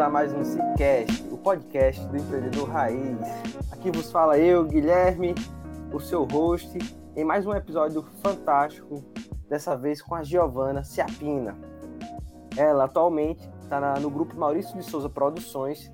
A 0.00 0.08
mais 0.08 0.32
um 0.32 0.42
Cicast, 0.42 1.28
o 1.30 1.36
podcast 1.36 2.02
do 2.06 2.16
empreendedor 2.16 2.70
raiz. 2.70 3.18
Aqui 3.70 3.90
vos 3.90 4.10
fala 4.10 4.38
eu, 4.38 4.64
Guilherme, 4.64 5.34
o 5.92 6.00
seu 6.00 6.24
host, 6.24 6.78
em 7.14 7.22
mais 7.22 7.46
um 7.46 7.52
episódio 7.52 8.02
fantástico, 8.22 9.04
dessa 9.46 9.76
vez 9.76 10.00
com 10.00 10.14
a 10.14 10.22
Giovana 10.22 10.82
Ciapina. 10.82 11.54
Ela 12.56 12.84
atualmente 12.84 13.46
está 13.62 14.00
no 14.00 14.08
grupo 14.08 14.34
Maurício 14.34 14.74
de 14.74 14.82
Souza 14.82 15.10
Produções 15.10 15.92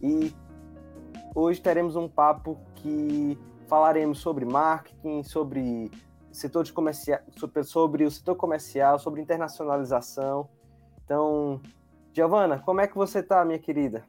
e 0.00 0.32
hoje 1.34 1.60
teremos 1.60 1.96
um 1.96 2.08
papo 2.08 2.56
que 2.76 3.36
falaremos 3.66 4.20
sobre 4.20 4.44
marketing, 4.44 5.24
sobre 5.24 5.90
setor 6.30 6.62
de 6.62 6.72
comercial, 6.72 7.18
sobre 7.62 8.04
o 8.04 8.10
setor 8.10 8.36
comercial, 8.36 9.00
sobre 9.00 9.20
internacionalização. 9.20 10.48
Então, 11.04 11.60
Giovana, 12.14 12.58
como 12.58 12.80
é 12.80 12.86
que 12.86 12.94
você 12.94 13.22
tá, 13.22 13.42
minha 13.42 13.58
querida? 13.58 14.04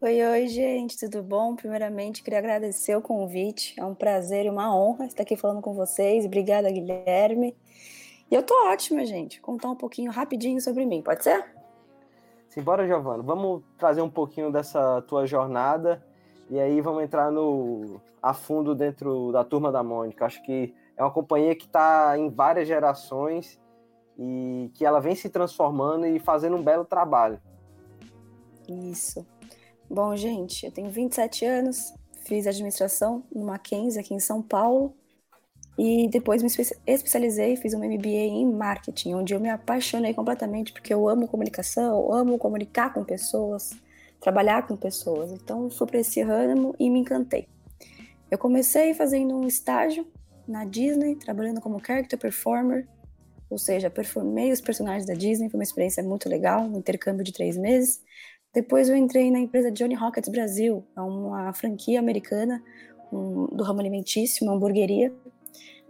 Oi, 0.00 0.22
oi, 0.22 0.48
gente, 0.48 0.98
tudo 0.98 1.22
bom? 1.22 1.54
Primeiramente, 1.54 2.22
queria 2.22 2.38
agradecer 2.38 2.96
o 2.96 3.02
convite. 3.02 3.78
É 3.78 3.84
um 3.84 3.94
prazer 3.94 4.46
e 4.46 4.50
uma 4.50 4.74
honra 4.74 5.04
estar 5.04 5.22
aqui 5.22 5.36
falando 5.36 5.60
com 5.60 5.74
vocês. 5.74 6.24
Obrigada, 6.24 6.70
Guilherme. 6.70 7.54
E 8.30 8.34
eu 8.34 8.42
tô 8.42 8.54
ótima, 8.68 9.04
gente. 9.04 9.38
Contar 9.40 9.68
um 9.68 9.76
pouquinho 9.76 10.10
rapidinho 10.10 10.60
sobre 10.62 10.86
mim, 10.86 11.02
pode 11.02 11.22
ser? 11.22 11.44
Simbora, 12.48 12.86
Giovana. 12.86 13.22
Vamos 13.22 13.62
trazer 13.76 14.00
um 14.00 14.10
pouquinho 14.10 14.50
dessa 14.50 15.02
tua 15.02 15.26
jornada 15.26 16.02
e 16.48 16.58
aí 16.58 16.80
vamos 16.80 17.02
entrar 17.02 17.30
no 17.30 18.00
a 18.22 18.32
fundo 18.32 18.74
dentro 18.74 19.30
da 19.30 19.44
turma 19.44 19.70
da 19.70 19.82
Mônica. 19.82 20.24
Acho 20.24 20.42
que 20.42 20.74
é 20.96 21.02
uma 21.02 21.10
companhia 21.10 21.54
que 21.54 21.66
está 21.66 22.16
em 22.16 22.30
várias 22.30 22.66
gerações 22.66 23.60
e 24.18 24.70
que 24.74 24.84
ela 24.84 25.00
vem 25.00 25.14
se 25.14 25.28
transformando 25.28 26.06
e 26.06 26.18
fazendo 26.18 26.56
um 26.56 26.62
belo 26.62 26.84
trabalho. 26.84 27.40
Isso. 28.68 29.26
Bom, 29.90 30.16
gente, 30.16 30.64
eu 30.64 30.72
tenho 30.72 30.90
27 30.90 31.44
anos, 31.44 31.92
fiz 32.24 32.46
administração 32.46 33.22
no 33.34 33.44
Mackenzie 33.44 34.00
aqui 34.00 34.14
em 34.14 34.20
São 34.20 34.42
Paulo 34.42 34.94
e 35.76 36.08
depois 36.08 36.42
me 36.42 36.48
especializei, 36.86 37.56
fiz 37.56 37.74
um 37.74 37.80
MBA 37.80 38.08
em 38.08 38.50
marketing, 38.50 39.14
onde 39.14 39.34
eu 39.34 39.40
me 39.40 39.50
apaixonei 39.50 40.14
completamente 40.14 40.72
porque 40.72 40.94
eu 40.94 41.08
amo 41.08 41.28
comunicação, 41.28 42.12
amo 42.12 42.38
comunicar 42.38 42.94
com 42.94 43.04
pessoas, 43.04 43.72
trabalhar 44.20 44.66
com 44.66 44.76
pessoas. 44.76 45.32
Então, 45.32 45.68
fui 45.68 45.86
para 45.86 45.98
esse 45.98 46.22
ramo 46.22 46.74
e 46.78 46.88
me 46.88 47.00
encantei. 47.00 47.48
Eu 48.30 48.38
comecei 48.38 48.94
fazendo 48.94 49.36
um 49.36 49.46
estágio 49.46 50.06
na 50.46 50.64
Disney, 50.64 51.16
trabalhando 51.16 51.60
como 51.60 51.84
character 51.84 52.18
performer 52.18 52.86
ou 53.50 53.58
seja, 53.58 53.90
performei 53.90 54.52
os 54.52 54.60
personagens 54.60 55.06
da 55.06 55.14
Disney, 55.14 55.48
foi 55.48 55.58
uma 55.58 55.64
experiência 55.64 56.02
muito 56.02 56.28
legal, 56.28 56.62
um 56.62 56.78
intercâmbio 56.78 57.24
de 57.24 57.32
três 57.32 57.56
meses. 57.56 58.02
Depois 58.52 58.88
eu 58.88 58.96
entrei 58.96 59.30
na 59.30 59.38
empresa 59.38 59.70
Johnny 59.70 59.94
Rockets 59.94 60.28
Brasil, 60.28 60.84
é 60.96 61.00
uma 61.00 61.52
franquia 61.52 61.98
americana 61.98 62.62
um, 63.12 63.46
do 63.46 63.64
ramo 63.64 63.80
alimentício, 63.80 64.46
uma 64.46 64.54
hamburgueria, 64.54 65.14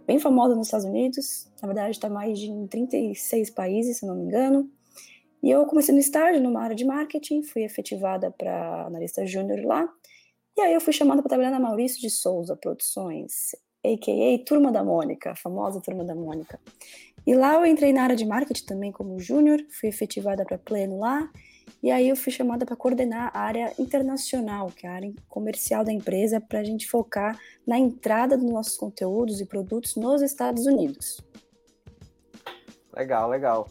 bem 0.05 0.19
famosa 0.19 0.55
nos 0.55 0.67
Estados 0.67 0.85
Unidos, 0.85 1.49
na 1.61 1.67
verdade 1.67 1.91
está 1.91 2.09
mais 2.09 2.39
de 2.39 2.51
36 2.67 3.49
países, 3.51 3.97
se 3.97 4.05
não 4.05 4.15
me 4.15 4.25
engano. 4.25 4.69
E 5.43 5.51
eu 5.51 5.65
comecei 5.65 5.93
no 5.93 5.99
estágio, 5.99 6.41
numa 6.41 6.61
área 6.61 6.75
de 6.75 6.85
marketing, 6.85 7.43
fui 7.43 7.63
efetivada 7.63 8.31
para 8.31 8.87
analista 8.87 9.25
júnior 9.25 9.63
lá, 9.63 9.87
e 10.57 10.61
aí 10.61 10.73
eu 10.73 10.81
fui 10.81 10.93
chamada 10.93 11.21
para 11.21 11.29
trabalhar 11.29 11.51
na 11.51 11.59
Maurício 11.59 11.99
de 11.99 12.09
Souza 12.09 12.55
Produções, 12.55 13.55
a.k.a. 13.83 14.45
Turma 14.45 14.71
da 14.71 14.83
Mônica, 14.83 15.31
a 15.31 15.35
famosa 15.35 15.81
Turma 15.81 16.03
da 16.03 16.15
Mônica. 16.15 16.59
E 17.25 17.33
lá 17.33 17.55
eu 17.55 17.65
entrei 17.65 17.91
na 17.91 18.03
área 18.03 18.15
de 18.15 18.25
marketing 18.25 18.65
também 18.65 18.91
como 18.91 19.19
júnior, 19.19 19.59
fui 19.79 19.89
efetivada 19.89 20.45
para 20.45 20.57
pleno 20.57 20.99
lá, 20.99 21.27
e 21.81 21.91
aí 21.91 22.09
eu 22.09 22.15
fui 22.15 22.31
chamada 22.31 22.65
para 22.65 22.75
coordenar 22.75 23.31
a 23.33 23.39
área 23.39 23.73
internacional, 23.79 24.67
que 24.67 24.85
é 24.85 24.89
a 24.89 24.93
área 24.93 25.13
comercial 25.27 25.83
da 25.83 25.91
empresa, 25.91 26.39
para 26.39 26.59
a 26.59 26.63
gente 26.63 26.87
focar 26.87 27.39
na 27.65 27.77
entrada 27.77 28.37
dos 28.37 28.49
nossos 28.49 28.77
conteúdos 28.77 29.41
e 29.41 29.45
produtos 29.45 29.95
nos 29.95 30.21
Estados 30.21 30.65
Unidos. 30.65 31.21
Legal, 32.95 33.29
legal. 33.29 33.67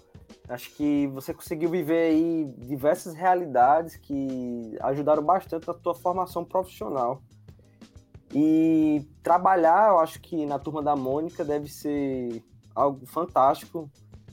Acho 0.49 0.71
que 0.75 1.07
você 1.09 1.33
conseguiu 1.33 1.71
viver 1.71 2.11
aí 2.11 2.45
diversas 2.59 3.15
realidades 3.15 3.97
que 3.97 4.77
ajudaram 4.81 5.23
bastante 5.23 5.67
na 5.67 5.75
tua 5.75 5.95
formação 5.95 6.45
profissional. 6.45 7.23
E 8.35 9.07
trabalhar, 9.23 9.91
eu 9.91 9.99
acho 10.01 10.21
que 10.21 10.45
na 10.45 10.59
turma 10.59 10.83
da 10.83 10.95
Mônica 10.95 11.45
deve 11.45 11.69
ser 11.69 12.43
algo 12.75 13.07
fantástico. 13.07 13.91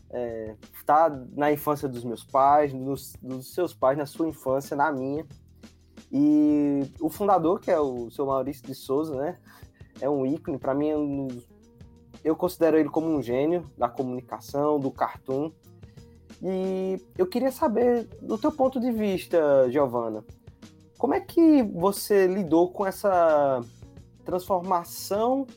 É, 0.10 0.56
tá 0.86 1.10
na 1.34 1.52
infância 1.52 1.88
dos 1.88 2.04
meus 2.04 2.24
pais, 2.24 2.74
dos, 2.74 3.14
dos 3.22 3.54
seus 3.54 3.74
pais, 3.74 3.98
na 3.98 4.06
sua 4.06 4.28
infância, 4.28 4.76
na 4.76 4.92
minha. 4.92 5.26
E 6.12 6.82
o 7.00 7.10
fundador, 7.10 7.60
que 7.60 7.72
é 7.72 7.80
o 7.80 8.10
seu 8.12 8.26
Maurício 8.26 8.66
de 8.66 8.76
Souza, 8.76 9.16
né? 9.16 9.38
É 10.02 10.10
um 10.10 10.26
ícone. 10.26 10.58
Para 10.58 10.74
mim, 10.74 10.90
eu 12.24 12.36
considero 12.36 12.78
ele 12.78 12.90
como 12.90 13.08
um 13.08 13.22
gênio 13.22 13.70
da 13.78 13.88
comunicação, 13.88 14.80
do 14.80 14.92
cartoon. 14.92 15.52
E 16.42 17.00
eu 17.18 17.28
queria 17.28 17.52
saber, 17.52 18.10
do 18.22 18.38
teu 18.38 18.52
ponto 18.52 18.80
de 18.80 18.92
vista, 18.92 19.70
Giovana, 19.70 20.26
como 20.98 21.14
é 21.14 21.20
que 21.20 21.64
você 21.64 22.28
lidou 22.28 22.72
com 22.72 22.86
essa 22.86 23.62
transformação 24.26 25.48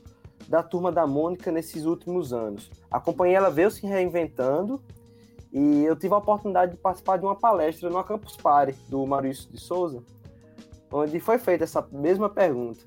da 0.48 0.62
turma 0.62 0.92
da 0.92 1.06
Mônica 1.06 1.50
nesses 1.50 1.84
últimos 1.84 2.32
anos. 2.32 2.70
A 2.90 3.00
companhia 3.00 3.38
ela 3.38 3.50
veio 3.50 3.70
se 3.70 3.86
reinventando 3.86 4.82
e 5.52 5.84
eu 5.84 5.96
tive 5.96 6.14
a 6.14 6.18
oportunidade 6.18 6.72
de 6.72 6.78
participar 6.78 7.16
de 7.16 7.24
uma 7.24 7.36
palestra 7.36 7.88
no 7.88 8.02
Campus 8.04 8.36
Party 8.36 8.72
do 8.88 9.06
Maurício 9.06 9.50
de 9.50 9.60
Souza, 9.60 10.02
onde 10.92 11.20
foi 11.20 11.38
feita 11.38 11.64
essa 11.64 11.86
mesma 11.92 12.28
pergunta. 12.28 12.80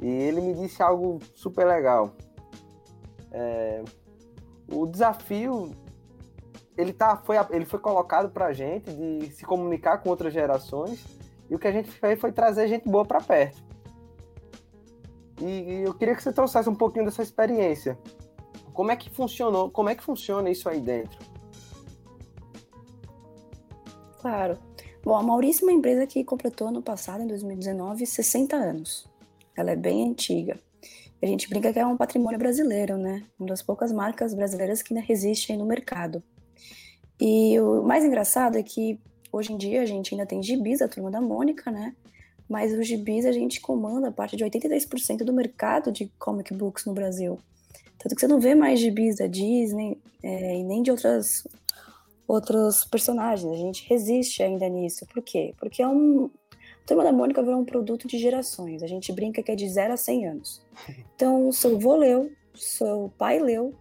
E 0.00 0.06
ele 0.06 0.40
me 0.40 0.54
disse 0.54 0.82
algo 0.82 1.18
super 1.34 1.66
legal. 1.66 2.12
É, 3.30 3.84
o 4.72 4.86
desafio 4.86 5.72
ele 6.76 6.92
tá 6.92 7.16
foi 7.16 7.36
ele 7.50 7.66
foi 7.66 7.80
colocado 7.80 8.30
para 8.30 8.46
a 8.46 8.52
gente 8.52 8.90
de 8.92 9.30
se 9.32 9.44
comunicar 9.44 9.98
com 9.98 10.08
outras 10.08 10.32
gerações 10.32 11.04
e 11.50 11.54
o 11.54 11.58
que 11.58 11.66
a 11.66 11.72
gente 11.72 11.90
fez 11.90 12.20
foi 12.20 12.30
trazer 12.30 12.68
gente 12.68 12.88
boa 12.88 13.04
para 13.04 13.20
perto. 13.20 13.67
E, 15.40 15.82
eu 15.84 15.94
queria 15.94 16.14
que 16.14 16.22
você 16.22 16.32
trouxesse 16.32 16.68
um 16.68 16.74
pouquinho 16.74 17.04
dessa 17.04 17.22
experiência. 17.22 17.98
Como 18.72 18.90
é 18.90 18.96
que 18.96 19.10
funcionou? 19.10 19.70
Como 19.70 19.88
é 19.88 19.94
que 19.94 20.02
funciona 20.02 20.50
isso 20.50 20.68
aí 20.68 20.80
dentro? 20.80 21.18
Claro. 24.20 24.58
Bom, 25.02 25.16
a 25.16 25.22
Maurício 25.22 25.64
é 25.64 25.70
uma 25.70 25.78
empresa 25.78 26.06
que 26.06 26.24
completou 26.24 26.68
ano 26.68 26.82
passado, 26.82 27.22
em 27.22 27.26
2019, 27.26 28.04
60 28.04 28.56
anos. 28.56 29.08
Ela 29.56 29.72
é 29.72 29.76
bem 29.76 30.08
antiga. 30.08 30.58
A 31.20 31.26
gente 31.26 31.48
brinca 31.48 31.72
que 31.72 31.78
é 31.78 31.86
um 31.86 31.96
patrimônio 31.96 32.38
brasileiro, 32.38 32.96
né? 32.96 33.24
Uma 33.38 33.48
das 33.48 33.62
poucas 33.62 33.90
marcas 33.90 34.34
brasileiras 34.34 34.82
que 34.82 34.94
ainda 34.94 35.04
resistem 35.04 35.56
no 35.56 35.66
mercado. 35.66 36.22
E 37.20 37.58
o 37.58 37.82
mais 37.82 38.04
engraçado 38.04 38.56
é 38.56 38.62
que 38.62 39.00
hoje 39.32 39.52
em 39.52 39.56
dia 39.56 39.82
a 39.82 39.86
gente 39.86 40.14
ainda 40.14 40.24
tem 40.24 40.42
gibis 40.42 40.78
da 40.78 40.88
Turma 40.88 41.10
da 41.10 41.20
Mônica, 41.20 41.70
né? 41.70 41.94
Mas 42.48 42.72
os 42.72 42.86
gibis 42.86 43.26
a 43.26 43.32
gente 43.32 43.60
comanda 43.60 44.08
a 44.08 44.12
parte 44.12 44.36
de 44.36 44.44
83% 44.44 45.18
do 45.18 45.32
mercado 45.32 45.92
de 45.92 46.10
comic 46.18 46.54
books 46.54 46.84
no 46.86 46.94
Brasil. 46.94 47.38
Tanto 47.98 48.14
que 48.14 48.20
você 48.20 48.28
não 48.28 48.40
vê 48.40 48.54
mais 48.54 48.80
gibis 48.80 49.16
da 49.16 49.26
Disney 49.26 49.98
é, 50.22 50.58
e 50.58 50.64
nem 50.64 50.82
de 50.82 50.90
outras, 50.90 51.46
outros 52.26 52.84
personagens. 52.84 53.52
A 53.52 53.56
gente 53.56 53.86
resiste 53.88 54.42
ainda 54.42 54.68
nisso. 54.68 55.04
Por 55.06 55.22
quê? 55.22 55.54
Porque 55.58 55.82
é 55.82 55.88
um. 55.88 56.30
A 56.60 56.86
Turma 56.88 57.04
da 57.04 57.12
Mônica 57.12 57.42
virou 57.42 57.60
um 57.60 57.66
produto 57.66 58.08
de 58.08 58.16
gerações. 58.16 58.82
A 58.82 58.86
gente 58.86 59.12
brinca 59.12 59.42
que 59.42 59.52
é 59.52 59.54
de 59.54 59.68
0 59.68 59.92
a 59.92 59.96
100 59.96 60.26
anos. 60.26 60.62
Então, 61.14 61.48
o 61.48 61.52
seu 61.52 61.74
avô 61.74 61.96
leu, 61.96 62.30
seu 62.54 63.12
pai 63.18 63.40
leu, 63.40 63.74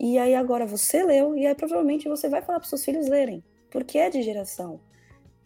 e 0.00 0.18
aí 0.18 0.34
agora 0.34 0.66
você 0.66 1.04
leu, 1.04 1.36
e 1.36 1.46
aí 1.46 1.54
provavelmente 1.54 2.08
você 2.08 2.30
vai 2.30 2.40
falar 2.40 2.60
para 2.60 2.68
seus 2.68 2.82
filhos 2.82 3.08
lerem, 3.08 3.44
porque 3.70 3.98
é 3.98 4.08
de 4.08 4.22
geração. 4.22 4.80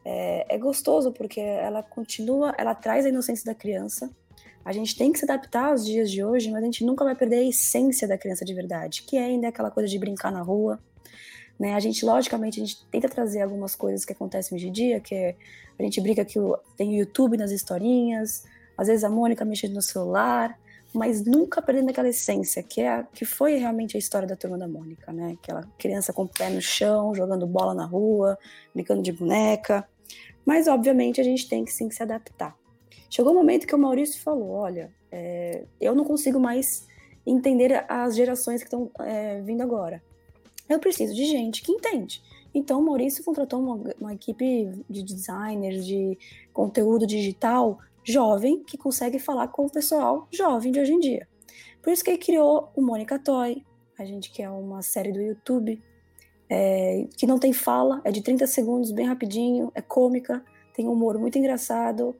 É, 0.04 0.54
é, 0.54 0.58
gostoso 0.58 1.12
porque 1.12 1.40
ela 1.40 1.82
continua, 1.82 2.54
ela 2.56 2.74
traz 2.74 3.04
a 3.04 3.08
inocência 3.08 3.44
da 3.44 3.54
criança. 3.54 4.10
A 4.64 4.72
gente 4.72 4.96
tem 4.96 5.12
que 5.12 5.18
se 5.18 5.24
adaptar 5.24 5.70
aos 5.70 5.84
dias 5.84 6.10
de 6.10 6.24
hoje, 6.24 6.50
mas 6.50 6.62
a 6.62 6.66
gente 6.66 6.84
nunca 6.84 7.04
vai 7.04 7.14
perder 7.14 7.36
a 7.36 7.48
essência 7.48 8.06
da 8.06 8.16
criança 8.16 8.44
de 8.44 8.54
verdade, 8.54 9.02
que 9.02 9.16
é 9.16 9.24
ainda 9.24 9.48
aquela 9.48 9.70
coisa 9.70 9.88
de 9.88 9.98
brincar 9.98 10.30
na 10.30 10.42
rua. 10.42 10.78
Né? 11.58 11.74
A 11.74 11.80
gente, 11.80 12.04
logicamente, 12.04 12.60
a 12.60 12.64
gente 12.64 12.82
tenta 12.90 13.08
trazer 13.08 13.42
algumas 13.42 13.74
coisas 13.74 14.04
que 14.04 14.12
acontecem 14.12 14.56
hoje 14.56 14.68
em 14.68 14.72
dia, 14.72 15.00
que 15.00 15.14
é, 15.14 15.36
a 15.78 15.82
gente 15.82 16.00
brinca 16.00 16.24
que 16.24 16.38
tem 16.76 16.98
YouTube 16.98 17.36
nas 17.36 17.50
historinhas, 17.50 18.44
às 18.76 18.88
vezes 18.88 19.04
a 19.04 19.10
Mônica 19.10 19.44
mexendo 19.44 19.74
no 19.74 19.82
celular, 19.82 20.58
mas 20.92 21.24
nunca 21.24 21.62
perdendo 21.62 21.90
aquela 21.90 22.08
essência, 22.08 22.62
que, 22.62 22.80
é 22.80 22.88
a, 22.88 23.02
que 23.04 23.24
foi 23.24 23.54
realmente 23.54 23.96
a 23.96 23.98
história 23.98 24.26
da 24.26 24.36
Turma 24.36 24.58
da 24.58 24.66
Mônica, 24.66 25.12
né? 25.12 25.36
Aquela 25.40 25.62
criança 25.78 26.12
com 26.12 26.24
o 26.24 26.28
pé 26.28 26.50
no 26.50 26.60
chão, 26.60 27.14
jogando 27.14 27.46
bola 27.46 27.74
na 27.74 27.84
rua, 27.84 28.36
brincando 28.74 29.02
de 29.02 29.12
boneca. 29.12 29.88
Mas, 30.44 30.66
obviamente, 30.66 31.20
a 31.20 31.24
gente 31.24 31.48
tem 31.48 31.64
que 31.64 31.72
sim 31.72 31.88
que 31.88 31.94
se 31.94 32.02
adaptar. 32.02 32.56
Chegou 33.08 33.32
o 33.32 33.34
um 33.34 33.38
momento 33.38 33.66
que 33.66 33.74
o 33.74 33.78
Maurício 33.78 34.20
falou: 34.20 34.50
olha, 34.50 34.92
é, 35.12 35.64
eu 35.80 35.94
não 35.94 36.04
consigo 36.04 36.40
mais 36.40 36.86
entender 37.24 37.84
as 37.88 38.16
gerações 38.16 38.60
que 38.60 38.66
estão 38.66 38.90
é, 39.00 39.40
vindo 39.42 39.62
agora. 39.62 40.02
Eu 40.68 40.78
preciso 40.78 41.14
de 41.14 41.24
gente 41.24 41.62
que 41.62 41.72
entende. 41.72 42.22
Então, 42.52 42.80
o 42.80 42.82
Maurício 42.82 43.22
contratou 43.22 43.60
uma, 43.60 43.94
uma 44.00 44.14
equipe 44.14 44.70
de 44.88 45.02
designers, 45.04 45.86
de 45.86 46.18
conteúdo 46.52 47.06
digital 47.06 47.78
jovem 48.10 48.62
que 48.64 48.76
consegue 48.76 49.18
falar 49.18 49.48
com 49.48 49.66
o 49.66 49.70
pessoal 49.70 50.28
jovem 50.30 50.72
de 50.72 50.80
hoje 50.80 50.92
em 50.92 51.00
dia. 51.00 51.28
Por 51.82 51.92
isso 51.92 52.04
que 52.04 52.10
ele 52.10 52.18
criou 52.18 52.70
o 52.74 52.82
Mônica 52.82 53.18
Toy, 53.18 53.64
a 53.98 54.04
gente 54.04 54.30
que 54.30 54.42
é 54.42 54.50
uma 54.50 54.82
série 54.82 55.12
do 55.12 55.20
YouTube, 55.20 55.82
é, 56.48 57.06
que 57.16 57.26
não 57.26 57.38
tem 57.38 57.52
fala, 57.52 58.00
é 58.04 58.10
de 58.10 58.22
30 58.22 58.46
segundos, 58.46 58.90
bem 58.90 59.06
rapidinho, 59.06 59.70
é 59.74 59.80
cômica, 59.80 60.44
tem 60.74 60.86
um 60.86 60.92
humor 60.92 61.18
muito 61.18 61.38
engraçado, 61.38 62.16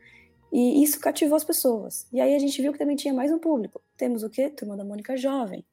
e 0.53 0.83
isso 0.83 1.01
cativou 1.01 1.37
as 1.37 1.45
pessoas. 1.45 2.07
E 2.13 2.21
aí 2.21 2.35
a 2.35 2.39
gente 2.39 2.61
viu 2.61 2.73
que 2.73 2.79
também 2.79 2.97
tinha 2.97 3.15
mais 3.15 3.31
um 3.31 3.39
público. 3.39 3.81
Temos 3.97 4.23
o 4.23 4.31
quê? 4.31 4.51
Turma 4.51 4.77
da 4.77 4.85
Mônica 4.85 5.17
Jovem, 5.17 5.65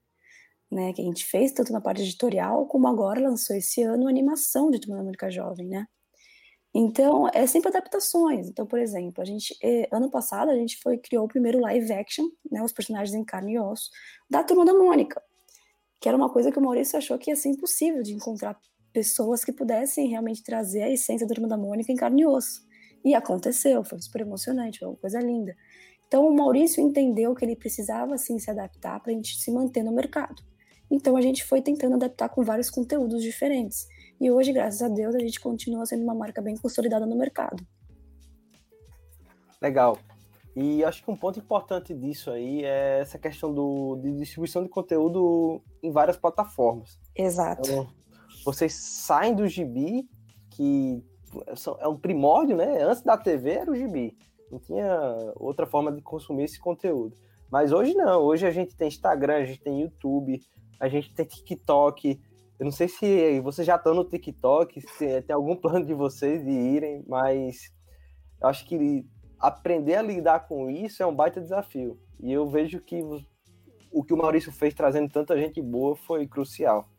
né, 0.72 0.92
que 0.94 1.02
a 1.02 1.06
gente 1.06 1.26
fez 1.26 1.52
tanto 1.52 1.72
na 1.72 1.82
parte 1.82 2.02
editorial, 2.02 2.66
como 2.66 2.88
agora 2.88 3.22
lançou 3.22 3.56
esse 3.56 3.82
ano 3.84 4.08
a 4.08 4.10
animação 4.10 4.70
de 4.70 4.80
Turma 4.80 4.98
da 4.98 5.04
Mônica 5.04 5.30
Jovem, 5.30 5.68
né? 5.68 5.88
Então, 6.74 7.28
é 7.34 7.48
sempre 7.48 7.70
adaptações. 7.70 8.48
Então, 8.48 8.66
por 8.66 8.80
exemplo, 8.80 9.22
a 9.22 9.26
gente, 9.26 9.58
eh, 9.64 9.88
ano 9.92 10.10
passado, 10.12 10.52
a 10.52 10.56
gente 10.56 10.78
foi, 10.78 10.98
criou 10.98 11.26
o 11.26 11.28
primeiro 11.28 11.60
live 11.60 11.92
action, 11.94 12.26
né, 12.52 12.62
os 12.62 12.72
personagens 12.72 13.16
em 13.16 13.24
carne 13.24 13.54
e 13.54 13.60
osso, 13.60 13.90
da 14.30 14.44
Turma 14.44 14.66
da 14.66 14.74
Mônica, 14.74 15.22
que 16.00 16.08
era 16.08 16.18
uma 16.18 16.30
coisa 16.30 16.52
que 16.52 16.60
o 16.60 16.62
Maurício 16.62 16.98
achou 16.98 17.18
que 17.18 17.32
ia 17.32 17.36
ser 17.36 17.50
impossível 17.50 18.04
de 18.04 18.14
encontrar 18.14 18.60
pessoas 18.94 19.44
que 19.44 19.52
pudessem 19.52 20.08
realmente 20.08 20.44
trazer 20.44 20.84
a 20.84 20.90
essência 20.90 21.26
da 21.28 21.34
Turma 21.34 21.48
da 21.48 21.58
Mônica 21.58 21.92
em 21.92 21.96
carne 21.96 22.24
e 22.24 22.26
osso. 22.26 22.66
E 23.04 23.16
aconteceu, 23.16 23.84
foi 23.84 24.00
super 24.02 24.22
emocionante, 24.22 24.80
foi 24.80 24.88
uma 24.88 24.98
coisa 24.98 25.20
linda. 25.20 25.56
Então, 26.08 26.28
o 26.28 26.34
Maurício 26.34 26.82
entendeu 26.82 27.36
que 27.36 27.44
ele 27.44 27.56
precisava, 27.56 28.16
assim, 28.16 28.40
se 28.40 28.50
adaptar 28.50 29.00
para 29.02 29.12
a 29.12 29.16
gente 29.16 29.38
se 29.38 29.52
manter 29.52 29.84
no 29.84 29.92
mercado. 29.92 30.42
Então, 30.90 31.18
a 31.18 31.22
gente 31.22 31.44
foi 31.44 31.62
tentando 31.62 31.96
adaptar 31.96 32.30
com 32.30 32.44
vários 32.44 32.70
conteúdos 32.70 33.22
diferentes. 33.22 33.88
E 34.20 34.32
hoje, 34.32 34.52
graças 34.52 34.82
a 34.82 34.88
Deus, 34.88 35.14
a 35.14 35.20
gente 35.20 35.40
continua 35.40 35.86
sendo 35.86 36.04
uma 36.04 36.16
marca 36.16 36.42
bem 36.42 36.58
consolidada 36.58 37.06
no 37.06 37.16
mercado. 37.16 37.66
Legal. 39.62 39.98
E 40.56 40.84
acho 40.84 41.04
que 41.04 41.12
um 41.12 41.16
ponto 41.16 41.38
importante 41.38 41.94
disso 41.94 42.32
aí 42.32 42.64
é 42.64 43.00
essa 43.00 43.20
questão 43.20 43.54
do, 43.54 43.96
de 44.02 44.12
distribuição 44.14 44.64
de 44.64 44.70
conteúdo 44.70 45.62
em 45.84 45.92
várias 45.92 46.18
plataformas. 46.18 47.00
Exato. 47.16 47.70
Então, 47.70 47.88
vocês 48.44 48.74
saem 48.74 49.36
do 49.36 49.48
gibi, 49.48 50.10
que 50.50 51.04
é 51.80 51.88
um 51.88 51.96
primórdio, 51.96 52.56
né? 52.56 52.82
Antes 52.82 53.04
da 53.04 53.16
TV 53.18 53.52
era 53.52 53.72
o 53.72 53.76
gibi. 53.76 54.18
Não 54.52 54.58
tinha 54.58 55.34
outra 55.36 55.68
forma 55.68 55.92
de 55.92 56.02
consumir 56.02 56.46
esse 56.46 56.60
conteúdo. 56.60 57.16
Mas 57.52 57.72
hoje 57.72 57.94
não. 57.94 58.22
Hoje 58.22 58.48
a 58.48 58.52
gente 58.52 58.76
tem 58.76 58.88
Instagram, 58.88 59.36
a 59.36 59.46
gente 59.46 59.62
tem 59.62 59.82
YouTube, 59.82 60.42
a 60.80 60.88
gente 60.88 61.14
tem 61.14 61.26
TikTok, 61.26 62.20
eu 62.60 62.66
não 62.66 62.72
sei 62.72 62.88
se 62.88 63.40
vocês 63.42 63.66
já 63.66 63.76
estão 63.76 63.94
no 63.94 64.04
TikTok, 64.04 64.82
se 64.82 65.22
tem 65.22 65.36
algum 65.36 65.56
plano 65.62 65.86
de 65.86 65.94
vocês 65.94 66.44
de 66.44 66.52
irem, 66.52 67.04
mas 67.08 67.72
eu 68.42 68.48
acho 68.48 68.66
que 68.66 69.06
aprender 69.40 69.96
a 69.96 70.02
lidar 70.02 70.48
com 70.48 70.70
isso 70.70 71.04
é 71.04 71.06
um 71.06 71.16
baita 71.16 71.40
desafio. 71.40 72.00
E 72.20 72.32
eu 72.32 72.48
vejo 72.48 72.80
que 72.82 73.02
o 73.92 74.04
que 74.04 74.14
o 74.14 74.18
Maurício 74.18 74.52
fez 74.52 74.74
trazendo 74.74 75.10
tanta 75.10 75.38
gente 75.38 75.62
boa 75.62 75.96
foi 75.96 76.28
crucial. 76.28 76.90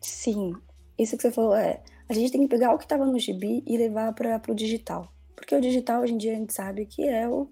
Sim, 0.00 0.52
isso 0.98 1.16
que 1.16 1.22
você 1.22 1.30
falou 1.30 1.54
é. 1.54 1.82
A 2.08 2.12
gente 2.12 2.30
tem 2.30 2.40
que 2.40 2.48
pegar 2.48 2.72
o 2.72 2.78
que 2.78 2.84
estava 2.84 3.04
no 3.04 3.18
gibi 3.18 3.62
e 3.66 3.76
levar 3.76 4.12
para 4.14 4.40
o 4.48 4.54
digital. 4.54 5.12
Porque 5.34 5.54
o 5.54 5.60
digital, 5.60 6.02
hoje 6.02 6.14
em 6.14 6.18
dia, 6.18 6.32
a 6.32 6.36
gente 6.36 6.52
sabe 6.52 6.86
que 6.86 7.06
é 7.06 7.28
o, 7.28 7.50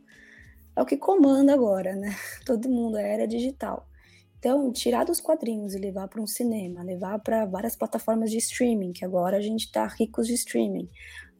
é 0.77 0.83
o 0.83 0.87
que 0.87 0.97
comanda 0.97 1.53
agora, 1.53 1.95
né? 1.95 2.15
Todo 2.47 2.69
mundo, 2.69 2.97
é 2.97 3.15
era 3.15 3.27
digital. 3.27 3.89
Então, 4.45 4.71
tirar 4.71 5.05
dos 5.05 5.23
quadrinhos 5.23 5.75
e 5.75 5.79
levar 5.79 6.07
para 6.07 6.21
um 6.21 6.27
cinema, 6.27 6.83
levar 6.83 7.19
para 7.21 7.47
várias 7.47 7.75
plataformas 7.75 8.31
de 8.31 8.37
streaming, 8.37 8.93
que 8.93 9.03
agora 9.03 9.39
a 9.39 9.41
gente 9.41 9.65
está 9.65 9.87
ricos 9.87 10.27
de 10.27 10.35
streaming, 10.35 10.87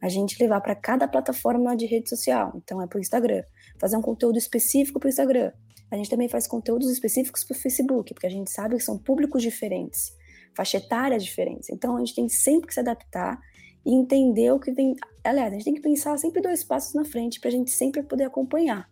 a 0.01 0.09
gente 0.09 0.41
levar 0.41 0.59
para 0.59 0.73
cada 0.73 1.07
plataforma 1.07 1.77
de 1.77 1.85
rede 1.85 2.09
social, 2.09 2.53
então 2.55 2.81
é 2.81 2.87
para 2.87 2.97
o 2.97 2.99
Instagram, 2.99 3.43
fazer 3.79 3.95
um 3.95 4.01
conteúdo 4.01 4.39
específico 4.39 4.99
para 4.99 5.05
o 5.05 5.09
Instagram. 5.11 5.51
A 5.91 5.95
gente 5.95 6.09
também 6.09 6.27
faz 6.27 6.47
conteúdos 6.47 6.89
específicos 6.89 7.43
para 7.43 7.55
o 7.55 7.59
Facebook, 7.59 8.11
porque 8.11 8.25
a 8.25 8.31
gente 8.31 8.49
sabe 8.49 8.75
que 8.75 8.81
são 8.81 8.97
públicos 8.97 9.43
diferentes, 9.43 10.11
faixa 10.55 10.77
etária 10.77 11.19
diferentes. 11.19 11.69
Então, 11.69 11.97
a 11.97 11.99
gente 11.99 12.15
tem 12.15 12.27
sempre 12.27 12.69
que 12.69 12.73
se 12.73 12.79
adaptar 12.79 13.39
e 13.85 13.93
entender 13.93 14.51
o 14.51 14.59
que 14.59 14.71
tem. 14.71 14.95
Aliás, 15.23 15.53
a 15.53 15.55
gente 15.57 15.65
tem 15.65 15.75
que 15.75 15.81
pensar 15.81 16.17
sempre 16.17 16.41
dois 16.41 16.63
passos 16.63 16.95
na 16.95 17.05
frente 17.05 17.39
para 17.39 17.49
a 17.49 17.53
gente 17.53 17.69
sempre 17.69 18.01
poder 18.01 18.23
acompanhar. 18.23 18.89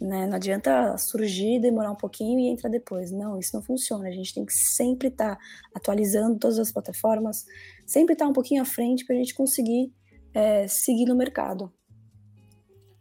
Né? 0.00 0.26
Não 0.26 0.36
adianta 0.36 0.96
surgir, 0.96 1.60
demorar 1.60 1.90
um 1.90 1.96
pouquinho 1.96 2.40
e 2.40 2.48
entrar 2.48 2.70
depois. 2.70 3.10
Não, 3.10 3.38
isso 3.38 3.54
não 3.54 3.62
funciona. 3.62 4.08
A 4.08 4.12
gente 4.12 4.32
tem 4.32 4.46
que 4.46 4.52
sempre 4.52 5.08
estar 5.08 5.36
tá 5.36 5.42
atualizando 5.74 6.38
todas 6.38 6.58
as 6.58 6.72
plataformas, 6.72 7.44
sempre 7.86 8.14
estar 8.14 8.24
tá 8.24 8.30
um 8.30 8.32
pouquinho 8.32 8.62
à 8.62 8.64
frente 8.64 9.04
para 9.04 9.14
a 9.14 9.18
gente 9.18 9.34
conseguir 9.34 9.92
é, 10.32 10.66
seguir 10.66 11.04
no 11.04 11.14
mercado. 11.14 11.70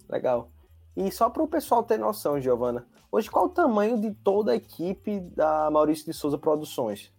Legal. 0.10 0.52
E 0.98 1.10
só 1.12 1.30
para 1.30 1.44
o 1.44 1.48
pessoal 1.48 1.84
ter 1.84 1.98
noção, 1.98 2.42
Giovana, 2.42 2.86
hoje 3.12 3.30
qual 3.30 3.46
o 3.46 3.50
tamanho 3.50 4.00
de 4.00 4.12
toda 4.12 4.52
a 4.52 4.56
equipe 4.56 5.20
da 5.20 5.70
Maurício 5.72 6.06
de 6.06 6.14
Souza 6.14 6.38
Produções? 6.38 7.14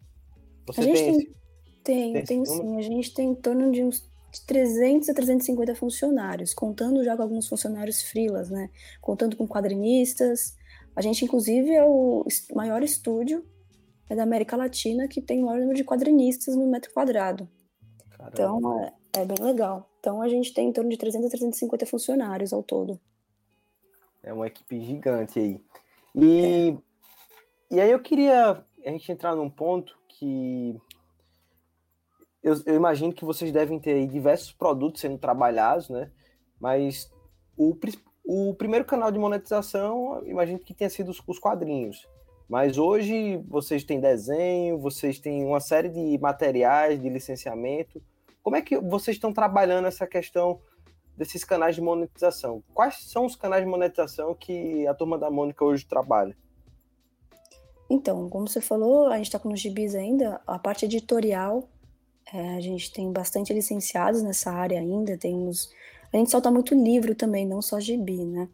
Você 0.67 0.81
a 0.81 0.85
gente 0.85 1.03
tem, 1.03 1.33
tem, 1.83 2.13
tem, 2.13 2.25
tem 2.25 2.45
sim. 2.45 2.77
A 2.77 2.83
gente 2.83 3.15
tem 3.15 3.31
em 3.31 3.35
torno 3.35 3.73
de 3.73 3.83
uns 3.83 4.10
de 4.31 4.41
300 4.47 5.09
a 5.09 5.15
350 5.15 5.75
funcionários, 5.75 6.55
contando 6.55 7.03
já 7.03 7.17
com 7.17 7.23
alguns 7.23 7.49
funcionários 7.49 8.03
frilas, 8.03 8.51
né? 8.51 8.71
Contando 9.01 9.37
com 9.37 9.47
quadrinistas. 9.47 10.57
A 10.95 11.03
gente, 11.03 11.25
inclusive, 11.25 11.71
é 11.71 11.85
o 11.85 12.27
maior 12.55 12.83
estúdio 12.83 13.45
é 14.11 14.17
da 14.17 14.25
América 14.25 14.57
Latina 14.57 15.07
que 15.07 15.23
tem 15.23 15.41
o 15.41 15.47
maior 15.47 15.61
número 15.61 15.77
de 15.77 15.85
quadrinistas 15.85 16.57
no 16.57 16.67
metro 16.67 16.93
quadrado. 16.93 17.49
Caramba. 18.11 18.31
Então, 18.33 18.81
é, 18.83 18.93
é, 19.21 19.25
bem 19.25 19.39
legal. 19.41 19.89
Então, 20.01 20.21
a 20.21 20.29
gente 20.29 20.53
tem 20.53 20.69
em 20.69 20.73
torno 20.73 20.91
de 20.91 20.97
300 20.97 21.29
a 21.29 21.31
350 21.31 21.87
funcionários 21.87 22.53
ao 22.53 22.63
todo. 22.63 23.01
É 24.23 24.33
uma 24.33 24.49
equipe 24.49 24.81
gigante 24.81 25.39
aí. 25.39 25.65
E, 26.15 26.77
é. 27.71 27.77
e 27.77 27.81
aí 27.81 27.91
eu 27.91 28.01
queria 28.01 28.65
a 28.85 28.91
gente 28.91 29.13
entrar 29.13 29.37
num 29.37 29.49
ponto 29.49 29.97
que 30.09 30.77
eu, 32.43 32.55
eu, 32.67 32.75
imagino 32.75 33.13
que 33.13 33.25
vocês 33.25 33.53
devem 33.53 33.79
ter 33.79 34.07
diversos 34.07 34.53
produtos 34.53 35.01
sendo 35.01 35.19
trabalhados, 35.19 35.89
né? 35.89 36.11
Mas 36.59 37.11
o, 37.57 37.77
o 38.25 38.55
primeiro 38.55 38.85
canal 38.85 39.11
de 39.11 39.19
monetização, 39.19 40.23
imagino 40.27 40.59
que 40.59 40.75
tenha 40.75 40.91
sido 40.91 41.11
os, 41.11 41.23
os 41.27 41.39
quadrinhos. 41.39 42.09
Mas 42.49 42.79
hoje 42.79 43.37
vocês 43.49 43.85
têm 43.85 44.01
desenho, 44.01 44.79
vocês 44.79 45.19
têm 45.19 45.45
uma 45.45 45.61
série 45.61 45.89
de 45.89 46.19
materiais 46.19 47.01
de 47.01 47.09
licenciamento. 47.09 48.03
Como 48.43 48.57
é 48.57 48.63
que 48.63 48.77
vocês 48.79 49.17
estão 49.17 49.33
trabalhando 49.33 49.87
essa 49.87 50.07
questão 50.07 50.61
desses 51.21 51.45
canais 51.45 51.75
de 51.75 51.83
monetização. 51.83 52.63
Quais 52.73 53.05
são 53.11 53.27
os 53.27 53.37
canais 53.37 53.63
de 53.63 53.71
monetização 53.71 54.35
que 54.35 54.87
a 54.87 54.95
turma 54.95 55.19
da 55.19 55.31
Mônica 55.31 55.63
hoje 55.63 55.85
trabalha? 55.85 56.35
Então, 57.91 58.27
como 58.31 58.49
você 58.49 58.61
falou, 58.61 59.09
a 59.09 59.19
gente 59.19 59.27
está 59.27 59.39
com 59.39 59.53
os 59.53 59.61
gibis 59.61 59.95
ainda, 59.95 60.41
a 60.47 60.59
parte 60.59 60.87
editorial, 60.87 61.69
é, 62.33 62.57
a 62.57 62.61
gente 62.61 62.93
tem 62.93 63.13
bastante 63.13 63.53
licenciados 63.53 64.23
nessa 64.23 64.51
área 64.51 64.79
ainda, 64.79 65.17
temos... 65.17 65.71
A 66.13 66.17
gente 66.17 66.31
solta 66.31 66.51
muito 66.51 66.75
livro 66.75 67.15
também, 67.15 67.47
não 67.47 67.63
só 67.63 67.79
gibi, 67.79 68.25
né? 68.25 68.49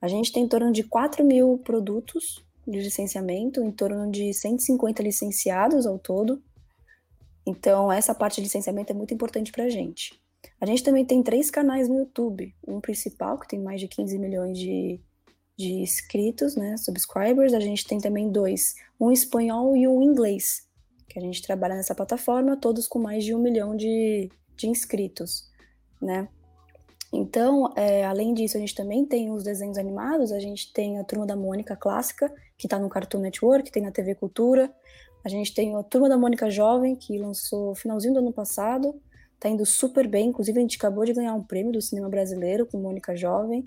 A 0.00 0.08
gente 0.08 0.32
tem 0.32 0.44
em 0.44 0.48
torno 0.48 0.72
de 0.72 0.82
4 0.82 1.24
mil 1.24 1.58
produtos 1.58 2.44
de 2.66 2.80
licenciamento, 2.80 3.62
em 3.62 3.70
torno 3.70 4.10
de 4.10 4.32
150 4.32 5.02
licenciados 5.02 5.86
ao 5.86 5.98
todo. 5.98 6.42
Então, 7.46 7.92
essa 7.92 8.14
parte 8.14 8.36
de 8.36 8.42
licenciamento 8.42 8.92
é 8.92 8.94
muito 8.94 9.14
importante 9.14 9.52
para 9.52 9.64
a 9.64 9.70
gente. 9.70 10.20
A 10.60 10.66
gente 10.66 10.82
também 10.82 11.04
tem 11.04 11.22
três 11.22 11.50
canais 11.50 11.88
no 11.88 11.98
YouTube. 11.98 12.54
Um 12.66 12.80
principal, 12.80 13.38
que 13.38 13.48
tem 13.48 13.60
mais 13.60 13.80
de 13.80 13.88
15 13.88 14.18
milhões 14.18 14.58
de, 14.58 15.00
de 15.56 15.74
inscritos, 15.74 16.56
né, 16.56 16.76
subscribers. 16.76 17.54
A 17.54 17.60
gente 17.60 17.86
tem 17.86 17.98
também 17.98 18.30
dois, 18.30 18.74
um 18.98 19.12
espanhol 19.12 19.76
e 19.76 19.86
um 19.86 20.02
inglês, 20.02 20.65
que 21.16 21.20
a 21.20 21.22
gente 21.22 21.40
trabalha 21.40 21.74
nessa 21.74 21.94
plataforma, 21.94 22.58
todos 22.58 22.86
com 22.86 22.98
mais 22.98 23.24
de 23.24 23.34
um 23.34 23.38
milhão 23.38 23.74
de, 23.74 24.30
de 24.54 24.68
inscritos, 24.68 25.50
né. 26.00 26.28
Então, 27.10 27.72
é, 27.74 28.04
além 28.04 28.34
disso, 28.34 28.58
a 28.58 28.60
gente 28.60 28.74
também 28.74 29.06
tem 29.06 29.30
os 29.30 29.42
desenhos 29.42 29.78
animados, 29.78 30.30
a 30.30 30.38
gente 30.38 30.70
tem 30.74 30.98
a 30.98 31.04
Turma 31.04 31.24
da 31.24 31.34
Mônica 31.34 31.74
clássica, 31.74 32.30
que 32.58 32.66
está 32.66 32.78
no 32.78 32.90
Cartoon 32.90 33.20
Network, 33.20 33.70
tem 33.72 33.82
na 33.82 33.90
TV 33.90 34.14
Cultura. 34.14 34.70
A 35.24 35.28
gente 35.30 35.54
tem 35.54 35.74
a 35.74 35.82
Turma 35.82 36.06
da 36.06 36.18
Mônica 36.18 36.50
Jovem, 36.50 36.94
que 36.94 37.16
lançou 37.16 37.74
finalzinho 37.74 38.12
do 38.12 38.20
ano 38.20 38.32
passado, 38.32 39.00
tá 39.40 39.48
indo 39.48 39.64
super 39.64 40.06
bem, 40.06 40.28
inclusive 40.28 40.58
a 40.58 40.60
gente 40.60 40.76
acabou 40.76 41.06
de 41.06 41.14
ganhar 41.14 41.32
um 41.32 41.42
prêmio 41.42 41.72
do 41.72 41.80
cinema 41.80 42.10
brasileiro 42.10 42.66
com 42.66 42.76
Mônica 42.76 43.16
Jovem, 43.16 43.64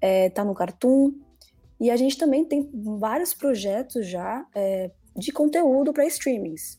é, 0.00 0.30
tá 0.30 0.42
no 0.42 0.54
Cartoon. 0.54 1.12
E 1.78 1.90
a 1.90 1.96
gente 1.96 2.16
também 2.16 2.46
tem 2.46 2.70
vários 2.98 3.34
projetos 3.34 4.06
já 4.06 4.46
é, 4.54 4.90
de 5.18 5.32
conteúdo 5.32 5.92
para 5.92 6.06
streamings. 6.06 6.78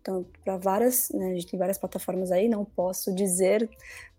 Então, 0.00 0.26
para 0.44 0.58
várias, 0.58 1.08
né, 1.10 1.30
a 1.30 1.34
gente 1.34 1.46
tem 1.46 1.58
várias 1.58 1.78
plataformas 1.78 2.30
aí, 2.30 2.46
não 2.46 2.64
posso 2.64 3.14
dizer, 3.14 3.68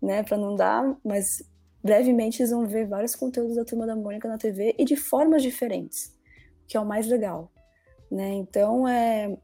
né, 0.02 0.24
para 0.24 0.36
não 0.36 0.56
dar, 0.56 0.96
mas 1.04 1.42
brevemente 1.82 2.42
eles 2.42 2.50
vão 2.50 2.66
ver 2.66 2.88
vários 2.88 3.14
conteúdos 3.14 3.54
da 3.54 3.64
Turma 3.64 3.86
da 3.86 3.94
Mônica 3.94 4.28
na 4.28 4.36
TV 4.36 4.74
e 4.76 4.84
de 4.84 4.96
formas 4.96 5.42
diferentes, 5.42 6.12
que 6.66 6.76
é 6.76 6.80
o 6.80 6.84
mais 6.84 7.06
legal, 7.06 7.52
né? 8.10 8.32
Então, 8.32 8.88
é 8.88 9.36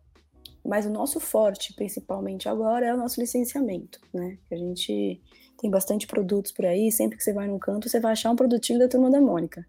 mas 0.65 0.87
o 0.87 0.91
nosso 0.91 1.19
forte, 1.19 1.75
principalmente 1.75 2.49
agora, 2.49 2.87
é 2.87 2.95
o 2.95 2.97
nosso 2.97 3.21
licenciamento, 3.21 4.01
né? 4.15 4.39
A 4.51 4.57
gente 4.57 5.21
tem 5.59 5.69
bastante 5.69 6.07
produtos 6.07 6.53
por 6.53 6.65
aí, 6.65 6.91
sempre 6.93 7.17
que 7.17 7.25
você 7.25 7.33
vai 7.33 7.49
num 7.49 7.59
canto, 7.59 7.89
você 7.89 7.99
vai 7.99 8.13
achar 8.13 8.31
um 8.31 8.37
produtinho 8.37 8.79
da 8.79 8.89
Turma 8.89 9.11
da 9.11 9.21
Mônica. 9.21 9.67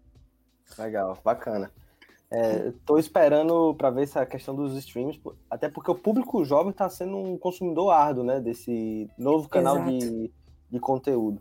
Legal, 0.78 1.18
bacana. 1.24 1.70
Estou 2.68 2.96
é, 2.96 3.00
esperando 3.00 3.74
para 3.74 3.90
ver 3.90 4.02
essa 4.02 4.24
questão 4.24 4.54
dos 4.54 4.76
streams, 4.76 5.20
até 5.50 5.68
porque 5.68 5.90
o 5.90 5.94
público 5.94 6.44
jovem 6.44 6.70
está 6.70 6.88
sendo 6.88 7.16
um 7.16 7.38
consumidor 7.38 7.90
árduo, 7.90 8.24
né, 8.24 8.40
desse 8.40 9.08
novo 9.18 9.48
canal 9.48 9.84
de, 9.84 10.32
de 10.70 10.80
conteúdo. 10.80 11.40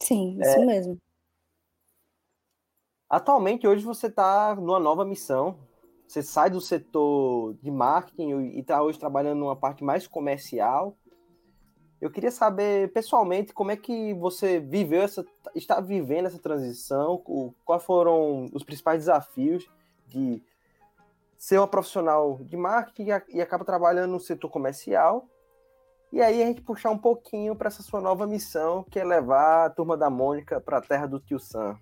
Sim, 0.00 0.38
isso 0.40 0.58
é, 0.60 0.64
mesmo. 0.64 0.98
Atualmente, 3.08 3.66
hoje 3.66 3.84
você 3.84 4.08
está 4.08 4.54
numa 4.56 4.80
nova 4.80 5.04
missão. 5.04 5.58
Você 6.06 6.22
sai 6.22 6.50
do 6.50 6.60
setor 6.60 7.54
de 7.62 7.70
marketing 7.70 8.52
e 8.52 8.60
está 8.60 8.82
hoje 8.82 8.98
trabalhando 8.98 9.38
numa 9.38 9.56
parte 9.56 9.82
mais 9.82 10.06
comercial. 10.06 10.96
Eu 12.04 12.10
queria 12.10 12.30
saber 12.30 12.92
pessoalmente 12.92 13.54
como 13.54 13.70
é 13.70 13.78
que 13.78 14.12
você 14.12 14.60
viveu 14.60 15.00
essa, 15.00 15.24
está 15.54 15.80
vivendo 15.80 16.26
essa 16.26 16.38
transição, 16.38 17.16
quais 17.64 17.82
foram 17.82 18.50
os 18.52 18.62
principais 18.62 18.98
desafios 18.98 19.66
de 20.06 20.42
ser 21.38 21.56
uma 21.56 21.66
profissional 21.66 22.38
de 22.42 22.58
marketing 22.58 23.08
e 23.30 23.40
acaba 23.40 23.64
trabalhando 23.64 24.10
no 24.10 24.20
setor 24.20 24.50
comercial. 24.50 25.26
E 26.12 26.20
aí 26.20 26.42
a 26.42 26.46
gente 26.46 26.60
puxar 26.60 26.90
um 26.90 26.98
pouquinho 26.98 27.56
para 27.56 27.68
essa 27.68 27.82
sua 27.82 28.02
nova 28.02 28.26
missão, 28.26 28.84
que 28.90 29.00
é 29.00 29.04
levar 29.04 29.64
a 29.64 29.70
turma 29.70 29.96
da 29.96 30.10
Mônica 30.10 30.60
para 30.60 30.76
a 30.76 30.82
terra 30.82 31.06
do 31.06 31.18
tio 31.18 31.38
Sam. 31.38 31.78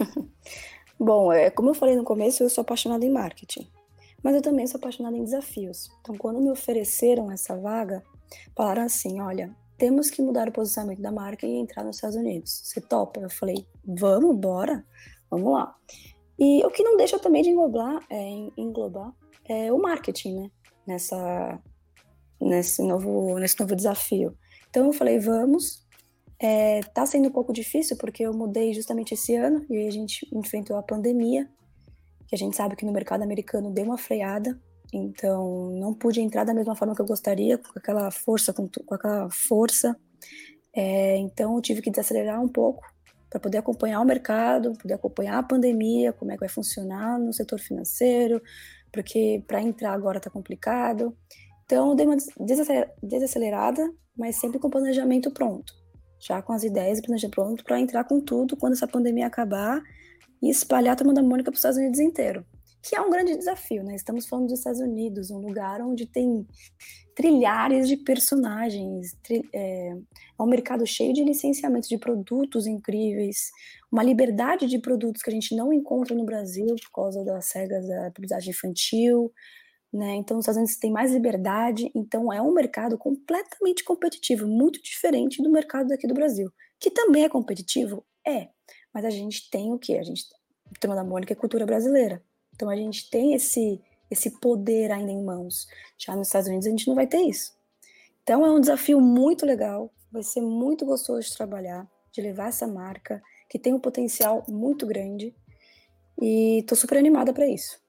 Bom, 0.98 1.30
é, 1.30 1.50
como 1.50 1.68
eu 1.68 1.74
falei 1.74 1.96
no 1.96 2.02
começo, 2.02 2.42
eu 2.42 2.48
sou 2.48 2.62
apaixonada 2.62 3.04
em 3.04 3.12
marketing, 3.12 3.70
mas 4.22 4.34
eu 4.34 4.40
também 4.40 4.66
sou 4.66 4.78
apaixonada 4.78 5.18
em 5.18 5.22
desafios. 5.22 5.90
Então, 6.00 6.16
quando 6.16 6.40
me 6.40 6.50
ofereceram 6.50 7.30
essa 7.30 7.54
vaga, 7.54 8.02
falaram 8.56 8.82
assim: 8.82 9.20
olha, 9.20 9.54
temos 9.76 10.10
que 10.10 10.22
mudar 10.22 10.48
o 10.48 10.52
posicionamento 10.52 11.00
da 11.00 11.12
marca 11.12 11.46
e 11.46 11.56
entrar 11.56 11.84
nos 11.84 11.96
Estados 11.96 12.16
Unidos. 12.16 12.62
Você 12.64 12.80
topa? 12.80 13.20
Eu 13.20 13.30
falei: 13.30 13.66
vamos, 13.84 14.36
bora, 14.36 14.84
vamos 15.30 15.52
lá. 15.52 15.74
E 16.38 16.64
o 16.64 16.70
que 16.70 16.82
não 16.82 16.96
deixa 16.96 17.18
também 17.18 17.42
de 17.42 17.50
englobar, 17.50 18.04
é, 18.10 18.30
englobar 18.56 19.12
é 19.44 19.72
o 19.72 19.78
marketing, 19.78 20.34
né? 20.34 20.50
Nessa, 20.86 21.60
nesse, 22.40 22.82
novo, 22.82 23.38
nesse 23.38 23.58
novo 23.58 23.74
desafio. 23.74 24.36
Então 24.68 24.86
eu 24.86 24.92
falei: 24.92 25.18
vamos. 25.18 25.82
É, 26.36 26.80
tá 26.80 27.06
sendo 27.06 27.28
um 27.28 27.32
pouco 27.32 27.52
difícil 27.52 27.96
porque 27.96 28.24
eu 28.24 28.34
mudei 28.34 28.74
justamente 28.74 29.14
esse 29.14 29.34
ano 29.34 29.64
e 29.70 29.86
a 29.86 29.90
gente 29.90 30.28
enfrentou 30.32 30.76
a 30.76 30.82
pandemia, 30.82 31.48
que 32.26 32.34
a 32.34 32.38
gente 32.38 32.56
sabe 32.56 32.74
que 32.76 32.84
no 32.84 32.92
mercado 32.92 33.22
americano 33.22 33.70
deu 33.70 33.84
uma 33.84 33.96
freada 33.96 34.60
então, 34.96 35.70
não 35.72 35.92
pude 35.92 36.20
entrar 36.20 36.44
da 36.44 36.54
mesma 36.54 36.76
forma 36.76 36.94
que 36.94 37.02
eu 37.02 37.06
gostaria, 37.06 37.58
com 37.58 37.78
aquela 37.78 38.10
força, 38.10 38.52
com, 38.52 38.68
com 38.68 38.94
aquela 38.94 39.28
força. 39.30 39.96
É, 40.74 41.16
então, 41.16 41.56
eu 41.56 41.62
tive 41.62 41.82
que 41.82 41.90
desacelerar 41.90 42.40
um 42.40 42.48
pouco 42.48 42.84
para 43.28 43.40
poder 43.40 43.58
acompanhar 43.58 44.00
o 44.00 44.04
mercado, 44.04 44.74
poder 44.74 44.94
acompanhar 44.94 45.38
a 45.38 45.42
pandemia, 45.42 46.12
como 46.12 46.30
é 46.30 46.34
que 46.34 46.40
vai 46.40 46.48
funcionar 46.48 47.18
no 47.18 47.32
setor 47.32 47.58
financeiro, 47.58 48.40
porque 48.92 49.42
para 49.46 49.60
entrar 49.60 49.92
agora 49.92 50.18
está 50.18 50.30
complicado. 50.30 51.16
Então, 51.64 51.90
eu 51.90 51.94
dei 51.96 52.06
uma 52.06 52.16
desacelerada, 53.02 53.92
mas 54.16 54.36
sempre 54.36 54.60
com 54.60 54.70
planejamento 54.70 55.30
pronto, 55.30 55.74
já 56.20 56.40
com 56.40 56.52
as 56.52 56.62
ideias 56.62 56.98
e 56.98 57.02
planejamento 57.02 57.34
pronto 57.34 57.64
para 57.64 57.80
entrar 57.80 58.04
com 58.04 58.20
tudo 58.20 58.56
quando 58.56 58.74
essa 58.74 58.86
pandemia 58.86 59.26
acabar 59.26 59.82
e 60.40 60.50
espalhar 60.50 60.92
a 60.92 60.96
turma 60.96 61.12
da 61.12 61.22
Mônica 61.22 61.50
para 61.50 61.54
os 61.54 61.58
Estados 61.58 61.78
Unidos 61.78 61.98
inteiro 61.98 62.46
que 62.84 62.94
é 62.94 63.00
um 63.00 63.08
grande 63.08 63.34
desafio, 63.34 63.82
né? 63.82 63.94
Estamos 63.94 64.26
falando 64.26 64.48
dos 64.48 64.58
Estados 64.58 64.80
Unidos, 64.80 65.30
um 65.30 65.38
lugar 65.38 65.80
onde 65.80 66.04
tem 66.04 66.46
trilhares 67.16 67.88
de 67.88 67.96
personagens, 67.96 69.16
tri, 69.22 69.42
é, 69.54 69.88
é 69.88 70.42
um 70.42 70.46
mercado 70.46 70.86
cheio 70.86 71.14
de 71.14 71.24
licenciamentos 71.24 71.88
de 71.88 71.96
produtos 71.96 72.66
incríveis, 72.66 73.50
uma 73.90 74.02
liberdade 74.02 74.66
de 74.66 74.78
produtos 74.78 75.22
que 75.22 75.30
a 75.30 75.32
gente 75.32 75.56
não 75.56 75.72
encontra 75.72 76.14
no 76.14 76.26
Brasil 76.26 76.66
por 76.66 76.92
causa 76.92 77.24
das 77.24 77.50
regras 77.52 77.88
da 77.88 78.10
publicidade 78.10 78.50
infantil, 78.50 79.32
né? 79.90 80.16
Então, 80.16 80.36
os 80.36 80.42
Estados 80.42 80.58
Unidos 80.58 80.76
têm 80.76 80.92
mais 80.92 81.10
liberdade, 81.10 81.90
então 81.94 82.30
é 82.30 82.42
um 82.42 82.52
mercado 82.52 82.98
completamente 82.98 83.82
competitivo, 83.82 84.46
muito 84.46 84.82
diferente 84.82 85.42
do 85.42 85.50
mercado 85.50 85.88
daqui 85.88 86.06
do 86.06 86.12
Brasil, 86.12 86.52
que 86.78 86.90
também 86.90 87.24
é 87.24 87.30
competitivo, 87.30 88.04
é, 88.26 88.48
mas 88.92 89.06
a 89.06 89.10
gente 89.10 89.48
tem 89.48 89.72
o 89.72 89.78
quê? 89.78 89.94
A 89.94 90.02
gente, 90.02 90.24
o 90.70 90.78
tema 90.78 90.94
da 90.94 91.02
Mônica 91.02 91.32
é 91.32 91.36
cultura 91.36 91.64
brasileira. 91.64 92.22
Então 92.54 92.68
a 92.68 92.76
gente 92.76 93.10
tem 93.10 93.34
esse 93.34 93.80
esse 94.10 94.30
poder 94.38 94.92
ainda 94.92 95.10
em 95.10 95.24
mãos. 95.24 95.66
Já 95.98 96.14
nos 96.14 96.28
Estados 96.28 96.48
Unidos 96.48 96.66
a 96.66 96.70
gente 96.70 96.86
não 96.86 96.94
vai 96.94 97.06
ter 97.06 97.18
isso. 97.18 97.52
Então 98.22 98.44
é 98.44 98.50
um 98.50 98.60
desafio 98.60 99.00
muito 99.00 99.44
legal, 99.44 99.92
vai 100.10 100.22
ser 100.22 100.40
muito 100.40 100.86
gostoso 100.86 101.20
de 101.20 101.36
trabalhar, 101.36 101.86
de 102.12 102.20
levar 102.20 102.48
essa 102.48 102.66
marca 102.66 103.22
que 103.48 103.58
tem 103.58 103.74
um 103.74 103.80
potencial 103.80 104.44
muito 104.48 104.86
grande 104.86 105.34
e 106.20 106.64
tô 106.68 106.76
super 106.76 106.96
animada 106.98 107.32
para 107.32 107.46
isso. 107.46 107.82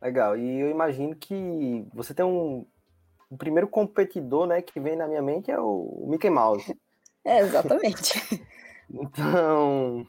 Legal. 0.00 0.36
E 0.36 0.60
eu 0.60 0.68
imagino 0.68 1.14
que 1.14 1.86
você 1.94 2.12
tem 2.12 2.24
um 2.24 2.66
o 3.32 3.36
primeiro 3.38 3.66
competidor, 3.66 4.46
né, 4.46 4.60
que 4.60 4.78
vem 4.78 4.94
na 4.94 5.08
minha 5.08 5.22
mente 5.22 5.50
é 5.50 5.58
o 5.58 6.04
Mickey 6.06 6.30
Mouse. 6.30 6.76
É, 7.24 7.38
exatamente. 7.38 8.20
então, 8.90 10.04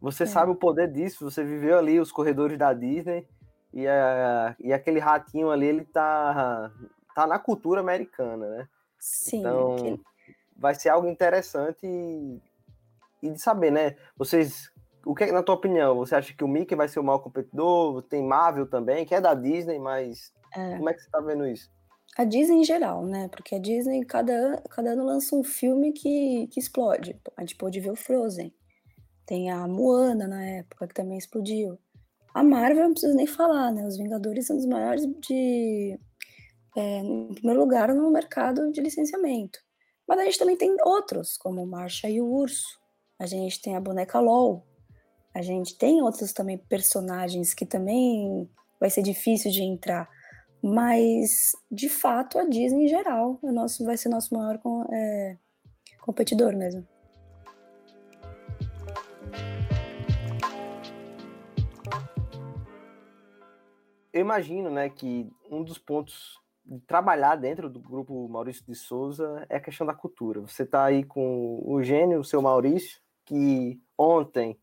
você 0.00 0.22
é. 0.22 0.26
sabe 0.26 0.50
o 0.50 0.56
poder 0.56 0.90
disso, 0.90 1.30
você 1.30 1.44
viveu 1.44 1.78
ali 1.78 2.00
os 2.00 2.10
corredores 2.10 2.58
da 2.58 2.72
Disney 2.72 3.26
e, 3.72 3.86
a, 3.86 4.56
e 4.58 4.72
aquele 4.72 4.98
ratinho 4.98 5.50
ali, 5.50 5.66
ele 5.66 5.84
tá, 5.84 6.72
tá 7.14 7.26
na 7.26 7.38
cultura 7.38 7.80
americana, 7.80 8.48
né? 8.48 8.68
Sim. 8.98 9.40
Então, 9.40 9.74
aquele... 9.74 10.00
vai 10.56 10.74
ser 10.74 10.88
algo 10.88 11.08
interessante 11.08 11.86
e, 11.86 12.40
e, 13.22 13.30
de 13.30 13.40
saber, 13.40 13.70
né? 13.70 13.96
Vocês, 14.16 14.72
o 15.04 15.14
que 15.14 15.24
é, 15.24 15.32
na 15.32 15.42
tua 15.42 15.54
opinião, 15.54 15.96
você 15.96 16.14
acha 16.14 16.34
que 16.34 16.44
o 16.44 16.48
Mickey 16.48 16.74
vai 16.74 16.88
ser 16.88 16.98
o 16.98 17.04
maior 17.04 17.18
competidor? 17.18 18.02
Tem 18.02 18.22
Marvel 18.22 18.66
também, 18.66 19.04
que 19.04 19.14
é 19.14 19.20
da 19.20 19.34
Disney, 19.34 19.78
mas 19.78 20.32
é. 20.54 20.76
como 20.76 20.88
é 20.88 20.94
que 20.94 21.00
você 21.00 21.10
tá 21.10 21.20
vendo 21.20 21.46
isso? 21.46 21.70
A 22.16 22.24
Disney 22.24 22.60
em 22.60 22.64
geral, 22.64 23.04
né? 23.04 23.28
Porque 23.28 23.54
a 23.54 23.58
Disney 23.58 24.04
cada, 24.04 24.60
cada 24.68 24.90
ano 24.90 25.04
lança 25.04 25.36
um 25.36 25.44
filme 25.44 25.92
que, 25.92 26.48
que 26.48 26.58
explode. 26.58 27.20
A 27.36 27.42
gente 27.42 27.54
pôde 27.54 27.78
ver 27.78 27.90
o 27.90 27.96
Frozen. 27.96 28.52
Tem 29.30 29.48
a 29.48 29.68
Moana 29.68 30.26
na 30.26 30.44
época, 30.44 30.88
que 30.88 30.94
também 30.94 31.16
explodiu. 31.16 31.78
A 32.34 32.42
Marvel 32.42 32.82
não 32.82 32.90
preciso 32.90 33.14
nem 33.14 33.28
falar, 33.28 33.70
né? 33.70 33.86
Os 33.86 33.96
Vingadores 33.96 34.44
são 34.48 34.56
os 34.56 34.66
maiores 34.66 35.06
de. 35.20 35.96
É, 36.76 36.98
em 36.98 37.32
primeiro 37.34 37.60
lugar 37.60 37.94
no 37.94 38.10
mercado 38.10 38.72
de 38.72 38.80
licenciamento. 38.80 39.60
Mas 40.04 40.18
a 40.18 40.24
gente 40.24 40.36
também 40.36 40.56
tem 40.56 40.74
outros, 40.84 41.36
como 41.36 41.64
Marcha 41.64 42.10
e 42.10 42.20
o 42.20 42.26
Urso. 42.26 42.80
A 43.20 43.26
gente 43.26 43.62
tem 43.62 43.76
a 43.76 43.80
boneca 43.80 44.18
LOL. 44.18 44.66
A 45.32 45.42
gente 45.42 45.78
tem 45.78 46.02
outros 46.02 46.32
também 46.32 46.58
personagens 46.58 47.54
que 47.54 47.64
também 47.64 48.50
vai 48.80 48.90
ser 48.90 49.02
difícil 49.02 49.52
de 49.52 49.62
entrar. 49.62 50.10
Mas, 50.60 51.52
de 51.70 51.88
fato, 51.88 52.36
a 52.36 52.48
Disney 52.48 52.86
em 52.86 52.88
geral 52.88 53.38
é 53.44 53.52
nosso, 53.52 53.84
vai 53.84 53.96
ser 53.96 54.08
nosso 54.08 54.34
maior 54.34 54.60
é, 54.92 55.36
competidor 56.00 56.56
mesmo. 56.56 56.84
Eu 64.12 64.20
imagino, 64.20 64.70
né, 64.70 64.88
que 64.88 65.30
um 65.50 65.62
dos 65.62 65.78
pontos 65.78 66.40
de 66.64 66.80
trabalhar 66.80 67.36
dentro 67.36 67.68
do 67.68 67.80
grupo 67.80 68.28
Maurício 68.28 68.64
de 68.64 68.74
Souza 68.74 69.46
é 69.48 69.56
a 69.56 69.60
questão 69.60 69.86
da 69.86 69.94
cultura. 69.94 70.40
Você 70.40 70.64
está 70.64 70.84
aí 70.84 71.04
com 71.04 71.62
o 71.64 71.82
gênio, 71.82 72.20
o 72.20 72.24
seu 72.24 72.42
Maurício, 72.42 73.00
que 73.24 73.80
ontem, 73.96 74.58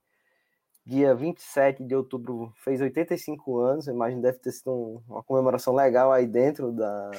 dia 0.86 1.14
27 1.16 1.84
de 1.84 1.96
outubro, 1.96 2.54
fez 2.58 2.82
85 2.82 3.58
anos. 3.58 3.88
Eu 3.88 3.94
imagino 3.94 4.22
deve 4.22 4.40
ter 4.40 4.52
sido 4.52 4.72
um, 4.72 5.04
uma 5.08 5.24
comemoração 5.24 5.74
legal 5.74 6.12
aí 6.12 6.26
dentro 6.26 6.72
da, 6.72 7.12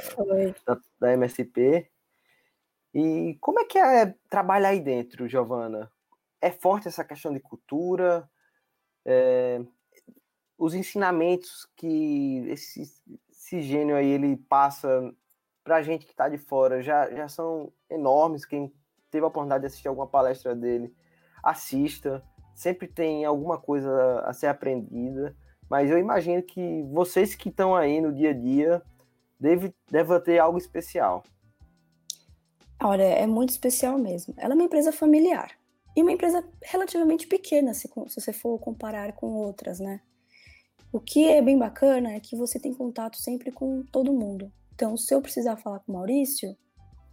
da, 0.66 0.80
da, 1.00 1.12
MSP. 1.12 1.90
E 2.94 3.36
como 3.40 3.60
é 3.60 3.64
que 3.64 3.78
é 3.78 4.14
trabalhar 4.30 4.70
aí 4.70 4.80
dentro, 4.80 5.28
Giovana? 5.28 5.90
É 6.40 6.50
forte 6.50 6.88
essa 6.88 7.04
questão 7.04 7.32
de 7.32 7.40
cultura? 7.40 8.28
É, 9.04 9.60
os 10.58 10.74
ensinamentos 10.74 11.68
que 11.76 12.44
esse, 12.48 12.82
esse 13.30 13.62
gênio 13.62 13.94
aí 13.94 14.08
ele 14.08 14.36
passa 14.36 15.14
para 15.62 15.76
a 15.76 15.82
gente 15.82 16.04
que 16.04 16.12
está 16.12 16.28
de 16.28 16.36
fora 16.36 16.82
já, 16.82 17.08
já 17.10 17.28
são 17.28 17.72
enormes. 17.88 18.44
Quem 18.44 18.72
teve 19.10 19.24
a 19.24 19.28
oportunidade 19.28 19.62
de 19.62 19.66
assistir 19.68 19.88
alguma 19.88 20.06
palestra 20.06 20.54
dele 20.54 20.92
assista, 21.42 22.22
sempre 22.54 22.88
tem 22.88 23.24
alguma 23.24 23.56
coisa 23.56 24.20
a 24.20 24.32
ser 24.32 24.48
aprendida, 24.48 25.36
mas 25.70 25.90
eu 25.90 25.98
imagino 25.98 26.42
que 26.42 26.82
vocês 26.90 27.34
que 27.34 27.48
estão 27.48 27.76
aí 27.76 28.00
no 28.00 28.12
dia 28.12 28.30
a 28.30 28.34
dia 28.34 28.82
deve, 29.38 29.72
deve 29.88 30.18
ter 30.20 30.38
algo 30.38 30.58
especial. 30.58 31.22
Olha, 32.82 33.02
é 33.02 33.26
muito 33.26 33.50
especial 33.50 33.98
mesmo. 33.98 34.34
Ela 34.36 34.54
é 34.54 34.56
uma 34.56 34.64
empresa 34.64 34.92
familiar 34.92 35.50
e 35.96 36.02
uma 36.02 36.12
empresa 36.12 36.44
relativamente 36.62 37.26
pequena, 37.26 37.74
se, 37.74 37.88
se 37.88 38.20
você 38.20 38.32
for 38.32 38.58
comparar 38.58 39.12
com 39.12 39.26
outras, 39.34 39.78
né? 39.78 40.00
O 40.90 40.98
que 40.98 41.26
é 41.26 41.42
bem 41.42 41.58
bacana 41.58 42.12
é 42.12 42.20
que 42.20 42.34
você 42.34 42.58
tem 42.58 42.72
contato 42.72 43.18
sempre 43.18 43.52
com 43.52 43.82
todo 43.92 44.12
mundo. 44.12 44.50
Então, 44.74 44.96
se 44.96 45.14
eu 45.14 45.20
precisar 45.20 45.56
falar 45.56 45.80
com 45.80 45.92
o 45.92 45.94
Maurício, 45.96 46.56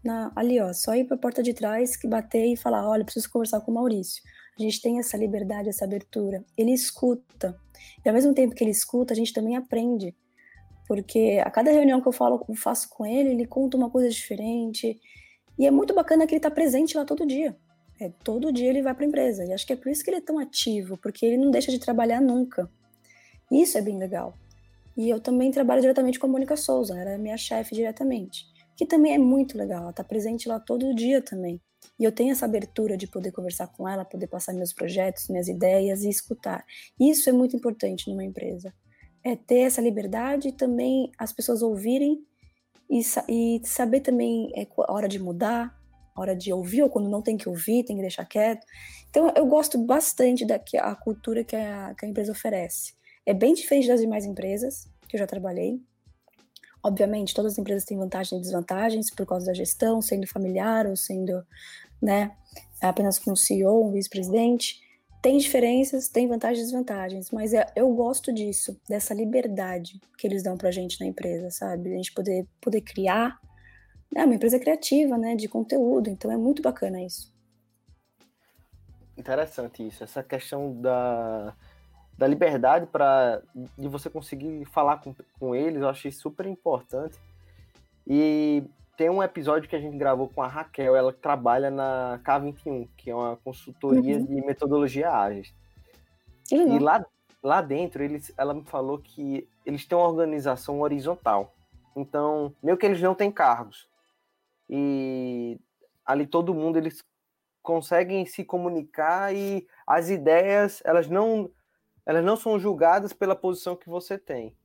na, 0.03 0.32
ali, 0.36 0.62
ó, 0.62 0.72
só 0.72 0.96
ir 0.96 1.03
para 1.05 1.15
a 1.15 1.20
porta 1.20 1.44
de 1.44 1.53
trás, 1.53 1.98
que 1.98 2.08
bater 2.08 2.46
e 2.46 2.55
falar, 2.55 2.88
olha, 2.88 3.03
preciso 3.03 3.29
conversar 3.29 3.60
com 3.62 3.72
o 3.72 3.74
Maurício. 3.74 4.24
A 4.58 4.62
gente 4.62 4.82
tem 4.82 5.00
essa 5.00 5.17
liberdade, 5.17 5.67
essa 5.67 5.84
abertura. 5.84 6.46
Ele 6.55 6.72
escuta. 6.72 7.60
E 8.05 8.08
ao 8.08 8.15
mesmo 8.15 8.34
tempo 8.34 8.55
que 8.55 8.63
ele 8.63 8.72
escuta, 8.72 9.13
a 9.13 9.17
gente 9.17 9.34
também 9.34 9.58
aprende. 9.58 10.15
Porque 10.88 11.41
a 11.44 11.50
cada 11.50 11.72
reunião 11.72 12.00
que 12.00 12.08
eu 12.08 12.13
falo, 12.13 12.46
eu 12.48 12.55
faço 12.55 12.88
com 12.89 13.05
ele, 13.05 13.29
ele 13.29 13.46
conta 13.46 13.75
uma 13.75 13.89
coisa 13.89 14.10
diferente. 14.10 14.98
E 15.60 15.65
é 15.65 15.72
muito 15.72 15.94
bacana 15.94 16.25
que 16.25 16.34
ele 16.34 16.39
está 16.39 16.51
presente 16.51 16.96
lá 16.96 17.03
todo 17.03 17.25
dia. 17.25 17.58
É, 18.00 18.10
todo 18.24 18.53
dia 18.53 18.70
ele 18.70 18.82
vai 18.82 18.94
para 18.94 19.03
a 19.03 19.08
empresa. 19.08 19.44
E 19.44 19.51
acho 19.51 19.67
que 19.67 19.74
é 19.74 19.75
por 19.75 19.91
isso 19.91 20.03
que 20.03 20.10
ele 20.10 20.17
é 20.17 20.22
tão 20.22 20.39
ativo, 20.39 20.98
porque 20.98 21.25
ele 21.25 21.38
não 21.38 21.51
deixa 21.51 21.72
de 21.72 21.79
trabalhar 21.79 22.22
nunca. 22.22 22.70
Isso 23.51 23.77
é 23.77 23.81
bem 23.81 23.97
legal. 23.97 24.37
E 24.97 25.09
eu 25.09 25.19
também 25.19 25.51
trabalho 25.51 25.81
diretamente 25.81 26.19
com 26.19 26.27
a 26.27 26.29
Mônica 26.29 26.55
Souza, 26.55 26.97
era 26.97 27.17
minha 27.17 27.37
chefe 27.37 27.75
diretamente 27.75 28.45
que 28.75 28.85
também 28.85 29.13
é 29.13 29.17
muito 29.17 29.57
legal. 29.57 29.81
Ela 29.81 29.89
está 29.91 30.03
presente 30.03 30.47
lá 30.47 30.59
todo 30.59 30.93
dia 30.93 31.21
também. 31.21 31.61
E 31.99 32.03
eu 32.03 32.11
tenho 32.11 32.31
essa 32.31 32.45
abertura 32.45 32.97
de 32.97 33.07
poder 33.07 33.31
conversar 33.31 33.67
com 33.67 33.87
ela, 33.87 34.03
poder 34.03 34.27
passar 34.27 34.53
meus 34.53 34.74
projetos, 34.74 35.29
minhas 35.29 35.48
ideias 35.48 36.03
e 36.03 36.09
escutar. 36.09 36.65
Isso 37.00 37.29
é 37.29 37.33
muito 37.33 37.55
importante 37.55 38.09
numa 38.09 38.24
empresa. 38.24 38.74
É 39.24 39.35
ter 39.35 39.59
essa 39.59 39.81
liberdade 39.81 40.50
e 40.50 40.51
também 40.51 41.11
as 41.17 41.31
pessoas 41.31 41.61
ouvirem 41.61 42.22
e, 42.89 43.01
e 43.29 43.61
saber 43.63 44.01
também 44.01 44.51
é, 44.55 44.67
a 44.79 44.93
hora 44.93 45.07
de 45.07 45.20
mudar, 45.20 45.75
a 46.13 46.22
hora 46.22 46.35
de 46.35 46.51
ouvir 46.51 46.83
ou 46.83 46.89
quando 46.89 47.09
não 47.09 47.22
tem 47.22 47.37
que 47.37 47.48
ouvir, 47.48 47.83
tem 47.83 47.96
que 47.96 48.01
deixar 48.01 48.25
quieto. 48.25 48.65
Então 49.09 49.31
eu 49.35 49.46
gosto 49.46 49.77
bastante 49.77 50.46
da 50.46 50.59
que, 50.59 50.77
a 50.77 50.93
cultura 50.96 51.43
que 51.43 51.55
a, 51.55 51.96
que 51.98 52.05
a 52.05 52.09
empresa 52.09 52.31
oferece. 52.31 52.93
É 53.25 53.33
bem 53.33 53.53
diferente 53.53 53.88
das 53.88 54.01
demais 54.01 54.25
empresas 54.25 54.88
que 55.07 55.16
eu 55.16 55.20
já 55.20 55.25
trabalhei. 55.25 55.81
Obviamente, 56.83 57.33
todas 57.33 57.53
as 57.53 57.57
empresas 57.57 57.83
têm 57.83 57.98
vantagens 57.98 58.40
e 58.40 58.42
desvantagens 58.42 59.09
por 59.09 59.25
causa 59.25 59.48
da 59.48 59.53
gestão, 59.53 60.01
sendo 60.01 60.27
familiar 60.27 60.85
ou 60.85 60.96
sendo, 60.96 61.44
né, 62.00 62.31
apenas 62.79 63.18
com 63.18 63.31
o 63.31 63.35
CEO, 63.35 63.88
um 63.88 63.92
vice-presidente. 63.92 64.79
Tem 65.20 65.38
diferenças, 65.40 66.07
tem 66.07 66.27
vantagens 66.27 66.59
e 66.59 66.64
desvantagens, 66.66 67.31
mas 67.31 67.55
é, 67.55 67.66
eu 67.75 67.92
gosto 67.96 68.31
disso, 68.31 68.79
dessa 68.88 69.16
liberdade 69.16 70.00
que 70.16 70.27
eles 70.27 70.44
dão 70.44 70.55
pra 70.55 70.70
gente 70.70 71.00
na 71.00 71.07
empresa, 71.07 71.50
sabe? 71.50 71.92
A 71.92 71.98
gente 71.98 72.14
poder, 72.14 72.46
poder 72.61 72.81
criar. 72.81 73.40
É 74.16 74.24
uma 74.24 74.35
empresa 74.35 74.59
criativa, 74.59 75.18
né, 75.18 75.35
de 75.35 75.48
conteúdo, 75.48 76.11
então 76.11 76.29
é 76.31 76.38
muito 76.38 76.61
bacana 76.61 77.01
isso. 77.01 77.33
Interessante 79.18 79.88
isso, 79.88 80.03
essa 80.03 80.22
questão 80.22 80.79
da 80.79 81.55
da 82.17 82.27
liberdade 82.27 82.85
para 82.85 83.41
de 83.77 83.87
você 83.87 84.09
conseguir 84.09 84.65
falar 84.65 84.97
com, 84.97 85.13
com 85.39 85.55
eles, 85.55 85.81
eu 85.81 85.89
achei 85.89 86.11
super 86.11 86.45
importante. 86.45 87.17
E 88.07 88.63
tem 88.95 89.09
um 89.09 89.21
episódio 89.21 89.67
que 89.67 89.75
a 89.75 89.79
gente 89.79 89.97
gravou 89.97 90.29
com 90.29 90.41
a 90.41 90.47
Raquel, 90.47 90.95
ela 90.95 91.11
trabalha 91.11 91.69
na 91.69 92.19
K21, 92.23 92.87
que 92.95 93.09
é 93.09 93.15
uma 93.15 93.35
consultoria 93.37 94.17
uhum. 94.17 94.25
de 94.25 94.45
metodologia 94.45 95.11
ágil. 95.11 95.53
Uhum. 96.51 96.77
E 96.77 96.79
lá, 96.79 97.05
lá 97.43 97.61
dentro, 97.61 98.03
eles, 98.03 98.33
ela 98.37 98.53
me 98.53 98.63
falou 98.63 98.99
que 98.99 99.47
eles 99.65 99.85
têm 99.85 99.97
uma 99.97 100.07
organização 100.07 100.79
horizontal. 100.81 101.53
Então, 101.95 102.53
meio 102.63 102.77
que 102.77 102.85
eles 102.85 103.01
não 103.01 103.15
têm 103.15 103.31
cargos. 103.31 103.89
E 104.69 105.59
ali 106.05 106.25
todo 106.25 106.53
mundo, 106.53 106.77
eles 106.77 107.03
conseguem 107.61 108.25
se 108.25 108.43
comunicar 108.43 109.33
e 109.33 109.67
as 109.87 110.09
ideias, 110.09 110.81
elas 110.85 111.09
não 111.09 111.49
elas 112.05 112.24
não 112.24 112.37
são 112.37 112.59
julgadas 112.59 113.13
pela 113.13 113.35
posição 113.35 113.75
que 113.75 113.89
você 113.89 114.18
tem. 114.18 114.55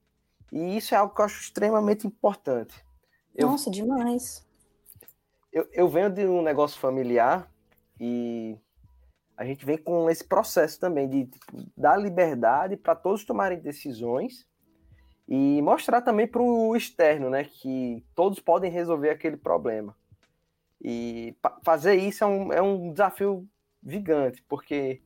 E 0.53 0.77
isso 0.77 0.95
é 0.95 0.99
algo 0.99 1.15
que 1.15 1.21
eu 1.21 1.25
acho 1.25 1.41
extremamente 1.41 2.07
importante. 2.07 2.85
Eu, 3.35 3.49
Nossa, 3.49 3.71
demais. 3.71 4.47
Eu, 5.53 5.69
eu 5.73 5.89
venho 5.89 6.11
de 6.11 6.27
um 6.27 6.43
negócio 6.43 6.79
familiar 6.79 7.51
e 7.99 8.59
a 9.37 9.45
gente 9.45 9.65
vem 9.65 9.79
com 9.79 10.11
esse 10.11 10.25
processo 10.25 10.79
também 10.79 11.09
de 11.09 11.27
tipo, 11.27 11.65
dar 11.77 11.97
liberdade 11.97 12.77
para 12.77 12.95
todos 12.95 13.25
tomarem 13.25 13.59
decisões 13.59 14.47
e 15.27 15.63
mostrar 15.63 16.03
também 16.03 16.27
para 16.27 16.43
o 16.43 16.77
externo, 16.77 17.31
né, 17.31 17.45
que 17.45 18.05
todos 18.15 18.41
podem 18.41 18.71
resolver 18.71 19.11
aquele 19.11 19.37
problema. 19.37 19.97
E 20.83 21.37
fazer 21.65 21.95
isso 21.95 22.25
é 22.25 22.27
um, 22.27 22.53
é 22.53 22.61
um 22.61 22.93
desafio 22.93 23.49
gigante, 23.85 24.43
porque 24.49 25.01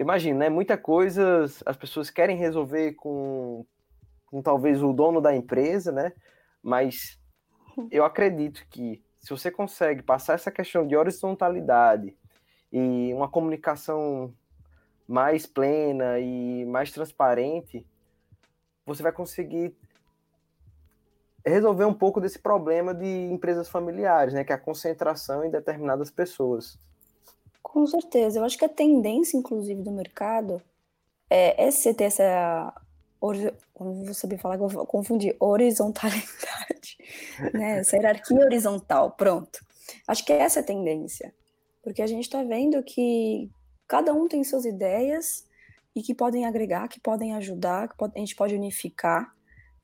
imagina, 0.00 0.38
né? 0.40 0.48
Muita 0.48 0.78
coisa 0.78 1.44
as 1.66 1.76
pessoas 1.76 2.10
querem 2.10 2.36
resolver 2.36 2.94
com, 2.94 3.66
com 4.26 4.40
talvez 4.40 4.82
o 4.82 4.92
dono 4.92 5.20
da 5.20 5.36
empresa, 5.36 5.92
né? 5.92 6.12
Mas 6.62 7.20
eu 7.90 8.04
acredito 8.04 8.66
que 8.70 9.02
se 9.20 9.30
você 9.30 9.50
consegue 9.50 10.02
passar 10.02 10.34
essa 10.34 10.50
questão 10.50 10.86
de 10.86 10.96
horizontalidade 10.96 12.16
e 12.72 13.12
uma 13.12 13.28
comunicação 13.28 14.34
mais 15.06 15.46
plena 15.46 16.18
e 16.18 16.64
mais 16.64 16.90
transparente, 16.90 17.86
você 18.86 19.02
vai 19.02 19.12
conseguir 19.12 19.76
resolver 21.44 21.84
um 21.84 21.94
pouco 21.94 22.20
desse 22.20 22.38
problema 22.38 22.94
de 22.94 23.30
empresas 23.30 23.68
familiares, 23.68 24.32
né, 24.32 24.44
que 24.44 24.52
é 24.52 24.54
a 24.54 24.58
concentração 24.58 25.44
em 25.44 25.50
determinadas 25.50 26.10
pessoas. 26.10 26.78
Com 27.62 27.86
certeza. 27.86 28.38
Eu 28.38 28.44
acho 28.44 28.58
que 28.58 28.64
a 28.64 28.68
tendência, 28.68 29.36
inclusive, 29.36 29.82
do 29.82 29.92
mercado 29.92 30.62
é, 31.28 31.66
é 31.66 31.70
você 31.70 31.94
ter 31.94 32.04
essa. 32.04 32.74
Não 33.22 34.04
vou 34.04 34.14
saber 34.14 34.38
falar, 34.38 34.56
vou 34.56 34.86
confundir. 34.86 35.36
Horizontalidade. 35.38 36.98
né? 37.54 37.80
Essa 37.80 37.96
hierarquia 37.96 38.40
horizontal. 38.40 39.12
Pronto. 39.12 39.64
Acho 40.06 40.24
que 40.24 40.32
essa 40.32 40.60
é 40.60 40.62
a 40.62 40.66
tendência. 40.66 41.32
Porque 41.82 42.02
a 42.02 42.06
gente 42.06 42.24
está 42.24 42.42
vendo 42.42 42.82
que 42.82 43.50
cada 43.86 44.12
um 44.12 44.28
tem 44.28 44.44
suas 44.44 44.64
ideias 44.64 45.46
e 45.94 46.02
que 46.02 46.14
podem 46.14 46.46
agregar, 46.46 46.88
que 46.88 47.00
podem 47.00 47.34
ajudar, 47.34 47.88
que 47.88 47.96
pode, 47.96 48.12
a 48.16 48.20
gente 48.20 48.36
pode 48.36 48.54
unificar. 48.54 49.34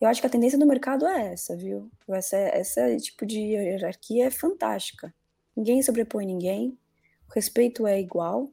Eu 0.00 0.08
acho 0.08 0.20
que 0.20 0.26
a 0.26 0.30
tendência 0.30 0.58
do 0.58 0.66
mercado 0.66 1.06
é 1.06 1.32
essa, 1.32 1.56
viu? 1.56 1.90
Essa, 2.08 2.36
essa 2.36 2.96
tipo 2.98 3.24
de 3.24 3.38
hierarquia 3.38 4.26
é 4.26 4.30
fantástica. 4.30 5.14
Ninguém 5.56 5.82
sobrepõe 5.82 6.26
ninguém, 6.26 6.76
o 7.28 7.32
respeito 7.34 7.86
é 7.86 8.00
igual 8.00 8.48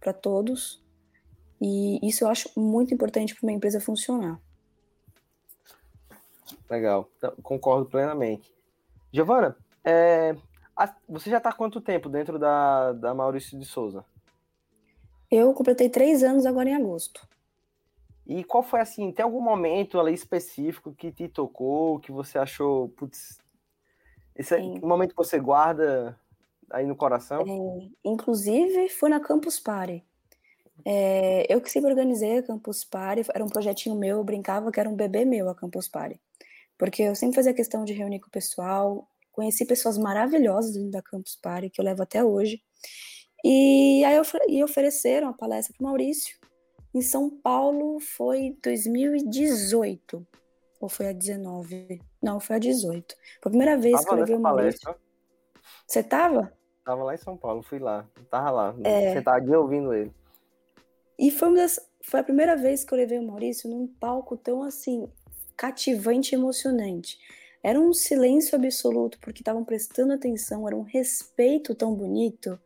para 0.00 0.12
todos 0.12 0.84
e 1.60 1.98
isso 2.06 2.24
eu 2.24 2.28
acho 2.28 2.50
muito 2.56 2.92
importante 2.92 3.34
para 3.34 3.46
uma 3.46 3.52
empresa 3.52 3.80
funcionar. 3.80 4.40
Legal, 6.68 7.08
então, 7.16 7.34
concordo 7.42 7.86
plenamente. 7.86 8.54
Giovana, 9.12 9.56
é, 9.84 10.36
Você 11.08 11.30
já 11.30 11.38
está 11.38 11.52
quanto 11.52 11.80
tempo 11.80 12.08
dentro 12.08 12.38
da, 12.38 12.92
da 12.92 13.14
Maurício 13.14 13.58
de 13.58 13.64
Souza? 13.64 14.04
Eu 15.30 15.52
completei 15.54 15.88
três 15.88 16.22
anos 16.22 16.44
agora 16.44 16.68
em 16.68 16.74
agosto. 16.74 17.26
E 18.26 18.42
qual 18.44 18.62
foi 18.62 18.80
assim? 18.80 19.12
Tem 19.12 19.24
algum 19.24 19.40
momento 19.40 19.98
ali 20.00 20.12
específico 20.12 20.92
que 20.92 21.12
te 21.12 21.28
tocou, 21.28 22.00
que 22.00 22.10
você 22.10 22.38
achou, 22.38 22.88
putz, 22.90 23.38
esse 24.34 24.54
é 24.54 24.58
um 24.58 24.86
momento 24.86 25.10
que 25.10 25.16
você 25.16 25.38
guarda 25.38 26.18
aí 26.70 26.86
no 26.86 26.96
coração? 26.96 27.42
É, 27.42 27.88
inclusive, 28.04 28.88
foi 28.88 29.08
na 29.08 29.20
Campus 29.20 29.58
Party. 29.58 30.04
É, 30.84 31.52
eu 31.52 31.60
que 31.60 31.70
sempre 31.70 31.90
organizei 31.90 32.38
a 32.38 32.42
Campus 32.42 32.84
Party, 32.84 33.22
era 33.34 33.44
um 33.44 33.48
projetinho 33.48 33.96
meu, 33.96 34.18
eu 34.18 34.24
brincava 34.24 34.70
que 34.70 34.78
era 34.78 34.88
um 34.88 34.94
bebê 34.94 35.24
meu 35.24 35.48
a 35.48 35.54
Campus 35.54 35.88
Party. 35.88 36.20
Porque 36.78 37.02
eu 37.02 37.14
sempre 37.14 37.36
fazia 37.36 37.54
questão 37.54 37.84
de 37.84 37.92
reunir 37.92 38.20
com 38.20 38.28
o 38.28 38.30
pessoal, 38.30 39.08
conheci 39.32 39.64
pessoas 39.64 39.98
maravilhosas 39.98 40.74
dentro 40.74 40.90
da 40.90 41.02
Campus 41.02 41.36
Party, 41.36 41.70
que 41.70 41.80
eu 41.80 41.84
levo 41.84 42.02
até 42.02 42.22
hoje. 42.22 42.62
E 43.44 44.04
aí 44.04 44.16
eu, 44.16 44.22
e 44.48 44.62
ofereceram 44.62 45.28
a 45.28 45.32
palestra 45.32 45.74
para 45.76 45.84
o 45.84 45.88
Maurício. 45.88 46.36
Em 46.94 47.02
São 47.02 47.30
Paulo 47.30 48.00
foi 48.00 48.56
2018. 48.62 50.26
Ou 50.80 50.88
foi 50.88 51.08
a 51.08 51.12
19? 51.12 52.00
Não, 52.22 52.38
foi 52.38 52.56
a 52.56 52.58
18. 52.58 53.14
Foi 53.42 53.48
a 53.48 53.50
primeira 53.50 53.76
vez 53.76 54.00
tava 54.02 54.16
que 54.16 54.22
eu 54.22 54.26
vi 54.26 54.34
o 54.34 54.40
Maurício. 54.40 54.80
Palestra. 54.80 55.06
Você 55.86 56.02
tava? 56.02 56.55
Tava 56.86 57.02
lá 57.02 57.14
em 57.14 57.18
São 57.18 57.36
Paulo, 57.36 57.64
fui 57.64 57.80
lá. 57.80 58.08
Tava 58.30 58.50
lá, 58.52 58.76
é... 58.84 59.12
sentadinho 59.12 59.60
ouvindo 59.60 59.92
ele. 59.92 60.12
E 61.18 61.32
foi, 61.32 61.52
das, 61.56 61.80
foi 62.00 62.20
a 62.20 62.22
primeira 62.24 62.56
vez 62.56 62.84
que 62.84 62.94
eu 62.94 62.98
levei 62.98 63.18
o 63.18 63.26
Maurício 63.26 63.68
num 63.68 63.88
palco 63.88 64.36
tão 64.36 64.62
assim, 64.62 65.08
cativante 65.56 66.32
e 66.32 66.38
emocionante. 66.38 67.18
Era 67.60 67.80
um 67.80 67.92
silêncio 67.92 68.54
absoluto, 68.54 69.18
porque 69.20 69.40
estavam 69.40 69.64
prestando 69.64 70.12
atenção, 70.12 70.64
era 70.68 70.76
um 70.76 70.82
respeito 70.82 71.74
tão 71.74 71.92
bonito. 71.92 72.56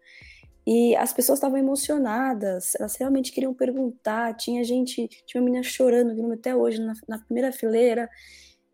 E 0.67 0.95
as 0.97 1.15
pessoas 1.15 1.39
estavam 1.39 1.57
emocionadas, 1.57 2.75
elas 2.75 2.97
realmente 2.97 3.33
queriam 3.33 3.55
perguntar. 3.55 4.37
Tinha 4.37 4.63
gente, 4.63 5.09
tinha 5.25 5.41
uma 5.41 5.47
menina 5.47 5.63
chorando, 5.63 6.31
até 6.31 6.55
hoje, 6.55 6.79
na, 6.79 6.93
na 7.09 7.19
primeira 7.19 7.51
fileira. 7.51 8.11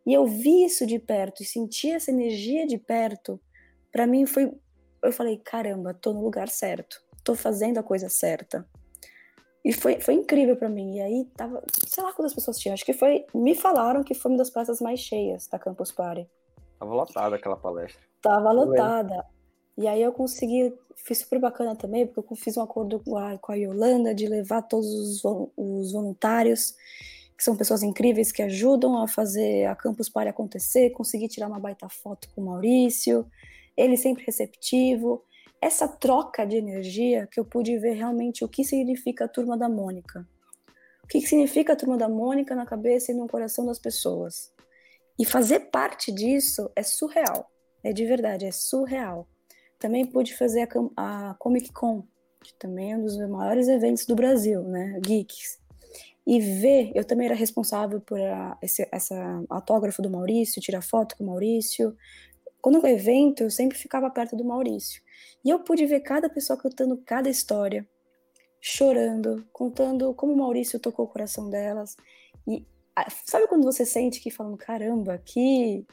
E 0.04 0.12
eu 0.12 0.26
vi 0.26 0.64
isso 0.64 0.84
de 0.84 0.98
perto 0.98 1.44
e 1.44 1.46
senti 1.46 1.92
essa 1.92 2.10
energia 2.10 2.66
de 2.66 2.78
perto. 2.78 3.40
Para 3.92 4.08
mim 4.08 4.26
foi. 4.26 4.52
Eu 5.06 5.12
falei: 5.12 5.38
caramba, 5.38 5.94
tô 5.94 6.12
no 6.12 6.22
lugar 6.22 6.48
certo, 6.48 7.00
tô 7.24 7.34
fazendo 7.34 7.78
a 7.78 7.82
coisa 7.82 8.08
certa. 8.08 8.66
E 9.64 9.72
foi, 9.72 10.00
foi 10.00 10.14
incrível 10.14 10.56
para 10.56 10.68
mim. 10.68 10.96
E 10.96 11.00
aí 11.00 11.24
tava, 11.36 11.60
sei 11.88 12.02
lá 12.02 12.12
quantas 12.12 12.32
pessoas 12.32 12.56
tinham. 12.56 12.72
Acho 12.72 12.84
que 12.84 12.92
foi, 12.92 13.26
me 13.34 13.52
falaram 13.52 14.04
que 14.04 14.14
foi 14.14 14.30
uma 14.30 14.38
das 14.38 14.48
praças 14.48 14.80
mais 14.80 15.00
cheias 15.00 15.48
da 15.48 15.58
Campus 15.58 15.90
Party. 15.90 16.28
Tava 16.78 16.94
lotada 16.94 17.34
aquela 17.34 17.56
palestra. 17.56 18.00
Tava 18.22 18.52
lotada. 18.52 19.24
E 19.76 19.88
aí 19.88 20.00
eu 20.00 20.12
consegui, 20.12 20.72
fiz 20.94 21.18
super 21.18 21.38
bacana 21.38 21.74
também, 21.74 22.06
porque 22.06 22.32
eu 22.32 22.36
fiz 22.36 22.56
um 22.56 22.62
acordo 22.62 23.00
com 23.00 23.16
a, 23.16 23.36
com 23.38 23.52
a 23.52 23.56
Yolanda 23.56 24.14
de 24.14 24.26
levar 24.26 24.62
todos 24.62 24.86
os, 24.86 25.50
os 25.56 25.92
voluntários, 25.92 26.74
que 27.36 27.44
são 27.44 27.56
pessoas 27.56 27.82
incríveis 27.82 28.32
que 28.32 28.42
ajudam 28.42 29.02
a 29.02 29.08
fazer 29.08 29.66
a 29.66 29.74
Campus 29.74 30.08
Party 30.08 30.30
acontecer, 30.30 30.90
consegui 30.90 31.28
tirar 31.28 31.48
uma 31.48 31.60
baita 31.60 31.88
foto 31.88 32.28
com 32.34 32.40
o 32.40 32.46
Maurício, 32.46 33.26
ele 33.76 33.96
sempre 33.96 34.24
receptivo 34.24 35.22
essa 35.60 35.88
troca 35.88 36.46
de 36.46 36.56
energia 36.56 37.26
que 37.30 37.40
eu 37.40 37.44
pude 37.44 37.78
ver 37.78 37.94
realmente 37.94 38.44
o 38.44 38.48
que 38.48 38.64
significa 38.64 39.24
a 39.24 39.28
turma 39.28 39.56
da 39.56 39.68
Mônica. 39.68 40.26
O 41.02 41.06
que 41.06 41.20
significa 41.20 41.72
a 41.72 41.76
turma 41.76 41.96
da 41.96 42.08
Mônica 42.08 42.54
na 42.54 42.66
cabeça 42.66 43.12
e 43.12 43.14
no 43.14 43.28
coração 43.28 43.64
das 43.64 43.78
pessoas. 43.78 44.52
E 45.18 45.24
fazer 45.24 45.70
parte 45.70 46.12
disso 46.12 46.70
é 46.76 46.82
surreal. 46.82 47.50
É 47.82 47.92
de 47.92 48.04
verdade, 48.04 48.44
é 48.44 48.50
surreal. 48.50 49.28
Também 49.78 50.04
pude 50.04 50.36
fazer 50.36 50.68
a, 50.96 51.30
a 51.30 51.34
Comic 51.34 51.72
Con, 51.72 52.04
que 52.42 52.54
também 52.54 52.92
é 52.92 52.96
um 52.96 53.02
dos 53.02 53.16
maiores 53.28 53.68
eventos 53.68 54.04
do 54.06 54.14
Brasil, 54.14 54.62
né? 54.62 54.98
Geeks. 55.00 55.58
E 56.26 56.40
ver, 56.40 56.90
eu 56.94 57.04
também 57.04 57.26
era 57.26 57.36
responsável 57.36 58.00
por 58.00 58.20
a, 58.20 58.58
esse 58.60 58.86
essa 58.90 59.44
autógrafo 59.48 60.02
do 60.02 60.10
Maurício, 60.10 60.60
tirar 60.60 60.82
foto 60.82 61.16
com 61.16 61.24
o 61.24 61.26
Maurício. 61.28 61.96
Quando 62.66 62.82
o 62.82 62.86
evento, 62.88 63.44
eu 63.44 63.50
sempre 63.50 63.78
ficava 63.78 64.10
perto 64.10 64.34
do 64.34 64.44
Maurício. 64.44 65.00
E 65.44 65.50
eu 65.50 65.60
pude 65.60 65.86
ver 65.86 66.00
cada 66.00 66.28
pessoa 66.28 66.60
contando 66.60 67.00
cada 67.06 67.30
história, 67.30 67.86
chorando, 68.60 69.46
contando 69.52 70.12
como 70.14 70.32
o 70.32 70.36
Maurício 70.36 70.80
tocou 70.80 71.04
o 71.04 71.08
coração 71.08 71.48
delas. 71.48 71.96
E 72.44 72.66
sabe 73.24 73.46
quando 73.46 73.62
você 73.62 73.86
sente 73.86 74.18
que 74.18 74.32
falando, 74.32 74.56
caramba, 74.56 75.16
que 75.16 75.86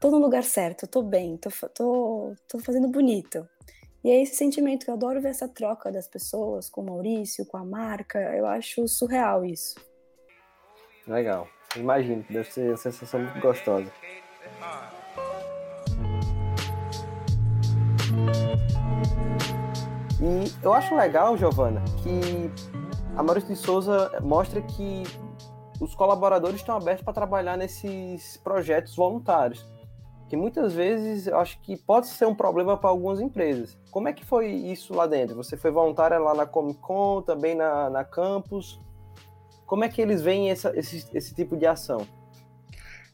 tô 0.00 0.10
no 0.10 0.18
lugar 0.18 0.42
certo, 0.42 0.88
tô 0.88 1.00
bem, 1.00 1.36
tô, 1.36 1.48
tô, 1.72 2.34
tô 2.48 2.58
fazendo 2.58 2.88
bonito. 2.88 3.48
E 4.02 4.10
é 4.10 4.20
esse 4.20 4.34
sentimento 4.34 4.86
que 4.86 4.90
eu 4.90 4.94
adoro 4.94 5.20
ver 5.20 5.28
essa 5.28 5.46
troca 5.46 5.92
das 5.92 6.08
pessoas 6.08 6.68
com 6.68 6.80
o 6.80 6.86
Maurício, 6.86 7.46
com 7.46 7.56
a 7.56 7.64
marca, 7.64 8.18
eu 8.36 8.46
acho 8.46 8.88
surreal 8.88 9.44
isso. 9.44 9.76
Legal. 11.06 11.46
Imagino, 11.76 12.26
deve 12.28 12.50
ser 12.50 12.66
uma 12.70 12.76
sensação 12.76 13.20
muito 13.20 13.40
gostosa. 13.40 13.92
E 20.22 20.52
eu 20.62 20.74
acho 20.74 20.94
legal, 20.94 21.34
Giovana, 21.36 21.82
que 22.02 22.50
a 23.16 23.22
Maurício 23.22 23.48
de 23.48 23.56
Souza 23.56 24.12
mostra 24.20 24.60
que 24.60 25.02
os 25.80 25.94
colaboradores 25.94 26.56
estão 26.56 26.76
abertos 26.76 27.02
para 27.02 27.14
trabalhar 27.14 27.56
nesses 27.56 28.36
projetos 28.36 28.94
voluntários. 28.94 29.66
Que 30.28 30.36
muitas 30.36 30.74
vezes 30.74 31.26
eu 31.26 31.38
acho 31.38 31.58
que 31.62 31.76
pode 31.76 32.06
ser 32.06 32.26
um 32.26 32.34
problema 32.34 32.76
para 32.76 32.90
algumas 32.90 33.18
empresas. 33.18 33.76
Como 33.90 34.08
é 34.08 34.12
que 34.12 34.24
foi 34.24 34.48
isso 34.50 34.94
lá 34.94 35.06
dentro? 35.06 35.34
Você 35.36 35.56
foi 35.56 35.70
voluntária 35.70 36.18
lá 36.18 36.34
na 36.34 36.46
Comic 36.46 36.78
Con, 36.80 37.22
também 37.22 37.54
na, 37.54 37.88
na 37.88 38.04
campus. 38.04 38.78
Como 39.66 39.84
é 39.84 39.88
que 39.88 40.02
eles 40.02 40.20
veem 40.20 40.50
essa, 40.50 40.70
esse, 40.78 41.08
esse 41.16 41.34
tipo 41.34 41.56
de 41.56 41.66
ação? 41.66 42.06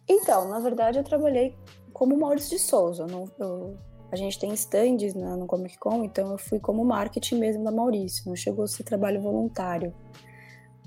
Então, 0.09 0.49
na 0.49 0.59
verdade, 0.59 0.99
eu 0.99 1.05
trabalhei 1.05 1.57
como 1.92 2.19
Maurício 2.19 2.59
de 2.59 2.62
Souza. 2.62 3.05
Eu, 3.05 3.07
não, 3.07 3.31
eu 3.38 3.79
a 4.11 4.16
gente 4.16 4.38
tem 4.38 4.53
stands 4.55 5.14
na, 5.14 5.37
no 5.37 5.47
Comic 5.47 5.79
Con, 5.79 6.05
então 6.05 6.31
eu 6.33 6.38
fui 6.38 6.61
como 6.61 6.85
marketing 6.85 7.37
mesmo 7.37 7.64
da 7.64 7.71
Maurício, 7.71 8.25
não 8.27 8.37
chegou 8.37 8.64
a 8.64 8.69
ser 8.69 8.85
trabalho 8.85 9.21
voluntário. 9.21 9.95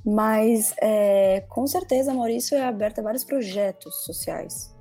Mas 0.05 0.73
é, 0.81 1.41
com 1.49 1.67
certeza 1.67 2.11
a 2.11 2.13
Maurício 2.13 2.57
é 2.57 2.63
aberta 2.63 3.01
a 3.01 3.03
vários 3.03 3.23
projetos 3.23 4.03
sociais. 4.05 4.73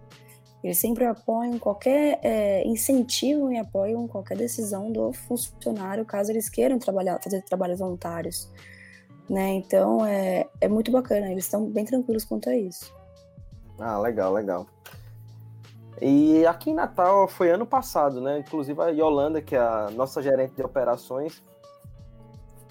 Eles 0.62 0.78
sempre 0.78 1.04
apoiam 1.04 1.58
qualquer 1.58 2.18
é, 2.22 2.66
incentivo 2.66 3.52
e 3.52 3.58
apoiam 3.58 4.06
qualquer 4.08 4.36
decisão 4.36 4.90
do 4.90 5.12
funcionário, 5.12 6.04
caso 6.04 6.32
eles 6.32 6.48
queiram 6.48 6.78
trabalhar, 6.78 7.20
fazer 7.22 7.42
trabalhos 7.42 7.78
voluntários. 7.78 8.50
Né? 9.28 9.50
Então 9.50 10.04
é, 10.06 10.46
é 10.60 10.68
muito 10.68 10.90
bacana, 10.90 11.30
eles 11.30 11.44
estão 11.44 11.66
bem 11.66 11.84
tranquilos 11.84 12.24
quanto 12.24 12.48
a 12.48 12.56
isso. 12.56 12.92
Ah, 13.78 13.98
legal, 13.98 14.32
legal. 14.32 14.66
E 16.00 16.46
aqui 16.46 16.70
em 16.70 16.74
Natal 16.74 17.26
foi 17.26 17.50
ano 17.50 17.66
passado, 17.66 18.20
né? 18.20 18.38
Inclusive 18.38 18.80
a 18.80 18.88
Yolanda, 18.88 19.42
que 19.42 19.54
é 19.54 19.58
a 19.58 19.90
nossa 19.90 20.22
gerente 20.22 20.54
de 20.54 20.62
operações, 20.62 21.42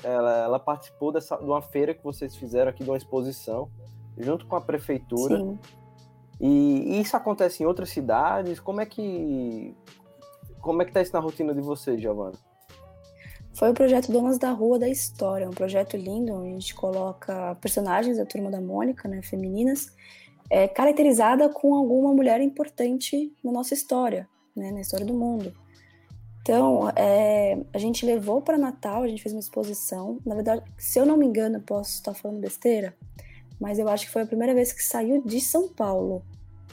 ela, 0.04 0.38
ela 0.44 0.60
participou 0.60 1.12
dessa, 1.12 1.36
de 1.38 1.44
uma 1.44 1.62
feira 1.62 1.94
que 1.94 2.04
vocês 2.04 2.36
fizeram 2.36 2.70
aqui, 2.70 2.84
de 2.84 2.90
uma 2.90 2.98
exposição, 2.98 3.70
junto 4.18 4.46
com 4.46 4.56
a 4.56 4.62
prefeitura. 4.62 5.38
Sim. 5.38 5.60
E, 6.40 6.96
e 6.98 7.02
isso 7.02 7.18
acontece 7.18 7.64
em 7.64 7.66
outras 7.66 7.90
cidades? 7.90 8.60
Como 8.60 8.80
é 8.80 8.86
que 8.86 9.76
como 10.62 10.82
é 10.82 10.86
que 10.86 10.92
tá 10.92 11.02
isso 11.02 11.14
na 11.14 11.20
rotina 11.20 11.54
de 11.54 11.62
vocês, 11.62 12.02
Giovana? 12.02 12.38
Foi 13.54 13.72
o 13.72 13.74
projeto 13.74 14.12
Donas 14.12 14.38
da 14.38 14.52
Rua 14.52 14.78
da 14.78 14.90
História, 14.90 15.48
um 15.48 15.54
projeto 15.54 15.98
lindo, 15.98 16.34
onde 16.34 16.50
a 16.50 16.52
gente 16.52 16.76
coloca 16.76 17.56
personagens 17.62 18.18
da 18.18 18.26
Turma 18.26 18.52
da 18.52 18.62
Mônica, 18.62 19.08
né, 19.08 19.22
femininas, 19.22 19.96
é, 20.50 20.68
caracterizada 20.68 21.50
com 21.50 21.76
alguma 21.76 22.14
mulher 22.14 22.42
importante 22.42 23.34
na 23.44 23.52
nossa 23.52 23.74
história, 23.74 24.28
né, 24.56 24.72
na 24.72 24.82
história 24.82 25.06
do 25.06 25.14
mundo. 25.14 25.54
Então, 26.42 26.90
é, 26.96 27.58
a 27.74 27.78
gente 27.78 28.06
levou 28.06 28.42
para 28.42 28.58
Natal, 28.58 29.04
a 29.04 29.08
gente 29.08 29.22
fez 29.22 29.34
uma 29.34 29.42
exposição. 29.42 30.20
Na 30.26 30.34
verdade, 30.34 30.64
se 30.78 30.98
eu 30.98 31.06
não 31.06 31.18
me 31.18 31.26
engano, 31.26 31.60
posso 31.60 31.96
estar 31.96 32.14
falando 32.14 32.40
besteira, 32.40 32.96
mas 33.60 33.80
eu 33.80 33.90
acho 33.90 34.06
que 34.06 34.12
foi 34.12 34.22
a 34.22 34.26
primeira 34.26 34.54
vez 34.54 34.72
que 34.72 34.82
saiu 34.82 35.22
de 35.26 35.42
São 35.42 35.68
Paulo 35.68 36.24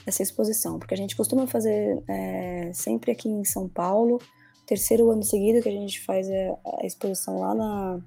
essa 0.07 0.23
exposição, 0.23 0.79
porque 0.79 0.95
a 0.95 0.97
gente 0.97 1.17
costuma 1.17 1.47
fazer 1.47 2.01
é, 2.07 2.71
sempre 2.73 3.11
aqui 3.11 3.29
em 3.29 3.45
São 3.45 3.69
Paulo, 3.69 4.21
terceiro 4.67 5.11
ano 5.11 5.23
seguido 5.23 5.63
que 5.63 5.69
a 5.69 5.73
gente 5.73 6.01
faz 6.05 6.31
a, 6.31 6.81
a 6.83 6.87
exposição 6.87 7.41
lá 7.41 7.55
na 7.55 8.01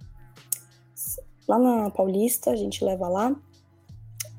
lá 1.47 1.57
na 1.57 1.89
Paulista, 1.89 2.51
a 2.51 2.55
gente 2.55 2.83
leva 2.83 3.07
lá. 3.07 3.35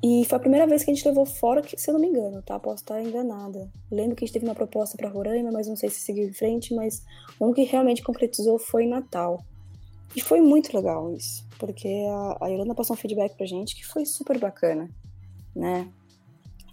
E 0.01 0.23
foi 0.25 0.37
a 0.37 0.39
primeira 0.39 0.65
vez 0.65 0.83
que 0.83 0.91
a 0.91 0.93
gente 0.93 1.05
levou 1.05 1.25
fora, 1.25 1.61
se 1.67 1.89
eu 1.89 1.93
não 1.93 1.99
me 1.99 2.07
engano, 2.07 2.41
tá? 2.41 2.57
Posso 2.57 2.83
estar 2.83 3.01
enganada. 3.01 3.69
Lembro 3.91 4.15
que 4.15 4.23
a 4.23 4.25
gente 4.25 4.33
teve 4.33 4.45
uma 4.45 4.55
proposta 4.55 4.95
para 4.95 5.09
Roraima, 5.09 5.51
mas 5.51 5.67
não 5.67 5.75
sei 5.75 5.89
se 5.89 5.99
seguiu 5.99 6.27
em 6.27 6.31
frente, 6.31 6.73
mas 6.73 7.03
um 7.39 7.51
que 7.51 7.63
realmente 7.63 8.01
concretizou 8.01 8.57
foi 8.57 8.85
Natal. 8.85 9.43
E 10.15 10.21
foi 10.21 10.39
muito 10.39 10.75
legal 10.75 11.13
isso, 11.13 11.45
porque 11.59 11.87
a, 12.09 12.45
a 12.45 12.47
Yolanda 12.47 12.73
passou 12.73 12.95
um 12.95 12.97
feedback 12.97 13.35
pra 13.35 13.45
gente 13.45 13.75
que 13.75 13.85
foi 13.85 14.05
super 14.05 14.39
bacana, 14.39 14.89
né? 15.55 15.91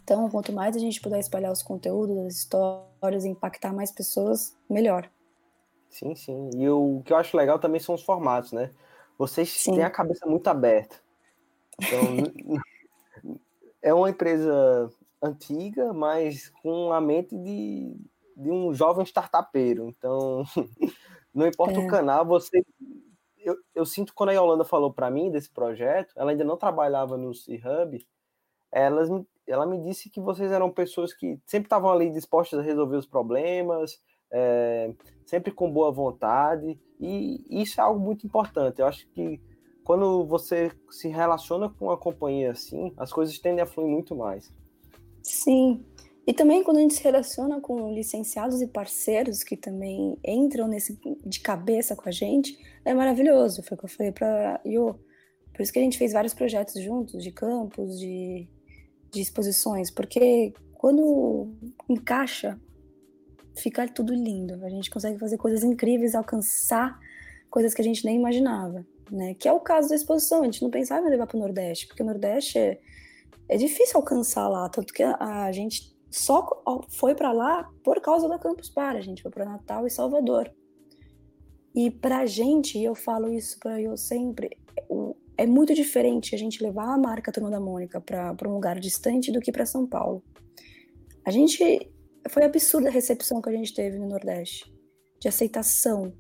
Então, 0.03 0.31
quanto 0.31 0.53
mais 0.53 0.77
a 0.77 0.79
gente 0.79 1.01
puder 1.01 1.19
espalhar 1.19 1.51
os 1.51 1.65
conteúdos, 1.65 2.17
as 2.19 2.37
histórias, 2.37 3.25
impactar 3.25 3.75
mais 3.75 3.91
pessoas, 3.91 4.57
melhor. 4.71 5.11
Sim, 5.91 6.15
sim. 6.15 6.51
E 6.55 6.69
o 6.69 7.03
que 7.05 7.12
eu 7.12 7.17
acho 7.17 7.37
legal 7.37 7.59
também 7.59 7.81
são 7.81 7.95
os 7.95 8.03
formatos, 8.03 8.53
né? 8.53 8.71
Vocês 9.19 9.51
sim. 9.51 9.73
têm 9.73 9.83
a 9.83 9.91
cabeça 9.91 10.25
muito 10.27 10.47
aberta. 10.47 10.97
Então, 11.83 12.61
é 13.87 13.94
uma 13.94 14.11
empresa 14.11 14.90
antiga, 15.22 15.92
mas 15.92 16.51
com 16.61 16.92
a 16.92 17.01
mente 17.01 17.37
de, 17.38 17.96
de 18.37 18.51
um 18.51 18.75
jovem 18.75 19.05
startupeiro. 19.05 19.88
Então, 19.88 20.42
não 21.33 21.46
importa 21.46 21.79
é. 21.81 21.85
o 21.85 21.87
canal, 21.87 22.27
você. 22.27 22.64
Eu, 23.38 23.57
eu 23.77 23.87
sinto 23.87 24.12
quando 24.12 24.31
a 24.31 24.33
Yolanda 24.33 24.64
falou 24.64 24.92
para 24.92 25.09
mim 25.09 25.31
desse 25.31 25.49
projeto, 25.49 26.12
ela 26.16 26.33
ainda 26.33 26.42
não 26.42 26.57
trabalhava 26.57 27.16
no 27.16 27.33
C-Hub, 27.33 28.05
elas, 28.72 29.09
ela 29.46 29.64
me 29.64 29.81
disse 29.85 30.11
que 30.11 30.20
vocês 30.20 30.51
eram 30.51 30.68
pessoas 30.68 31.14
que 31.14 31.38
sempre 31.46 31.66
estavam 31.66 31.88
ali 31.88 32.11
dispostas 32.11 32.59
a 32.59 32.62
resolver 32.62 32.96
os 32.96 33.07
problemas, 33.07 34.03
é, 34.33 34.92
sempre 35.25 35.53
com 35.53 35.70
boa 35.70 35.92
vontade, 35.92 36.77
e 36.99 37.62
isso 37.62 37.81
é 37.81 37.85
algo 37.85 38.01
muito 38.01 38.27
importante. 38.27 38.81
Eu 38.81 38.87
acho 38.88 39.07
que 39.11 39.40
quando 39.87 40.25
você 40.25 40.72
se 40.90 41.07
relaciona 41.07 41.70
com 41.70 41.85
uma 41.85 41.96
companhia 41.96 42.51
assim, 42.51 42.92
as 42.96 43.12
coisas 43.12 43.38
tendem 43.38 43.62
a 43.62 43.66
fluir 43.66 43.88
muito 43.88 44.16
mais. 44.16 44.53
Sim. 45.22 45.85
E 46.27 46.33
também 46.33 46.64
quando 46.64 46.79
a 46.79 46.81
gente 46.81 46.94
se 46.94 47.05
relaciona 47.05 47.61
com 47.61 47.92
licenciados 47.94 48.61
e 48.61 48.66
parceiros 48.66 49.44
que 49.44 49.57
também 49.57 50.18
entram 50.27 50.66
nesse 50.66 50.99
de 51.25 51.38
cabeça 51.38 51.94
com 51.94 52.09
a 52.09 52.11
gente, 52.11 52.59
é 52.85 52.92
maravilhoso. 52.92 53.62
Foi 53.62 53.77
o 53.77 53.79
que 53.79 53.85
eu 53.85 53.88
falei 53.88 54.11
para 54.11 54.61
Yo. 54.66 54.99
Por 55.55 55.62
isso 55.62 55.72
que 55.72 55.79
a 55.79 55.83
gente 55.83 55.99
fez 55.99 56.12
vários 56.12 56.35
projetos 56.35 56.83
juntos, 56.83 57.22
de 57.22 57.31
campos, 57.31 57.96
de, 57.96 58.49
de 59.12 59.20
exposições, 59.20 59.88
porque 59.88 60.53
quando 60.75 61.55
encaixa, 61.88 62.61
fica 63.57 63.87
tudo 63.87 64.12
lindo. 64.12 64.64
A 64.64 64.68
gente 64.68 64.90
consegue 64.90 65.16
fazer 65.16 65.37
coisas 65.37 65.62
incríveis, 65.62 66.16
alcançar 66.16 66.99
coisas 67.49 67.72
que 67.72 67.81
a 67.81 67.85
gente 67.85 68.05
nem 68.05 68.16
imaginava, 68.16 68.85
né? 69.11 69.35
Que 69.35 69.49
é 69.49 69.53
o 69.53 69.61
caso 69.61 69.88
da 69.88 69.95
exposição. 69.95 70.42
A 70.42 70.45
gente 70.45 70.62
não 70.62 70.71
pensava 70.71 71.07
em 71.07 71.11
levar 71.11 71.27
para 71.27 71.37
o 71.37 71.40
Nordeste, 71.40 71.87
porque 71.87 72.03
o 72.03 72.07
Nordeste 72.07 72.59
é, 72.59 72.81
é 73.49 73.57
difícil 73.57 73.97
alcançar 73.97 74.49
lá, 74.49 74.69
tanto 74.69 74.92
que 74.92 75.03
a, 75.03 75.45
a 75.45 75.53
gente 75.53 75.97
só 76.11 76.47
foi 76.88 77.14
para 77.14 77.33
lá 77.33 77.71
por 77.85 78.01
causa 78.01 78.29
da 78.29 78.38
Campus 78.38 78.71
Party. 78.71 78.99
A 78.99 79.03
gente 79.03 79.23
foi 79.23 79.31
para 79.31 79.45
Natal 79.45 79.87
e 79.87 79.90
Salvador. 79.90 80.51
E 81.75 81.90
para 81.90 82.19
a 82.21 82.27
gente, 82.27 82.79
e 82.79 82.85
eu 82.85 82.95
falo 82.95 83.31
isso 83.33 83.59
para 83.59 83.81
eu 83.81 83.97
sempre, 83.99 84.57
é 85.37 85.47
muito 85.47 85.75
diferente 85.75 86.35
a 86.35 86.38
gente 86.38 86.62
levar 86.62 86.88
a 86.88 86.97
marca 86.97 87.31
Turma 87.31 87.51
da 87.51 87.61
Mônica 87.61 88.01
para 88.01 88.49
um 88.49 88.55
lugar 88.55 88.81
distante 88.81 89.31
do 89.31 89.40
que 89.40 89.53
para 89.53 89.66
São 89.66 89.87
Paulo. 89.87 90.23
A 91.25 91.31
gente 91.31 91.90
foi 92.31 92.45
absurda 92.45 92.88
a 92.88 92.92
recepção 92.92 93.42
que 93.42 93.51
a 93.51 93.53
gente 93.53 93.75
teve 93.75 93.99
no 93.99 94.09
Nordeste, 94.09 94.73
de 95.21 95.29
aceitação. 95.29 96.14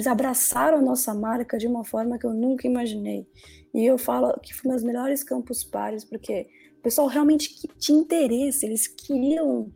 Eles 0.00 0.06
abraçaram 0.06 0.78
a 0.78 0.80
nossa 0.80 1.12
marca 1.12 1.58
de 1.58 1.66
uma 1.66 1.84
forma 1.84 2.18
que 2.18 2.24
eu 2.24 2.32
nunca 2.32 2.66
imaginei. 2.66 3.28
E 3.74 3.84
eu 3.84 3.98
falo 3.98 4.32
que 4.40 4.54
foi 4.54 4.70
um 4.70 4.74
dos 4.74 4.82
melhores 4.82 5.22
campos 5.22 5.62
pares, 5.62 6.06
porque 6.06 6.48
o 6.78 6.82
pessoal 6.82 7.06
realmente 7.06 7.68
tinha 7.78 8.00
interesse, 8.00 8.64
eles 8.64 8.86
queriam 8.86 9.70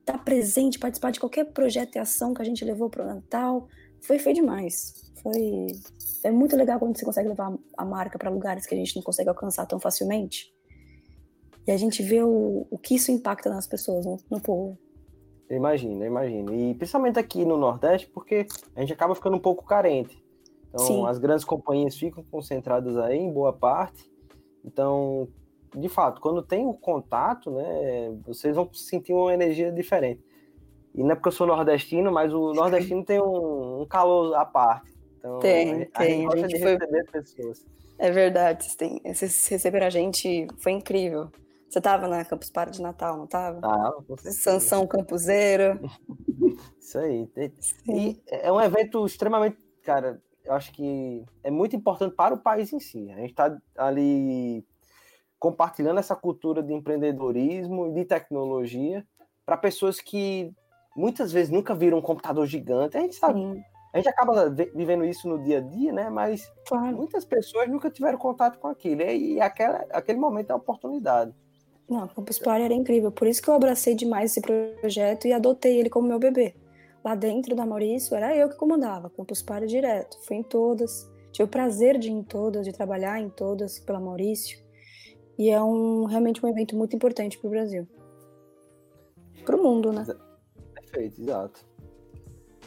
estar 0.00 0.18
presente, 0.18 0.78
participar 0.78 1.12
de 1.12 1.18
qualquer 1.18 1.46
projeto 1.46 1.96
e 1.96 1.98
ação 1.98 2.34
que 2.34 2.42
a 2.42 2.44
gente 2.44 2.62
levou 2.62 2.90
para 2.90 3.04
o 3.04 3.06
Natal. 3.06 3.66
Foi, 4.02 4.18
foi 4.18 4.34
demais. 4.34 5.10
Foi 5.22 5.68
é 6.22 6.30
muito 6.30 6.54
legal 6.56 6.78
quando 6.78 6.98
você 6.98 7.06
consegue 7.06 7.30
levar 7.30 7.56
a 7.74 7.84
marca 7.86 8.18
para 8.18 8.28
lugares 8.28 8.66
que 8.66 8.74
a 8.74 8.78
gente 8.78 8.94
não 8.94 9.02
consegue 9.02 9.30
alcançar 9.30 9.64
tão 9.64 9.80
facilmente. 9.80 10.52
E 11.66 11.70
a 11.70 11.76
gente 11.78 12.02
vê 12.02 12.22
o, 12.22 12.66
o 12.70 12.76
que 12.76 12.96
isso 12.96 13.10
impacta 13.10 13.48
nas 13.48 13.66
pessoas, 13.66 14.04
no, 14.04 14.18
no 14.30 14.42
povo. 14.42 14.78
Eu 16.02 16.08
imagino. 16.08 16.54
E 16.54 16.74
principalmente 16.74 17.18
aqui 17.18 17.44
no 17.44 17.56
Nordeste, 17.56 18.06
porque 18.08 18.46
a 18.74 18.80
gente 18.80 18.92
acaba 18.92 19.14
ficando 19.14 19.36
um 19.36 19.40
pouco 19.40 19.64
carente. 19.64 20.22
Então, 20.68 20.86
Sim. 20.86 21.06
as 21.06 21.18
grandes 21.18 21.44
companhias 21.44 21.96
ficam 21.96 22.24
concentradas 22.30 22.96
aí 22.96 23.18
em 23.18 23.32
boa 23.32 23.52
parte. 23.52 24.10
Então, 24.64 25.28
de 25.76 25.88
fato, 25.88 26.20
quando 26.20 26.42
tem 26.42 26.66
o 26.66 26.74
contato, 26.74 27.50
né, 27.50 28.16
vocês 28.26 28.56
vão 28.56 28.68
sentir 28.72 29.12
uma 29.12 29.32
energia 29.32 29.70
diferente. 29.70 30.22
E 30.94 31.02
não 31.02 31.12
é 31.12 31.14
porque 31.14 31.28
eu 31.28 31.32
sou 31.32 31.46
nordestino, 31.46 32.10
mas 32.12 32.32
o 32.32 32.52
nordestino 32.52 33.04
tem 33.04 33.20
um, 33.20 33.82
um 33.82 33.86
calor 33.86 34.34
à 34.34 34.44
parte. 34.44 34.92
Então, 35.18 35.38
tem, 35.38 35.88
a, 35.94 35.98
tem. 35.98 36.26
A 36.26 36.36
gente, 36.36 36.44
a 36.44 36.48
gente 36.48 36.60
foi... 36.60 36.72
receber 36.72 37.04
pessoas. 37.10 37.66
É 37.96 38.10
verdade, 38.10 38.76
têm, 38.76 39.00
vocês 39.04 39.46
receberam 39.48 39.86
a 39.86 39.90
gente, 39.90 40.48
foi 40.58 40.72
incrível. 40.72 41.30
Você 41.74 41.80
tava 41.80 42.06
na 42.06 42.24
Campus 42.24 42.50
Party 42.50 42.76
de 42.76 42.82
Natal, 42.82 43.16
não 43.16 43.26
tava? 43.26 43.58
Ah, 43.64 43.92
Sansão 44.30 44.86
Campuseiro. 44.86 45.80
Isso 46.78 46.96
aí. 47.00 47.28
E 47.88 48.22
é 48.28 48.52
um 48.52 48.60
evento 48.60 49.04
extremamente, 49.04 49.56
cara, 49.82 50.22
eu 50.44 50.52
acho 50.52 50.70
que 50.70 51.24
é 51.42 51.50
muito 51.50 51.74
importante 51.74 52.14
para 52.14 52.32
o 52.32 52.38
país 52.38 52.72
em 52.72 52.78
si. 52.78 53.10
A 53.10 53.16
gente 53.16 53.30
está 53.30 53.58
ali 53.76 54.64
compartilhando 55.36 55.98
essa 55.98 56.14
cultura 56.14 56.62
de 56.62 56.72
empreendedorismo 56.72 57.88
e 57.88 57.94
de 57.94 58.04
tecnologia 58.04 59.04
para 59.44 59.56
pessoas 59.56 60.00
que 60.00 60.54
muitas 60.96 61.32
vezes 61.32 61.50
nunca 61.50 61.74
viram 61.74 61.98
um 61.98 62.02
computador 62.02 62.46
gigante. 62.46 62.96
A 62.96 63.00
gente 63.00 63.16
sabe, 63.16 63.40
Sim. 63.40 63.60
a 63.92 63.96
gente 63.96 64.08
acaba 64.08 64.48
vivendo 64.48 65.04
isso 65.04 65.28
no 65.28 65.42
dia 65.42 65.58
a 65.58 65.60
dia, 65.60 65.92
né? 65.92 66.08
Mas 66.08 66.48
claro. 66.68 66.96
muitas 66.96 67.24
pessoas 67.24 67.68
nunca 67.68 67.90
tiveram 67.90 68.16
contato 68.16 68.60
com 68.60 68.68
aquilo. 68.68 69.02
E 69.02 69.40
aquela, 69.40 69.84
aquele 69.90 70.20
momento 70.20 70.50
é 70.50 70.52
a 70.52 70.56
oportunidade. 70.56 71.34
Não, 71.88 72.08
Campus 72.08 72.38
Party 72.38 72.64
era 72.64 72.74
incrível. 72.74 73.12
Por 73.12 73.26
isso 73.26 73.42
que 73.42 73.48
eu 73.48 73.54
abracei 73.54 73.94
demais 73.94 74.30
esse 74.30 74.40
projeto 74.40 75.26
e 75.26 75.32
adotei 75.32 75.78
ele 75.78 75.90
como 75.90 76.08
meu 76.08 76.18
bebê. 76.18 76.54
Lá 77.04 77.14
dentro 77.14 77.54
da 77.54 77.66
Maurício, 77.66 78.16
era 78.16 78.34
eu 78.34 78.48
que 78.48 78.56
comandava 78.56 79.10
Campus 79.10 79.42
Party 79.42 79.66
direto. 79.66 80.18
Fui 80.22 80.36
em 80.36 80.42
todas. 80.42 81.10
Tive 81.32 81.44
o 81.44 81.48
prazer 81.48 81.98
de 81.98 82.08
ir 82.08 82.12
em 82.12 82.22
todas, 82.22 82.64
de 82.64 82.72
trabalhar 82.72 83.20
em 83.20 83.28
todas 83.28 83.78
pela 83.78 84.00
Maurício. 84.00 84.58
E 85.38 85.50
é 85.50 85.62
um, 85.62 86.04
realmente 86.04 86.44
um 86.44 86.48
evento 86.48 86.76
muito 86.76 86.96
importante 86.96 87.38
para 87.38 87.48
o 87.48 87.50
Brasil. 87.50 87.86
Para 89.44 89.56
o 89.56 89.62
mundo, 89.62 89.92
né? 89.92 90.06
Perfeito, 90.74 91.20
exato. 91.20 91.66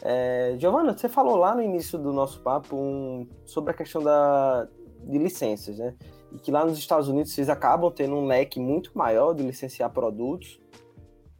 É, 0.02 0.54
Giovana, 0.58 0.96
você 0.96 1.08
falou 1.08 1.34
lá 1.34 1.54
no 1.54 1.62
início 1.62 1.98
do 1.98 2.12
nosso 2.12 2.40
papo 2.40 2.76
um, 2.76 3.26
sobre 3.44 3.72
a 3.72 3.74
questão 3.74 4.02
da, 4.02 4.68
de 5.02 5.18
licenças, 5.18 5.78
né? 5.78 5.96
E 6.32 6.38
que 6.38 6.50
lá 6.50 6.64
nos 6.64 6.78
Estados 6.78 7.08
Unidos 7.08 7.32
vocês 7.32 7.48
acabam 7.48 7.90
tendo 7.90 8.14
um 8.14 8.26
leque 8.26 8.60
muito 8.60 8.96
maior 8.96 9.32
de 9.32 9.42
licenciar 9.42 9.90
produtos. 9.90 10.60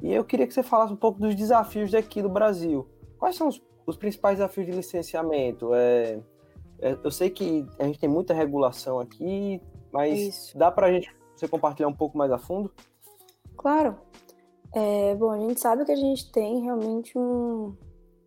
E 0.03 0.12
eu 0.12 0.24
queria 0.24 0.46
que 0.46 0.55
você 0.55 0.62
falasse 0.62 0.92
um 0.92 0.96
pouco 0.96 1.20
dos 1.20 1.35
desafios 1.35 1.90
daqui 1.90 2.22
do 2.22 2.29
Brasil. 2.29 2.88
Quais 3.18 3.37
são 3.37 3.48
os, 3.48 3.62
os 3.87 3.96
principais 3.96 4.38
desafios 4.38 4.66
de 4.66 4.72
licenciamento? 4.72 5.74
É, 5.74 6.20
é, 6.81 6.96
eu 7.03 7.11
sei 7.11 7.31
que 7.31 7.66
a 7.79 7.85
gente 7.85 7.98
tem 7.98 8.09
muita 8.09 8.33
regulação 8.33 9.01
aqui, 9.01 9.61
mas 9.92 10.18
Isso. 10.18 10.59
dá 10.59 10.70
para 10.70 10.87
a 10.87 10.92
gente 10.92 11.14
você 11.35 11.48
compartilhar 11.48 11.88
um 11.88 11.94
pouco 11.94 12.16
mais 12.16 12.31
a 12.31 12.38
fundo? 12.38 12.72
Claro. 13.57 13.96
É, 14.74 15.14
bom, 15.14 15.31
a 15.31 15.38
gente 15.38 15.61
sabe 15.61 15.85
que 15.85 15.92
a 15.92 15.96
gente 15.96 16.31
tem 16.31 16.61
realmente 16.61 17.16
um, 17.18 17.74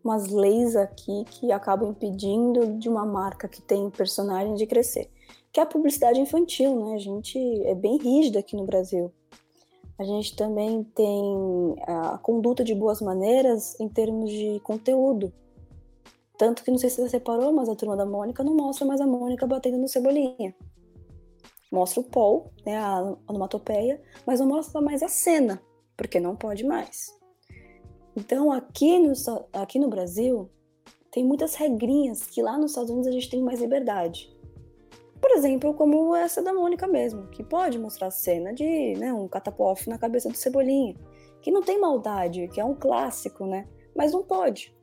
umas 0.02 0.28
leis 0.28 0.74
aqui 0.74 1.24
que 1.26 1.52
acabam 1.52 1.90
impedindo 1.90 2.78
de 2.78 2.88
uma 2.88 3.06
marca 3.06 3.48
que 3.48 3.62
tem 3.62 3.88
personagem 3.90 4.54
de 4.54 4.66
crescer, 4.66 5.10
que 5.52 5.60
é 5.60 5.62
a 5.62 5.66
publicidade 5.66 6.18
infantil, 6.18 6.74
né? 6.76 6.94
A 6.94 6.98
gente 6.98 7.38
é 7.66 7.74
bem 7.74 7.98
rígida 7.98 8.38
aqui 8.38 8.56
no 8.56 8.64
Brasil. 8.64 9.12
A 9.98 10.04
gente 10.04 10.34
também 10.34 10.82
tem 10.82 11.76
a 11.86 12.18
conduta 12.18 12.64
de 12.64 12.74
boas 12.74 13.00
maneiras 13.00 13.78
em 13.78 13.88
termos 13.88 14.30
de 14.30 14.58
conteúdo. 14.60 15.32
Tanto 16.38 16.64
que 16.64 16.70
não 16.70 16.78
sei 16.78 16.90
se 16.90 16.96
você 16.96 17.10
separou, 17.10 17.52
mas 17.52 17.68
a 17.68 17.76
turma 17.76 17.96
da 17.96 18.06
Mônica 18.06 18.42
não 18.42 18.56
mostra 18.56 18.86
mais 18.86 19.00
a 19.00 19.06
Mônica 19.06 19.46
batendo 19.46 19.76
no 19.76 19.86
Cebolinha. 19.86 20.54
Mostra 21.70 22.00
o 22.00 22.04
Paul, 22.04 22.50
né, 22.66 22.76
a 22.76 23.16
onomatopeia, 23.28 24.02
mas 24.26 24.40
não 24.40 24.46
mostra 24.46 24.80
mais 24.80 25.02
a 25.02 25.08
cena, 25.08 25.62
porque 25.96 26.18
não 26.18 26.34
pode 26.34 26.64
mais. 26.64 27.16
Então, 28.16 28.50
aqui 28.50 28.98
no, 28.98 29.12
aqui 29.52 29.78
no 29.78 29.88
Brasil, 29.88 30.50
tem 31.10 31.24
muitas 31.24 31.54
regrinhas 31.54 32.26
que 32.26 32.42
lá 32.42 32.58
nos 32.58 32.72
Estados 32.72 32.90
Unidos 32.90 33.08
a 33.08 33.12
gente 33.12 33.30
tem 33.30 33.40
mais 33.40 33.60
liberdade. 33.60 34.34
Por 35.22 35.30
exemplo, 35.30 35.72
como 35.72 36.16
essa 36.16 36.42
da 36.42 36.52
Mônica 36.52 36.84
mesmo, 36.88 37.28
que 37.28 37.44
pode 37.44 37.78
mostrar 37.78 38.08
a 38.08 38.10
cena 38.10 38.52
de 38.52 38.94
né, 38.98 39.12
um 39.12 39.28
catapof 39.28 39.88
na 39.88 39.96
cabeça 39.96 40.28
do 40.28 40.36
Cebolinha, 40.36 40.96
que 41.40 41.52
não 41.52 41.62
tem 41.62 41.78
maldade, 41.80 42.48
que 42.48 42.60
é 42.60 42.64
um 42.64 42.74
clássico, 42.74 43.46
né? 43.46 43.68
Mas 43.94 44.12
não 44.12 44.24
pode. 44.24 44.74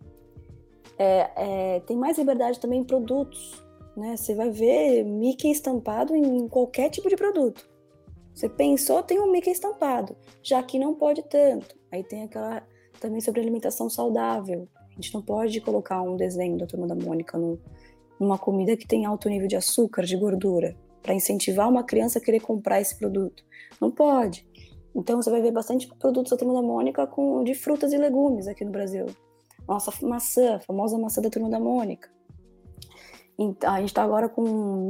É, 0.97 1.31
é, 1.35 1.79
tem 1.81 1.97
mais 1.97 2.17
liberdade 2.17 2.57
também 2.57 2.79
em 2.79 2.85
produtos, 2.85 3.61
né? 3.97 4.15
Você 4.15 4.33
vai 4.33 4.49
ver 4.49 5.03
Mickey 5.03 5.51
estampado 5.51 6.15
em 6.15 6.47
qualquer 6.47 6.89
tipo 6.89 7.09
de 7.09 7.17
produto. 7.17 7.69
Você 8.33 8.47
pensou, 8.47 9.03
tem 9.03 9.19
um 9.19 9.29
Mickey 9.29 9.51
estampado, 9.51 10.15
já 10.41 10.63
que 10.63 10.79
não 10.79 10.95
pode 10.95 11.21
tanto. 11.23 11.77
Aí 11.91 12.01
tem 12.01 12.23
aquela 12.23 12.65
também 13.01 13.19
sobre 13.19 13.41
alimentação 13.41 13.89
saudável. 13.89 14.69
A 14.89 14.95
gente 14.95 15.13
não 15.13 15.21
pode 15.21 15.59
colocar 15.59 16.01
um 16.01 16.15
desenho 16.15 16.57
da 16.57 16.65
Turma 16.65 16.87
da 16.87 16.95
Mônica 16.95 17.37
no, 17.37 17.59
numa 18.19 18.37
comida 18.37 18.75
que 18.75 18.87
tem 18.87 19.05
alto 19.05 19.29
nível 19.29 19.47
de 19.47 19.55
açúcar, 19.55 20.03
de 20.03 20.17
gordura, 20.17 20.75
para 21.01 21.13
incentivar 21.13 21.69
uma 21.69 21.83
criança 21.83 22.19
a 22.19 22.21
querer 22.21 22.39
comprar 22.39 22.81
esse 22.81 22.97
produto. 22.97 23.43
Não 23.79 23.89
pode. 23.89 24.47
Então 24.95 25.21
você 25.21 25.29
vai 25.29 25.41
ver 25.41 25.51
bastante 25.51 25.87
produtos 25.99 26.31
da 26.31 26.37
Turma 26.37 26.53
da 26.53 26.61
Mônica 26.61 27.05
com, 27.07 27.43
de 27.43 27.53
frutas 27.53 27.93
e 27.93 27.97
legumes 27.97 28.47
aqui 28.47 28.65
no 28.65 28.71
Brasil. 28.71 29.05
Nossa 29.67 29.93
maçã, 30.05 30.55
a 30.55 30.59
famosa 30.59 30.97
maçã 30.97 31.21
da 31.21 31.29
turma 31.29 31.49
da 31.49 31.59
Mônica. 31.59 32.09
A 33.65 33.79
gente 33.79 33.89
está 33.89 34.03
agora 34.03 34.27
com 34.27 34.41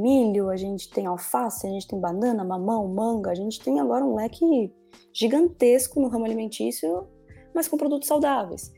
milho, 0.02 0.48
a 0.48 0.56
gente 0.56 0.90
tem 0.90 1.06
alface, 1.06 1.66
a 1.66 1.70
gente 1.70 1.86
tem 1.86 2.00
banana, 2.00 2.42
mamão, 2.42 2.88
manga, 2.88 3.30
a 3.30 3.34
gente 3.34 3.60
tem 3.60 3.78
agora 3.78 4.04
um 4.04 4.16
leque 4.16 4.72
gigantesco 5.12 6.00
no 6.00 6.08
ramo 6.08 6.24
alimentício, 6.24 7.06
mas 7.54 7.68
com 7.68 7.76
produtos 7.76 8.08
saudáveis. 8.08 8.72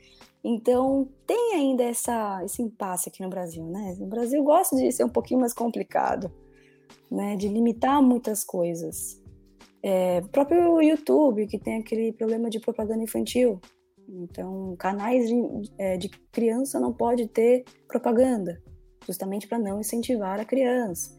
Então, 0.44 1.08
tem 1.26 1.54
ainda 1.54 1.84
essa, 1.84 2.42
esse 2.44 2.60
impasse 2.60 3.08
aqui 3.08 3.22
no 3.22 3.28
Brasil, 3.28 3.64
né? 3.64 3.96
O 4.00 4.06
Brasil 4.06 4.42
gosta 4.42 4.74
de 4.76 4.90
ser 4.90 5.04
um 5.04 5.08
pouquinho 5.08 5.40
mais 5.40 5.52
complicado, 5.52 6.32
né? 7.10 7.36
De 7.36 7.48
limitar 7.48 8.02
muitas 8.02 8.42
coisas. 8.42 9.20
É, 9.82 10.20
próprio 10.20 10.80
YouTube, 10.82 11.46
que 11.46 11.58
tem 11.58 11.78
aquele 11.78 12.12
problema 12.12 12.50
de 12.50 12.58
propaganda 12.58 13.02
infantil. 13.02 13.60
Então, 14.08 14.74
canais 14.76 15.28
de, 15.28 15.72
é, 15.78 15.96
de 15.96 16.08
criança 16.08 16.80
não 16.80 16.92
pode 16.92 17.28
ter 17.28 17.64
propaganda 17.86 18.60
justamente 19.06 19.46
para 19.46 19.58
não 19.58 19.80
incentivar 19.80 20.40
a 20.40 20.44
criança. 20.44 21.16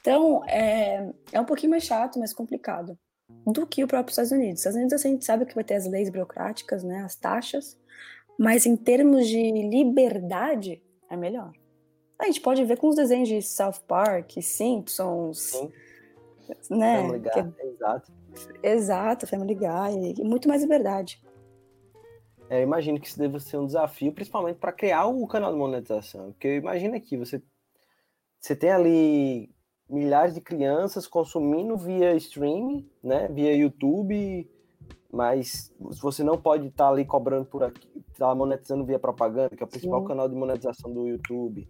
Então, 0.00 0.44
é, 0.46 1.10
é 1.32 1.40
um 1.40 1.44
pouquinho 1.44 1.70
mais 1.70 1.84
chato, 1.84 2.18
mais 2.18 2.32
complicado 2.32 2.98
do 3.46 3.66
que 3.66 3.82
o 3.82 3.88
próprio 3.88 4.10
Estados 4.10 4.32
Unidos. 4.32 4.60
Estados 4.60 4.76
Unidos 4.76 4.92
a 4.94 5.08
gente 5.08 5.24
sabe 5.24 5.46
que 5.46 5.54
vai 5.54 5.64
ter 5.64 5.74
as 5.74 5.86
leis 5.86 6.10
burocráticas, 6.10 6.82
né, 6.82 7.00
as 7.00 7.16
taxas, 7.16 7.78
mas 8.38 8.66
em 8.66 8.76
termos 8.76 9.26
de 9.28 9.50
liberdade 9.68 10.82
é 11.10 11.16
melhor. 11.16 11.52
A 12.18 12.26
gente 12.26 12.40
pode 12.40 12.64
ver 12.64 12.76
com 12.78 12.88
os 12.88 12.96
desenhos 12.96 13.28
de 13.28 13.42
South 13.42 13.80
Park, 13.86 14.32
Simpsons, 14.40 15.38
Sim. 15.38 15.72
né? 16.70 17.02
Family 17.02 17.18
Guy, 17.18 17.30
que... 17.32 17.66
exato. 17.66 18.12
Exato, 18.62 19.26
Family 19.26 19.54
Guy, 19.54 20.14
e 20.18 20.24
muito 20.24 20.48
mais 20.48 20.62
liberdade. 20.62 21.22
É, 22.48 22.58
eu 22.58 22.62
imagino 22.62 23.00
que 23.00 23.06
isso 23.06 23.18
deva 23.18 23.38
ser 23.38 23.56
um 23.56 23.66
desafio, 23.66 24.12
principalmente 24.12 24.58
para 24.58 24.72
criar 24.72 25.06
o 25.06 25.26
canal 25.26 25.52
de 25.52 25.58
monetização. 25.58 26.32
Porque 26.32 26.56
imagina 26.56 26.96
aqui, 26.96 27.16
você, 27.16 27.42
você 28.38 28.54
tem 28.54 28.70
ali 28.70 29.50
milhares 29.88 30.34
de 30.34 30.40
crianças 30.40 31.06
consumindo 31.06 31.76
via 31.76 32.14
streaming, 32.16 32.88
né, 33.02 33.28
via 33.28 33.54
YouTube, 33.54 34.50
mas 35.14 35.72
você 35.78 36.24
não 36.24 36.36
pode 36.36 36.66
estar 36.66 36.86
tá 36.86 36.90
ali 36.90 37.04
cobrando 37.04 37.46
por 37.46 37.62
aqui, 37.62 37.88
estar 38.10 38.28
tá 38.28 38.34
monetizando 38.34 38.84
via 38.84 38.98
propaganda, 38.98 39.54
que 39.56 39.62
é 39.62 39.66
o 39.66 39.68
principal 39.68 40.00
Sim. 40.00 40.08
canal 40.08 40.28
de 40.28 40.34
monetização 40.34 40.92
do 40.92 41.06
YouTube. 41.06 41.68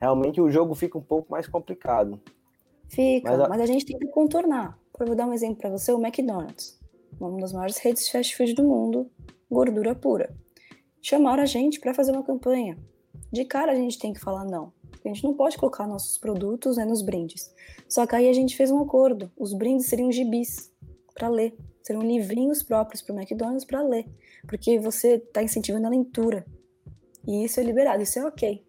Realmente 0.00 0.40
o 0.40 0.50
jogo 0.50 0.74
fica 0.74 0.98
um 0.98 1.02
pouco 1.02 1.30
mais 1.30 1.46
complicado. 1.46 2.20
Fica, 2.88 3.30
mas 3.30 3.40
a, 3.40 3.48
mas 3.48 3.60
a 3.60 3.66
gente 3.66 3.86
tem 3.86 3.96
que 3.96 4.08
contornar. 4.08 4.76
Eu 4.98 5.06
vou 5.06 5.14
dar 5.14 5.26
um 5.26 5.32
exemplo 5.32 5.58
para 5.58 5.70
você, 5.70 5.92
o 5.92 6.04
McDonald's, 6.04 6.80
uma 7.20 7.38
das 7.40 7.52
maiores 7.52 7.78
redes 7.78 8.06
de 8.06 8.10
fast 8.10 8.36
food 8.36 8.54
do 8.54 8.64
mundo, 8.64 9.08
gordura 9.48 9.94
pura. 9.94 10.34
Chamaram 11.00 11.44
a 11.44 11.46
gente 11.46 11.78
para 11.78 11.94
fazer 11.94 12.10
uma 12.10 12.24
campanha. 12.24 12.76
De 13.32 13.44
cara 13.44 13.70
a 13.70 13.76
gente 13.76 14.00
tem 14.00 14.12
que 14.12 14.20
falar 14.20 14.44
não. 14.44 14.72
A 15.04 15.08
gente 15.08 15.22
não 15.22 15.32
pode 15.32 15.56
colocar 15.56 15.86
nossos 15.86 16.18
produtos 16.18 16.76
né, 16.76 16.84
nos 16.84 17.02
brindes. 17.02 17.54
Só 17.88 18.04
que 18.04 18.16
aí 18.16 18.28
a 18.28 18.32
gente 18.32 18.56
fez 18.56 18.72
um 18.72 18.82
acordo. 18.82 19.30
Os 19.38 19.54
brindes 19.54 19.86
seriam 19.86 20.10
gibis 20.10 20.72
para 21.14 21.28
ler. 21.28 21.56
Seriam 21.88 22.02
livrinhos 22.02 22.62
próprios 22.62 23.00
para 23.00 23.14
o 23.14 23.18
McDonald's 23.18 23.64
para 23.64 23.80
ler. 23.80 24.06
Porque 24.46 24.78
você 24.78 25.14
está 25.14 25.42
incentivando 25.42 25.86
a 25.86 25.90
leitura. 25.90 26.44
E 27.26 27.46
isso 27.46 27.58
é 27.58 27.62
liberado, 27.62 28.02
isso 28.02 28.18
é 28.18 28.26
ok. 28.26 28.62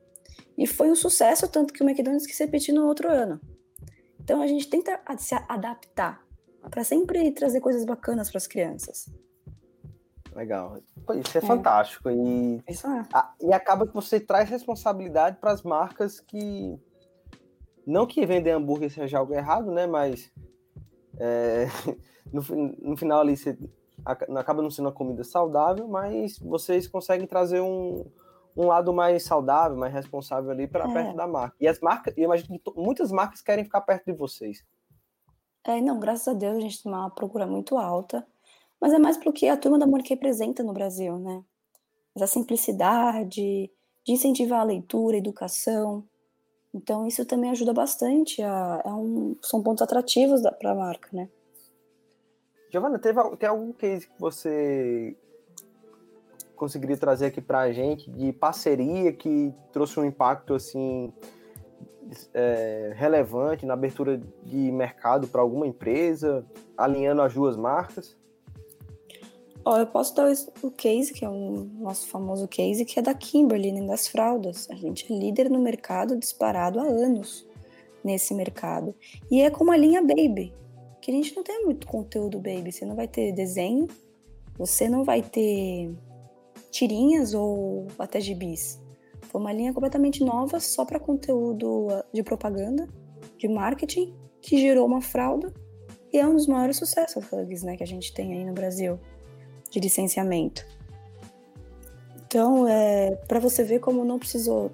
E 0.57 0.65
foi 0.65 0.89
um 0.89 0.95
sucesso, 0.95 1.45
tanto 1.49 1.73
que 1.73 1.83
o 1.83 1.89
McDonald's 1.89 2.25
quis 2.25 2.39
repetir 2.39 2.73
no 2.73 2.87
outro 2.87 3.11
ano. 3.11 3.41
Então 4.21 4.41
a 4.41 4.47
gente 4.47 4.69
tenta 4.69 5.01
se 5.17 5.35
adaptar 5.49 6.25
para 6.71 6.81
sempre 6.85 7.29
trazer 7.31 7.59
coisas 7.59 7.83
bacanas 7.83 8.29
para 8.29 8.37
as 8.37 8.47
crianças. 8.47 9.13
Legal. 10.33 10.77
Isso 11.21 11.37
é, 11.37 11.41
é. 11.41 11.45
fantástico. 11.45 12.09
E, 12.09 12.63
Isso 12.69 12.87
é. 12.87 13.05
A, 13.13 13.33
e 13.41 13.51
acaba 13.51 13.85
que 13.85 13.93
você 13.93 14.17
traz 14.17 14.49
responsabilidade 14.49 15.39
para 15.41 15.51
as 15.51 15.61
marcas 15.61 16.21
que. 16.21 16.79
Não 17.85 18.07
que 18.07 18.25
vender 18.25 18.51
hambúrguer 18.51 18.89
seja 18.89 19.17
algo 19.17 19.33
errado, 19.33 19.71
né? 19.71 19.85
Mas 19.85 20.31
é, 21.17 21.67
no, 22.31 22.41
no 22.81 22.97
final 22.97 23.21
ali 23.21 23.35
você 23.35 23.57
acaba 24.05 24.61
não 24.61 24.71
sendo 24.71 24.85
uma 24.85 24.91
comida 24.91 25.23
saudável, 25.23 25.87
mas 25.87 26.39
vocês 26.39 26.87
conseguem 26.87 27.27
trazer 27.27 27.61
um, 27.61 28.05
um 28.55 28.67
lado 28.67 28.93
mais 28.93 29.23
saudável, 29.23 29.77
mais 29.77 29.93
responsável 29.93 30.51
ali 30.51 30.67
para 30.67 30.89
é. 30.89 30.93
perto 30.93 31.15
da 31.15 31.27
marca. 31.27 31.55
E 31.59 31.67
as 31.67 31.79
marcas, 31.79 32.13
eu 32.17 32.23
imagino 32.25 32.59
que 32.59 32.71
muitas 32.75 33.11
marcas 33.11 33.41
querem 33.41 33.63
ficar 33.63 33.81
perto 33.81 34.05
de 34.05 34.13
vocês. 34.13 34.63
É, 35.65 35.81
não, 35.81 35.99
graças 35.99 36.27
a 36.27 36.33
Deus 36.33 36.57
a 36.57 36.61
gente 36.61 36.81
tem 36.81 36.91
uma 36.91 37.09
procura 37.09 37.45
muito 37.45 37.77
alta 37.77 38.25
mas 38.79 38.93
é 38.93 38.99
mais 38.99 39.17
porque 39.17 39.47
a 39.47 39.57
turma 39.57 39.77
da 39.77 39.85
Mônica 39.85 40.09
representa 40.09 40.63
no 40.63 40.73
Brasil, 40.73 41.17
né? 41.19 41.43
Essa 42.15 42.27
simplicidade, 42.27 43.69
de 44.05 44.13
incentivar 44.13 44.61
a 44.61 44.63
leitura, 44.63 45.15
a 45.17 45.19
educação. 45.19 46.03
Então, 46.73 47.05
isso 47.05 47.25
também 47.25 47.51
ajuda 47.51 47.73
bastante. 47.73 48.41
A, 48.41 48.81
é 48.85 48.89
um, 48.89 49.35
são 49.41 49.61
pontos 49.61 49.81
atrativos 49.81 50.41
para 50.59 50.71
a 50.71 50.75
marca, 50.75 51.09
né? 51.11 51.29
Giovana, 52.69 52.99
teve, 52.99 53.19
tem 53.37 53.49
algum 53.49 53.71
case 53.73 54.07
que 54.07 54.19
você 54.19 55.15
conseguiria 56.55 56.97
trazer 56.97 57.27
aqui 57.27 57.41
para 57.41 57.59
a 57.59 57.71
gente 57.71 58.11
de 58.11 58.33
parceria 58.33 59.13
que 59.13 59.53
trouxe 59.71 59.99
um 59.99 60.05
impacto 60.05 60.53
assim 60.53 61.11
é, 62.33 62.93
relevante 62.95 63.65
na 63.65 63.73
abertura 63.73 64.21
de 64.43 64.71
mercado 64.71 65.27
para 65.27 65.41
alguma 65.41 65.65
empresa, 65.65 66.45
alinhando 66.77 67.21
as 67.21 67.33
duas 67.33 67.55
marcas? 67.55 68.17
Ó, 69.65 69.77
eu 69.77 69.87
posso 69.87 70.15
dar 70.15 70.31
o 70.61 70.71
case, 70.71 71.13
que 71.13 71.23
é 71.23 71.29
o 71.29 71.69
nosso 71.79 72.07
famoso 72.07 72.47
case, 72.47 72.85
que 72.85 72.97
é 72.97 73.01
da 73.01 73.13
Kimberly, 73.13 73.71
né, 73.71 73.85
das 73.85 74.07
fraldas. 74.07 74.69
A 74.69 74.75
gente 74.75 75.11
é 75.11 75.15
líder 75.15 75.49
no 75.49 75.59
mercado 75.59 76.17
disparado 76.17 76.79
há 76.79 76.83
anos 76.83 77.47
nesse 78.03 78.33
mercado. 78.33 78.95
E 79.29 79.41
é 79.41 79.49
como 79.49 79.71
a 79.71 79.77
linha 79.77 80.01
Baby, 80.01 80.53
que 81.09 81.15
a 81.15 81.23
gente 81.23 81.35
não 81.35 81.43
tem 81.43 81.65
muito 81.65 81.87
conteúdo 81.87 82.37
Baby. 82.37 82.71
Você 82.71 82.85
não 82.85 82.95
vai 82.95 83.07
ter 83.07 83.31
desenho, 83.31 83.87
você 84.55 84.87
não 84.87 85.03
vai 85.03 85.23
ter 85.23 85.91
tirinhas 86.69 87.33
ou 87.33 87.87
até 87.97 88.21
gibis. 88.21 88.79
Foi 89.23 89.41
uma 89.41 89.51
linha 89.51 89.73
completamente 89.73 90.23
nova 90.23 90.59
só 90.59 90.85
para 90.85 90.99
conteúdo 90.99 91.87
ah, 91.89 92.05
de 92.13 92.21
propaganda, 92.21 92.87
de 93.39 93.47
marketing, 93.47 94.13
que 94.39 94.59
gerou 94.59 94.85
uma 94.85 95.01
fralda 95.01 95.51
e 96.13 96.19
é 96.19 96.27
um 96.27 96.35
dos 96.35 96.45
maiores 96.45 96.77
sucessos 96.77 97.23
Hugs, 97.31 97.63
né, 97.63 97.75
que 97.75 97.83
a 97.83 97.87
gente 97.87 98.13
tem 98.13 98.33
aí 98.33 98.45
no 98.45 98.53
Brasil 98.53 98.99
de 99.71 99.79
licenciamento. 99.79 100.63
Então, 102.17 102.67
é, 102.67 103.15
para 103.27 103.39
você 103.39 103.63
ver 103.63 103.79
como 103.79 104.05
não 104.05 104.19
precisou. 104.19 104.71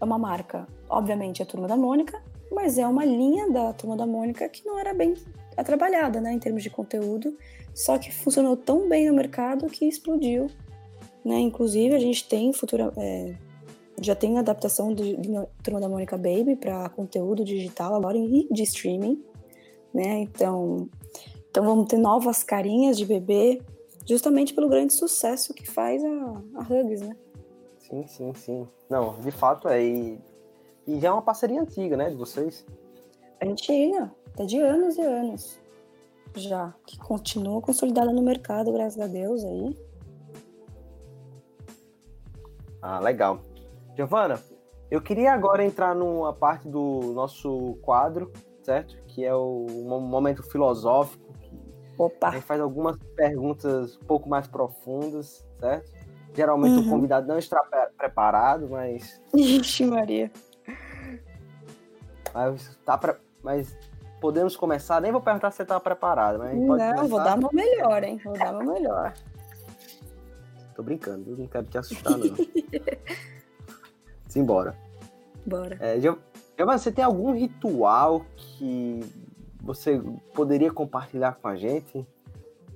É 0.00 0.04
uma 0.04 0.18
marca, 0.18 0.66
obviamente, 0.88 1.42
a 1.42 1.46
Turma 1.46 1.68
da 1.68 1.76
Mônica, 1.76 2.22
mas 2.50 2.78
é 2.78 2.86
uma 2.86 3.04
linha 3.04 3.50
da 3.50 3.72
Turma 3.72 3.96
da 3.96 4.06
Mônica 4.06 4.48
que 4.48 4.64
não 4.64 4.78
era 4.78 4.94
bem 4.94 5.14
trabalhada, 5.64 6.20
né, 6.20 6.32
em 6.32 6.38
termos 6.38 6.62
de 6.62 6.70
conteúdo, 6.70 7.36
só 7.74 7.98
que 7.98 8.12
funcionou 8.12 8.56
tão 8.56 8.88
bem 8.88 9.08
no 9.08 9.14
mercado 9.14 9.66
que 9.66 9.86
explodiu. 9.86 10.48
Né? 11.24 11.38
Inclusive, 11.40 11.94
a 11.94 11.98
gente 11.98 12.28
tem 12.28 12.52
futura. 12.52 12.92
É, 12.96 13.34
já 14.00 14.14
tem 14.14 14.38
adaptação 14.38 14.94
de, 14.94 15.16
de 15.16 15.28
Turma 15.62 15.80
da 15.80 15.88
Mônica 15.88 16.16
Baby 16.16 16.56
para 16.56 16.88
conteúdo 16.90 17.44
digital 17.44 17.94
agora 17.94 18.16
e 18.16 18.46
de 18.50 18.62
streaming. 18.62 19.22
Né? 19.92 20.20
Então, 20.20 20.88
então 21.50 21.64
vamos 21.64 21.88
ter 21.88 21.98
novas 21.98 22.44
carinhas 22.44 22.96
de 22.96 23.04
bebê, 23.04 23.60
justamente 24.06 24.54
pelo 24.54 24.68
grande 24.68 24.92
sucesso 24.92 25.52
que 25.52 25.68
faz 25.68 26.04
a, 26.04 26.42
a 26.54 26.60
Hugs, 26.60 27.00
né? 27.00 27.16
Sim, 27.78 28.06
sim, 28.06 28.32
sim. 28.34 28.68
Não, 28.88 29.18
de 29.20 29.30
fato 29.30 29.68
é. 29.68 29.80
E 30.88 30.98
já 30.98 31.08
é 31.08 31.12
uma 31.12 31.22
parceria 31.22 31.60
antiga, 31.60 31.96
né, 31.96 32.10
de 32.10 32.16
vocês? 32.16 32.66
Antiga, 33.40 34.10
até 34.32 34.44
de 34.44 34.58
anos 34.58 34.96
e 34.96 35.02
anos. 35.02 35.60
Já, 36.34 36.74
que 36.84 36.98
continua 36.98 37.60
consolidada 37.60 38.12
no 38.12 38.22
mercado, 38.22 38.72
graças 38.72 39.00
a 39.00 39.06
Deus 39.06 39.44
aí. 39.44 39.76
Ah, 42.82 42.98
legal. 42.98 43.40
Giovana, 43.96 44.42
eu 44.90 45.00
queria 45.00 45.32
agora 45.32 45.64
entrar 45.64 45.94
numa 45.94 46.32
parte 46.32 46.68
do 46.68 47.12
nosso 47.14 47.76
quadro, 47.82 48.32
certo? 48.62 48.96
Que 49.06 49.24
é 49.24 49.34
o 49.34 49.66
momento 50.00 50.42
filosófico 50.42 51.28
Opa. 51.98 52.28
A 52.28 52.30
gente 52.30 52.44
faz 52.44 52.60
algumas 52.60 52.96
perguntas 53.16 53.96
um 53.96 54.06
pouco 54.06 54.28
mais 54.28 54.46
profundas, 54.46 55.44
certo? 55.58 55.90
Geralmente 56.32 56.78
uhum. 56.78 56.86
o 56.86 56.90
convidado 56.90 57.26
não 57.26 57.36
está 57.36 57.60
preparado, 57.96 58.68
mas. 58.68 59.20
Ixi, 59.34 59.84
Maria. 59.84 60.30
Mas, 62.38 62.78
tá 62.84 62.96
pre... 62.96 63.16
mas 63.42 63.76
podemos 64.20 64.56
começar. 64.56 65.00
Nem 65.00 65.10
vou 65.10 65.20
perguntar 65.20 65.50
se 65.50 65.56
você 65.56 65.62
está 65.64 65.80
preparado, 65.80 66.38
mas. 66.38 66.56
Não, 66.56 66.68
começar... 66.68 67.06
vou 67.06 67.18
dar 67.18 67.36
uma 67.36 67.50
melhor, 67.52 68.04
hein? 68.04 68.20
Vou 68.24 68.38
dar 68.38 68.54
uma 68.54 68.72
melhor. 68.72 69.12
Tô 70.76 70.82
brincando, 70.84 71.36
não 71.36 71.48
quero 71.48 71.66
te 71.66 71.76
assustar, 71.76 72.16
não. 72.16 72.36
Simbora. 74.28 74.76
Bora. 75.44 75.76
É, 75.80 75.98
Giovana, 75.98 76.78
você 76.78 76.92
tem 76.92 77.04
algum 77.04 77.32
ritual 77.32 78.24
que 78.36 79.00
você 79.60 80.00
poderia 80.32 80.70
compartilhar 80.70 81.32
com 81.32 81.48
a 81.48 81.56
gente? 81.56 82.06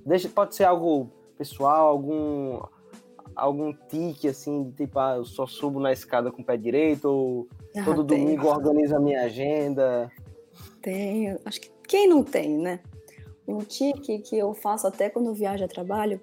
Deixa, 0.05 0.27
pode 0.27 0.55
ser 0.55 0.65
algo 0.65 1.09
pessoal, 1.37 1.87
algum 1.87 2.59
algum 3.33 3.71
tique, 3.73 4.27
assim, 4.27 4.65
de 4.65 4.85
tipo, 4.85 4.99
ah, 4.99 5.15
eu 5.15 5.25
só 5.25 5.47
subo 5.47 5.79
na 5.79 5.93
escada 5.93 6.31
com 6.31 6.41
o 6.41 6.45
pé 6.45 6.57
direito, 6.57 7.05
ou 7.05 7.47
Ah, 7.75 7.83
todo 7.83 8.03
tenho. 8.03 8.25
domingo 8.25 8.47
organizo 8.47 8.95
a 8.95 8.99
minha 8.99 9.23
agenda? 9.23 10.11
Tenho. 10.81 11.39
Acho 11.45 11.61
que 11.61 11.71
quem 11.87 12.07
não 12.07 12.23
tem, 12.23 12.57
né? 12.57 12.79
Um 13.47 13.59
tique 13.59 14.19
que 14.19 14.37
eu 14.37 14.53
faço 14.53 14.87
até 14.87 15.09
quando 15.09 15.33
viajo 15.33 15.63
a 15.63 15.67
trabalho. 15.67 16.19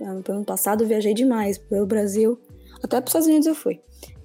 Ano 0.00 0.22
ano 0.28 0.44
passado 0.44 0.84
eu 0.84 0.88
viajei 0.88 1.14
demais 1.14 1.58
pelo 1.58 1.86
Brasil. 1.86 2.38
Até 2.82 3.00
para 3.00 3.04
os 3.04 3.10
Estados 3.10 3.28
Unidos 3.28 3.46
eu 3.46 3.54
fui. 3.54 3.80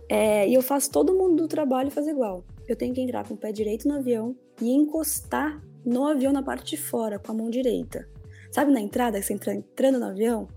É, 0.09 0.47
e 0.47 0.53
eu 0.53 0.61
faço 0.61 0.91
todo 0.91 1.13
mundo 1.13 1.43
do 1.43 1.47
trabalho 1.47 1.89
fazer 1.89 2.11
igual. 2.11 2.43
Eu 2.67 2.75
tenho 2.75 2.93
que 2.93 3.01
entrar 3.01 3.25
com 3.27 3.33
o 3.33 3.37
pé 3.37 3.51
direito 3.51 3.87
no 3.87 3.95
avião 3.95 4.35
e 4.61 4.71
encostar 4.71 5.61
no 5.85 6.05
avião 6.05 6.33
na 6.33 6.43
parte 6.43 6.75
de 6.75 6.81
fora 6.81 7.17
com 7.17 7.31
a 7.31 7.35
mão 7.35 7.49
direita. 7.49 8.07
Sabe 8.51 8.71
na 8.71 8.81
entrada, 8.81 9.19
que 9.19 9.25
você 9.25 9.33
entra 9.33 9.53
entrando 9.53 9.99
no 9.99 10.05
avião? 10.05 10.47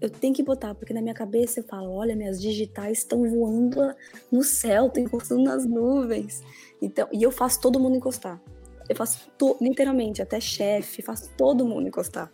Eu 0.00 0.08
tenho 0.08 0.32
que 0.34 0.42
botar, 0.42 0.74
porque 0.74 0.94
na 0.94 1.02
minha 1.02 1.14
cabeça 1.14 1.60
eu 1.60 1.64
falo: 1.64 1.90
olha, 1.92 2.16
minhas 2.16 2.40
digitais 2.40 2.98
estão 2.98 3.28
voando 3.28 3.94
no 4.32 4.42
céu, 4.42 4.86
estão 4.86 5.02
encostando 5.02 5.42
nas 5.42 5.66
nuvens. 5.66 6.42
Então, 6.80 7.06
e 7.12 7.22
eu 7.22 7.30
faço 7.30 7.60
todo 7.60 7.78
mundo 7.78 7.96
encostar. 7.96 8.40
Eu 8.88 8.96
faço 8.96 9.30
to- 9.38 9.56
literalmente, 9.60 10.20
até 10.22 10.40
chefe, 10.40 11.02
faço 11.02 11.30
todo 11.36 11.64
mundo 11.66 11.86
encostar. 11.88 12.32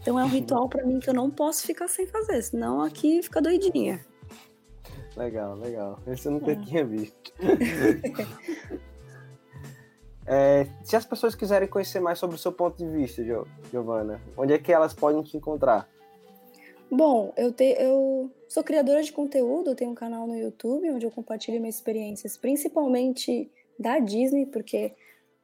Então 0.00 0.18
é 0.20 0.24
um 0.24 0.28
ritual 0.28 0.68
pra 0.68 0.84
mim 0.84 1.00
que 1.00 1.08
eu 1.08 1.14
não 1.14 1.30
posso 1.30 1.64
ficar 1.66 1.88
sem 1.88 2.06
fazer, 2.06 2.42
senão 2.42 2.82
aqui 2.82 3.22
fica 3.22 3.40
doidinha. 3.40 4.04
Legal, 5.16 5.54
legal. 5.56 5.98
Esse 6.06 6.26
eu 6.28 6.32
nunca 6.32 6.52
É. 6.52 6.56
tinha 6.56 6.84
visto. 6.84 7.32
É, 10.26 10.66
se 10.82 10.96
as 10.96 11.04
pessoas 11.04 11.34
quiserem 11.34 11.68
conhecer 11.68 12.00
mais 12.00 12.18
sobre 12.18 12.36
o 12.36 12.38
seu 12.38 12.50
ponto 12.50 12.78
de 12.78 12.88
vista, 12.90 13.22
Giovana, 13.70 14.18
onde 14.36 14.54
é 14.54 14.58
que 14.58 14.72
elas 14.72 14.94
podem 14.94 15.22
te 15.22 15.36
encontrar? 15.36 15.86
Bom, 16.90 17.32
eu, 17.36 17.52
te, 17.52 17.76
eu 17.78 18.30
sou 18.48 18.62
criadora 18.62 19.02
de 19.02 19.12
conteúdo, 19.12 19.74
tenho 19.74 19.90
um 19.90 19.94
canal 19.94 20.26
no 20.26 20.36
YouTube 20.36 20.90
onde 20.90 21.06
eu 21.06 21.10
compartilho 21.10 21.60
minhas 21.60 21.76
experiências, 21.76 22.36
principalmente 22.36 23.50
da 23.78 23.98
Disney, 23.98 24.46
porque 24.46 24.92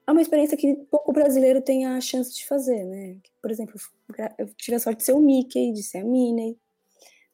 é 0.06 0.12
uma 0.12 0.22
experiência 0.22 0.56
que 0.56 0.74
pouco 0.90 1.12
brasileiro 1.12 1.60
tem 1.60 1.86
a 1.86 2.00
chance 2.00 2.34
de 2.34 2.46
fazer, 2.46 2.84
né? 2.84 3.16
Por 3.40 3.50
exemplo, 3.50 3.80
eu 4.38 4.48
tive 4.56 4.76
a 4.76 4.80
sorte 4.80 4.98
de 4.98 5.04
ser 5.04 5.12
o 5.12 5.20
Mickey, 5.20 5.72
de 5.72 5.82
ser 5.82 5.98
a 5.98 6.04
Minnie, 6.04 6.56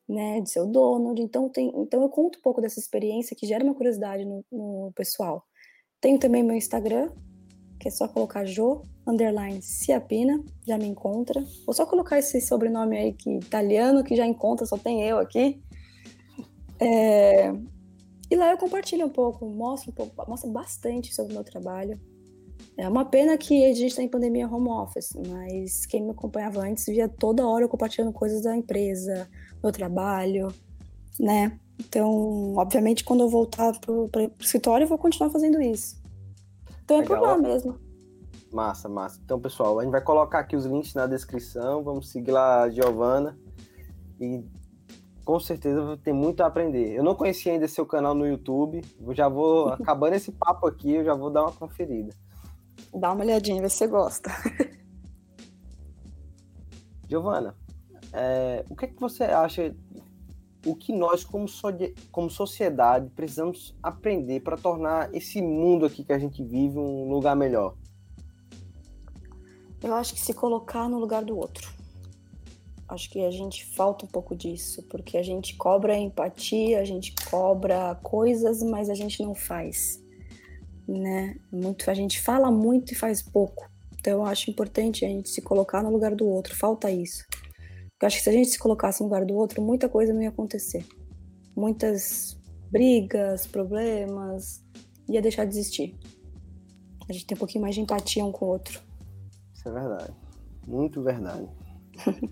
né, 0.08 0.40
de 0.40 0.50
ser 0.50 0.60
o 0.60 0.66
Donald, 0.66 1.20
então, 1.20 1.48
tem, 1.48 1.72
então 1.76 2.00
eu 2.02 2.08
conto 2.08 2.38
um 2.38 2.42
pouco 2.42 2.60
dessa 2.60 2.78
experiência 2.78 3.36
que 3.36 3.46
gera 3.46 3.64
uma 3.64 3.74
curiosidade 3.74 4.24
no, 4.24 4.44
no 4.52 4.92
pessoal. 4.94 5.44
Tenho 6.00 6.18
também 6.18 6.42
meu 6.42 6.54
Instagram, 6.54 7.10
que 7.86 7.88
é 7.88 7.90
só 7.90 8.08
colocar 8.08 8.44
Jo, 8.44 8.82
underline 9.06 9.62
Ciapina, 9.62 10.42
já 10.66 10.76
me 10.76 10.86
encontra. 10.86 11.40
Vou 11.64 11.72
só 11.72 11.86
colocar 11.86 12.18
esse 12.18 12.40
sobrenome 12.40 12.96
aí 12.98 13.12
que 13.12 13.36
italiano, 13.36 14.02
que 14.02 14.16
já 14.16 14.26
encontra, 14.26 14.66
só 14.66 14.76
tem 14.76 15.02
eu 15.02 15.18
aqui. 15.18 15.62
É, 16.80 17.52
E 18.28 18.34
lá 18.34 18.50
eu 18.50 18.58
compartilho 18.58 19.06
um 19.06 19.10
pouco, 19.10 19.46
mostro 19.46 19.92
um 19.92 19.94
pouco, 19.94 20.28
mostro 20.28 20.50
bastante 20.50 21.14
sobre 21.14 21.32
o 21.32 21.34
meu 21.36 21.44
trabalho. 21.44 22.00
É 22.76 22.88
uma 22.88 23.04
pena 23.04 23.38
que 23.38 23.64
a 23.64 23.72
gente 23.72 23.86
está 23.86 24.02
em 24.02 24.08
pandemia 24.08 24.48
home 24.48 24.68
office, 24.68 25.10
mas 25.28 25.86
quem 25.86 26.02
me 26.02 26.10
acompanhava 26.10 26.60
antes 26.60 26.86
via 26.86 27.08
toda 27.08 27.46
hora 27.46 27.64
eu 27.64 27.68
compartilhando 27.68 28.12
coisas 28.12 28.42
da 28.42 28.56
empresa, 28.56 29.28
meu 29.62 29.70
trabalho, 29.70 30.48
né? 31.20 31.56
Então, 31.78 32.54
obviamente, 32.56 33.04
quando 33.04 33.20
eu 33.20 33.28
voltar 33.28 33.78
pro, 33.78 34.08
pro 34.08 34.32
escritório, 34.40 34.84
eu 34.84 34.88
vou 34.88 34.98
continuar 34.98 35.30
fazendo 35.30 35.62
isso. 35.62 36.04
Então 36.86 37.00
é 37.00 37.04
por 37.04 37.18
Legal. 37.18 37.32
lá 37.32 37.38
mesmo. 37.42 37.80
Massa, 38.52 38.88
massa. 38.88 39.20
Então, 39.24 39.40
pessoal, 39.40 39.80
a 39.80 39.82
gente 39.82 39.90
vai 39.90 40.00
colocar 40.00 40.38
aqui 40.38 40.54
os 40.54 40.64
links 40.64 40.94
na 40.94 41.08
descrição. 41.08 41.82
Vamos 41.82 42.10
seguir 42.12 42.30
lá 42.30 42.62
a 42.62 42.70
Giovana. 42.70 43.36
E 44.20 44.44
com 45.24 45.40
certeza 45.40 45.82
vou 45.82 45.96
ter 45.96 46.12
muito 46.12 46.42
a 46.42 46.46
aprender. 46.46 46.94
Eu 46.94 47.02
não 47.02 47.16
conhecia 47.16 47.52
ainda 47.52 47.66
seu 47.66 47.84
canal 47.84 48.14
no 48.14 48.24
YouTube. 48.24 48.82
Eu 49.00 49.12
já 49.12 49.28
vou, 49.28 49.70
acabando 49.74 50.14
esse 50.14 50.30
papo 50.30 50.68
aqui, 50.68 50.92
eu 50.92 51.04
já 51.04 51.12
vou 51.12 51.28
dar 51.28 51.42
uma 51.42 51.52
conferida. 51.52 52.14
Dá 52.94 53.12
uma 53.12 53.24
olhadinha, 53.24 53.60
vê 53.60 53.68
se 53.68 53.78
você 53.78 53.88
gosta. 53.88 54.30
Giovana, 57.08 57.56
é, 58.12 58.64
o 58.70 58.76
que, 58.76 58.84
é 58.84 58.88
que 58.88 59.00
você 59.00 59.24
acha? 59.24 59.74
O 60.66 60.74
que 60.74 60.92
nós, 60.92 61.22
como, 61.22 61.46
so- 61.46 61.68
como 62.10 62.28
sociedade, 62.28 63.08
precisamos 63.14 63.72
aprender 63.80 64.40
para 64.40 64.56
tornar 64.56 65.14
esse 65.14 65.40
mundo 65.40 65.86
aqui 65.86 66.02
que 66.02 66.12
a 66.12 66.18
gente 66.18 66.42
vive 66.42 66.76
um 66.76 67.08
lugar 67.08 67.36
melhor? 67.36 67.76
Eu 69.80 69.94
acho 69.94 70.12
que 70.14 70.20
se 70.20 70.34
colocar 70.34 70.88
no 70.88 70.98
lugar 70.98 71.24
do 71.24 71.38
outro. 71.38 71.72
Acho 72.88 73.08
que 73.10 73.24
a 73.24 73.30
gente 73.30 73.64
falta 73.64 74.04
um 74.04 74.08
pouco 74.08 74.34
disso, 74.34 74.82
porque 74.84 75.16
a 75.16 75.22
gente 75.22 75.56
cobra 75.56 75.96
empatia, 75.96 76.80
a 76.80 76.84
gente 76.84 77.14
cobra 77.30 77.94
coisas, 78.02 78.62
mas 78.62 78.90
a 78.90 78.94
gente 78.94 79.22
não 79.22 79.34
faz, 79.34 80.02
né? 80.86 81.36
Muito, 81.50 81.88
a 81.90 81.94
gente 81.94 82.20
fala 82.20 82.50
muito 82.50 82.92
e 82.92 82.96
faz 82.96 83.22
pouco. 83.22 83.70
Então 83.98 84.14
eu 84.14 84.24
acho 84.24 84.50
importante 84.50 85.04
a 85.04 85.08
gente 85.08 85.28
se 85.28 85.42
colocar 85.42 85.82
no 85.82 85.90
lugar 85.90 86.14
do 86.14 86.26
outro. 86.26 86.54
Falta 86.56 86.90
isso. 86.90 87.24
Eu 88.00 88.06
acho 88.06 88.18
que 88.18 88.22
se 88.22 88.28
a 88.28 88.32
gente 88.32 88.50
se 88.50 88.58
colocasse 88.58 89.00
no 89.00 89.06
lugar 89.06 89.24
do 89.24 89.34
outro, 89.34 89.62
muita 89.62 89.88
coisa 89.88 90.12
não 90.12 90.22
ia 90.22 90.28
acontecer. 90.28 90.86
Muitas 91.56 92.38
brigas, 92.70 93.46
problemas, 93.46 94.62
ia 95.08 95.22
deixar 95.22 95.46
de 95.46 95.58
existir. 95.58 95.96
A 97.08 97.12
gente 97.12 97.26
tem 97.26 97.34
um 97.34 97.38
pouquinho 97.38 97.62
mais 97.62 97.74
de 97.74 97.80
empatia 97.80 98.24
um 98.24 98.32
com 98.32 98.44
o 98.44 98.48
outro. 98.48 98.80
Isso 99.54 99.68
é 99.68 99.72
verdade. 99.72 100.12
Muito 100.66 101.02
verdade. 101.02 101.48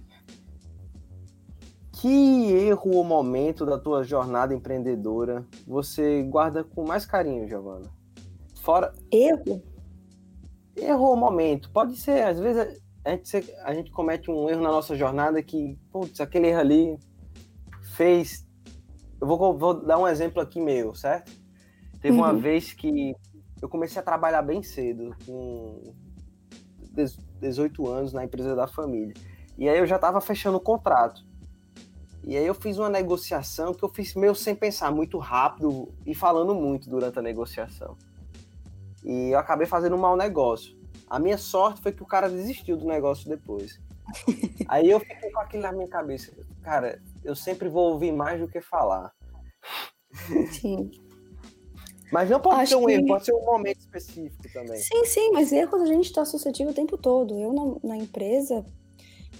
que 1.92 2.52
erro 2.52 2.96
ou 2.96 3.04
momento 3.04 3.64
da 3.64 3.78
tua 3.78 4.04
jornada 4.04 4.54
empreendedora 4.54 5.46
você 5.66 6.22
guarda 6.24 6.62
com 6.62 6.86
mais 6.86 7.06
carinho, 7.06 7.48
Giovana? 7.48 7.90
Fora 8.56 8.92
Erro? 9.10 9.62
erro 10.76 11.04
ou 11.04 11.16
momento, 11.16 11.70
pode 11.70 11.96
ser, 11.96 12.22
às 12.22 12.38
vezes 12.38 12.82
a 13.04 13.10
gente, 13.10 13.54
a 13.62 13.74
gente 13.74 13.90
comete 13.90 14.30
um 14.30 14.48
erro 14.48 14.62
na 14.62 14.70
nossa 14.70 14.96
jornada 14.96 15.42
que, 15.42 15.78
putz, 15.92 16.20
aquele 16.20 16.48
erro 16.48 16.60
ali 16.60 16.98
fez. 17.94 18.46
Eu 19.20 19.26
vou, 19.26 19.56
vou 19.56 19.74
dar 19.74 19.98
um 19.98 20.08
exemplo 20.08 20.40
aqui 20.40 20.60
meu, 20.60 20.94
certo? 20.94 21.30
Teve 22.00 22.16
uma 22.16 22.32
Uhum. 22.32 22.38
vez 22.40 22.72
que 22.72 23.14
eu 23.60 23.68
comecei 23.68 24.00
a 24.00 24.04
trabalhar 24.04 24.42
bem 24.42 24.62
cedo, 24.62 25.14
com 25.26 25.94
18 27.40 27.86
anos 27.88 28.12
na 28.12 28.24
empresa 28.24 28.54
da 28.54 28.66
família. 28.66 29.14
E 29.56 29.68
aí 29.68 29.78
eu 29.78 29.86
já 29.86 29.96
estava 29.96 30.20
fechando 30.20 30.56
o 30.56 30.60
contrato. 30.60 31.24
E 32.22 32.36
aí 32.36 32.46
eu 32.46 32.54
fiz 32.54 32.78
uma 32.78 32.88
negociação 32.88 33.74
que 33.74 33.82
eu 33.84 33.88
fiz 33.88 34.14
meio 34.14 34.34
sem 34.34 34.54
pensar, 34.54 34.90
muito 34.90 35.18
rápido 35.18 35.92
e 36.06 36.14
falando 36.14 36.54
muito 36.54 36.88
durante 36.88 37.18
a 37.18 37.22
negociação. 37.22 37.96
E 39.04 39.30
eu 39.30 39.38
acabei 39.38 39.66
fazendo 39.66 39.94
um 39.94 39.98
mau 39.98 40.16
negócio. 40.16 40.74
A 41.08 41.18
minha 41.18 41.38
sorte 41.38 41.80
foi 41.82 41.92
que 41.92 42.02
o 42.02 42.06
cara 42.06 42.28
desistiu 42.28 42.76
do 42.76 42.86
negócio 42.86 43.28
depois. 43.28 43.78
aí 44.68 44.90
eu 44.90 45.00
fiquei 45.00 45.30
com 45.30 45.40
aquilo 45.40 45.62
na 45.62 45.72
minha 45.72 45.88
cabeça. 45.88 46.32
Cara, 46.62 47.00
eu 47.22 47.34
sempre 47.34 47.68
vou 47.68 47.92
ouvir 47.92 48.12
mais 48.12 48.40
do 48.40 48.48
que 48.48 48.60
falar. 48.60 49.12
Sim. 50.52 50.90
Mas 52.12 52.30
não 52.30 52.38
pode 52.40 52.60
Acho 52.60 52.72
ser 52.72 52.76
um 52.76 52.86
que- 52.86 52.92
erro, 52.92 53.06
pode 53.06 53.24
ser 53.24 53.32
um 53.34 53.44
momento 53.44 53.78
específico 53.80 54.44
também. 54.52 54.76
Sim, 54.76 55.04
sim, 55.04 55.30
mas 55.32 55.52
erros 55.52 55.82
a 55.82 55.86
gente 55.86 56.04
está 56.06 56.24
suscetível 56.24 56.70
o 56.72 56.74
tempo 56.74 56.96
todo. 56.96 57.36
Eu 57.38 57.52
na, 57.52 57.88
na 57.88 57.96
empresa, 57.96 58.64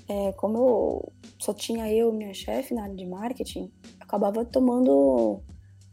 é, 0.09 0.33
como 0.33 0.59
eu 0.59 1.13
só 1.39 1.53
tinha 1.55 1.93
eu 1.93 2.13
e 2.13 2.17
minha 2.17 2.35
chefe 2.35 2.75
na 2.75 2.85
área 2.85 2.95
de 2.95 3.07
marketing, 3.07 3.71
acabava 4.01 4.45
tomando, 4.45 5.41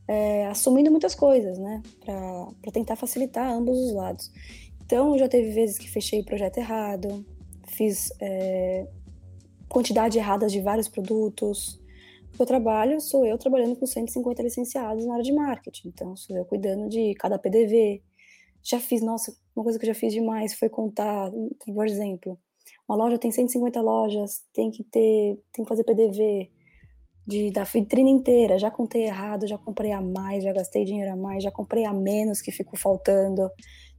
é, 0.07 0.47
assumindo 0.47 0.89
muitas 0.89 1.13
coisas, 1.13 1.59
né, 1.59 1.84
para 2.03 2.72
tentar 2.72 2.95
facilitar 2.95 3.51
ambos 3.51 3.78
os 3.78 3.93
lados. 3.93 4.32
Então, 4.91 5.17
já 5.17 5.29
teve 5.29 5.51
vezes 5.51 5.77
que 5.77 5.89
fechei 5.89 6.21
projeto 6.21 6.57
errado, 6.57 7.25
fiz 7.65 8.11
é, 8.19 8.85
quantidade 9.69 10.17
errada 10.17 10.47
de 10.47 10.59
vários 10.59 10.89
produtos. 10.89 11.79
O 12.37 12.45
trabalho 12.45 12.99
sou 12.99 13.25
eu 13.25 13.37
trabalhando 13.37 13.77
com 13.77 13.85
150 13.85 14.43
licenciados 14.43 15.05
na 15.05 15.13
área 15.13 15.23
de 15.23 15.31
marketing, 15.31 15.87
então 15.87 16.13
sou 16.17 16.35
eu 16.35 16.43
cuidando 16.43 16.89
de 16.89 17.15
cada 17.15 17.39
PDV, 17.39 18.01
já 18.61 18.81
fiz, 18.81 19.01
nossa, 19.01 19.33
uma 19.55 19.63
coisa 19.63 19.79
que 19.79 19.85
eu 19.85 19.93
já 19.93 19.97
fiz 19.97 20.11
demais 20.11 20.55
foi 20.55 20.67
contar, 20.67 21.31
por 21.65 21.87
exemplo, 21.87 22.37
uma 22.85 22.97
loja 22.97 23.17
tem 23.17 23.31
150 23.31 23.79
lojas, 23.79 24.43
tem 24.53 24.69
que 24.69 24.83
ter, 24.83 25.41
tem 25.53 25.63
que 25.63 25.69
fazer 25.69 25.85
PDV 25.85 26.51
de, 27.25 27.49
da 27.49 27.63
vitrine 27.63 28.11
inteira, 28.11 28.59
já 28.59 28.69
contei 28.69 29.05
errado, 29.05 29.47
já 29.47 29.57
comprei 29.57 29.93
a 29.93 30.01
mais, 30.01 30.43
já 30.43 30.51
gastei 30.51 30.83
dinheiro 30.83 31.13
a 31.13 31.15
mais, 31.15 31.43
já 31.43 31.49
comprei 31.49 31.85
a 31.85 31.93
menos 31.93 32.41
que 32.41 32.51
ficou 32.51 32.77
faltando. 32.77 33.49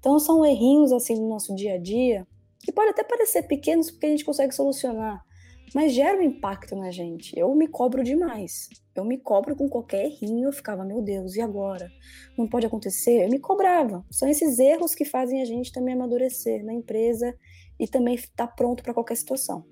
Então 0.02 0.18
são 0.18 0.44
errinhos 0.44 0.90
assim 0.90 1.14
no 1.14 1.28
nosso 1.28 1.54
dia 1.54 1.74
a 1.74 1.78
dia, 1.78 2.26
que 2.58 2.72
pode 2.72 2.90
até 2.90 3.04
parecer 3.04 3.44
pequenos 3.44 3.88
porque 3.88 4.06
a 4.06 4.08
gente 4.08 4.24
consegue 4.24 4.52
solucionar, 4.52 5.24
mas 5.72 5.92
gera 5.92 6.18
um 6.18 6.22
impacto 6.22 6.74
na 6.74 6.90
gente. 6.90 7.38
Eu 7.38 7.54
me 7.54 7.68
cobro 7.68 8.02
demais. 8.02 8.68
Eu 8.96 9.04
me 9.04 9.16
cobro 9.16 9.54
com 9.54 9.68
qualquer 9.68 10.06
errinho, 10.06 10.48
eu 10.48 10.52
ficava, 10.52 10.84
meu 10.84 11.00
Deus, 11.00 11.36
e 11.36 11.40
agora? 11.40 11.88
Não 12.36 12.48
pode 12.48 12.66
acontecer? 12.66 13.24
Eu 13.24 13.30
me 13.30 13.38
cobrava. 13.38 14.04
São 14.10 14.28
esses 14.28 14.58
erros 14.58 14.92
que 14.92 15.04
fazem 15.04 15.40
a 15.40 15.44
gente 15.44 15.70
também 15.70 15.94
amadurecer 15.94 16.64
na 16.64 16.74
empresa 16.74 17.32
e 17.78 17.86
também 17.86 18.16
estar 18.16 18.48
pronto 18.48 18.82
para 18.82 18.92
qualquer 18.92 19.16
situação. 19.16 19.64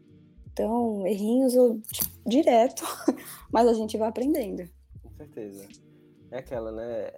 Então, 0.52 1.04
errinhos 1.08 1.56
eu, 1.56 1.80
tipo, 1.92 2.08
direto, 2.24 2.84
mas 3.52 3.66
a 3.66 3.74
gente 3.74 3.98
vai 3.98 4.08
aprendendo. 4.08 4.62
Com 5.02 5.10
certeza. 5.10 5.66
É 6.30 6.38
aquela, 6.38 6.70
né? 6.70 7.10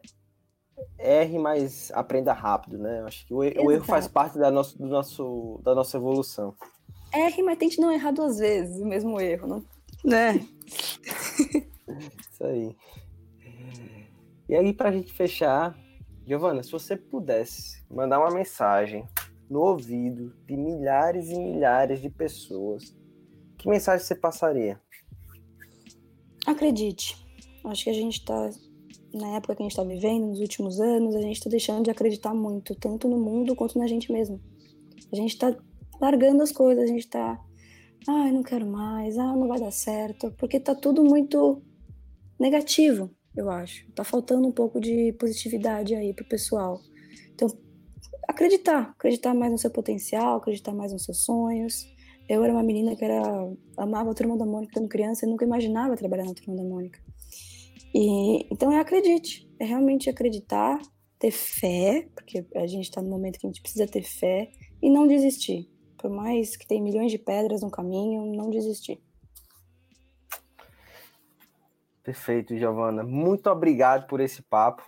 Erre, 0.99 1.39
mas 1.39 1.91
aprenda 1.93 2.33
rápido, 2.33 2.79
né? 2.79 3.03
Acho 3.03 3.27
que 3.27 3.35
o, 3.35 3.43
erro 3.43 3.85
faz 3.85 4.07
parte 4.09 4.39
da, 4.39 4.51
nosso, 4.51 4.79
do 4.79 4.87
nosso, 4.87 5.61
da 5.63 5.75
nossa 5.75 5.97
evolução. 5.97 6.55
Erre, 7.13 7.43
mas 7.43 7.59
tente 7.59 7.81
não 7.81 7.93
errar 7.93 8.13
duas 8.13 8.39
vezes 8.39 8.81
o 8.81 8.87
mesmo 8.87 9.21
erro, 9.21 9.47
não, 9.47 9.65
né? 10.05 10.35
Isso 10.67 12.45
aí. 12.45 12.77
E 14.49 14.55
aí, 14.55 14.73
pra 14.73 14.93
gente 14.93 15.13
fechar, 15.13 15.77
Giovana, 16.27 16.63
se 16.63 16.71
você 16.71 16.97
pudesse 16.97 17.83
mandar 17.91 18.19
uma 18.19 18.31
mensagem 18.31 19.09
no 19.51 19.61
ouvido 19.61 20.35
de 20.47 20.57
milhares 20.57 21.29
e 21.29 21.39
milhares 21.39 22.01
de 22.01 22.09
pessoas, 22.09 22.97
que 23.59 23.69
mensagem 23.69 24.05
você 24.05 24.15
passaria? 24.15 24.81
Acredite. 26.47 27.17
Acho 27.65 27.85
que 27.85 27.91
a 27.91 27.95
gente 27.95 28.19
está 28.19 28.51
na 29.13 29.37
época 29.37 29.55
que 29.55 29.63
a 29.63 29.65
gente 29.65 29.73
está 29.73 29.85
vivendo, 29.85 30.29
nos 30.29 30.41
últimos 30.41 30.81
anos, 30.81 31.15
a 31.15 31.21
gente 31.21 31.37
está 31.37 31.51
deixando 31.51 31.85
de 31.85 31.91
acreditar 31.91 32.35
muito, 32.35 32.75
tanto 32.75 33.09
no 33.09 33.19
mundo 33.19 33.55
quanto 33.55 33.79
na 33.79 33.87
gente 33.87 34.11
mesmo. 34.11 34.41
A 35.13 35.17
gente 35.17 35.33
está 35.33 35.55
largando 36.01 36.43
as 36.43 36.51
coisas, 36.51 36.85
a 36.85 36.87
gente 36.87 37.01
está, 37.01 37.39
ah, 38.09 38.33
não 38.33 38.43
quero 38.43 38.67
mais, 38.67 39.19
ah, 39.19 39.37
não 39.37 39.49
vai 39.49 39.61
dar 39.61 39.71
certo, 39.71 40.33
porque 40.39 40.57
está 40.57 40.75
tudo 40.75 41.05
muito 41.05 41.63
negativo, 42.39 43.11
eu 43.37 43.51
acho. 43.51 43.87
Tá 43.93 44.03
faltando 44.03 44.49
um 44.49 44.53
pouco 44.53 44.81
de 44.81 45.13
positividade 45.15 45.95
aí 45.95 46.15
pro 46.15 46.25
pessoal. 46.25 46.81
Então, 47.35 47.49
acreditar, 48.27 48.95
acreditar 48.99 49.35
mais 49.35 49.53
no 49.53 49.59
seu 49.59 49.71
potencial, 49.71 50.39
acreditar 50.39 50.73
mais 50.73 50.93
nos 50.93 51.05
seus 51.05 51.25
sonhos. 51.25 51.87
Eu 52.29 52.43
era 52.43 52.53
uma 52.53 52.63
menina 52.63 52.97
que 52.97 53.05
era 53.05 53.23
amava 53.77 54.11
a 54.11 54.15
Turma 54.15 54.37
da 54.37 54.47
Mônica 54.47 54.73
quando 54.73 54.89
criança 54.89 55.27
e 55.27 55.29
nunca 55.29 55.45
imaginava 55.45 55.97
trabalhar 55.97 56.25
na 56.25 56.35
Turma 56.35 56.57
da 56.57 56.63
Mônica. 56.63 57.01
E, 57.95 58.47
então 58.53 58.73
é 58.73 58.81
acredite, 58.81 59.51
é 59.59 59.65
realmente 59.65 60.09
acreditar, 60.09 60.81
ter 61.19 61.31
fé, 61.31 62.09
porque 62.15 62.47
a 62.57 62.67
gente 62.67 62.85
está 62.85 63.03
no 63.03 63.11
momento 63.11 63.39
que 63.39 63.47
a 63.47 63.51
gente 63.51 63.61
precisa 63.61 63.87
ter 63.87 64.03
fé 64.03 64.51
e 64.81 64.91
não 64.91 65.07
desistir. 65.07 65.71
Por 65.99 66.11
mais 66.11 66.57
que 66.57 66.67
tem 66.67 66.83
milhões 66.83 67.13
de 67.13 67.19
pedras 67.19 67.63
no 67.63 67.71
caminho, 67.71 68.35
não 68.35 68.51
desistir. 68.51 69.01
Perfeito, 72.03 72.57
Giovana. 72.57 73.05
Muito 73.05 73.49
obrigado 73.49 74.09
por 74.09 74.21
esse 74.21 74.43
papo. 74.43 74.83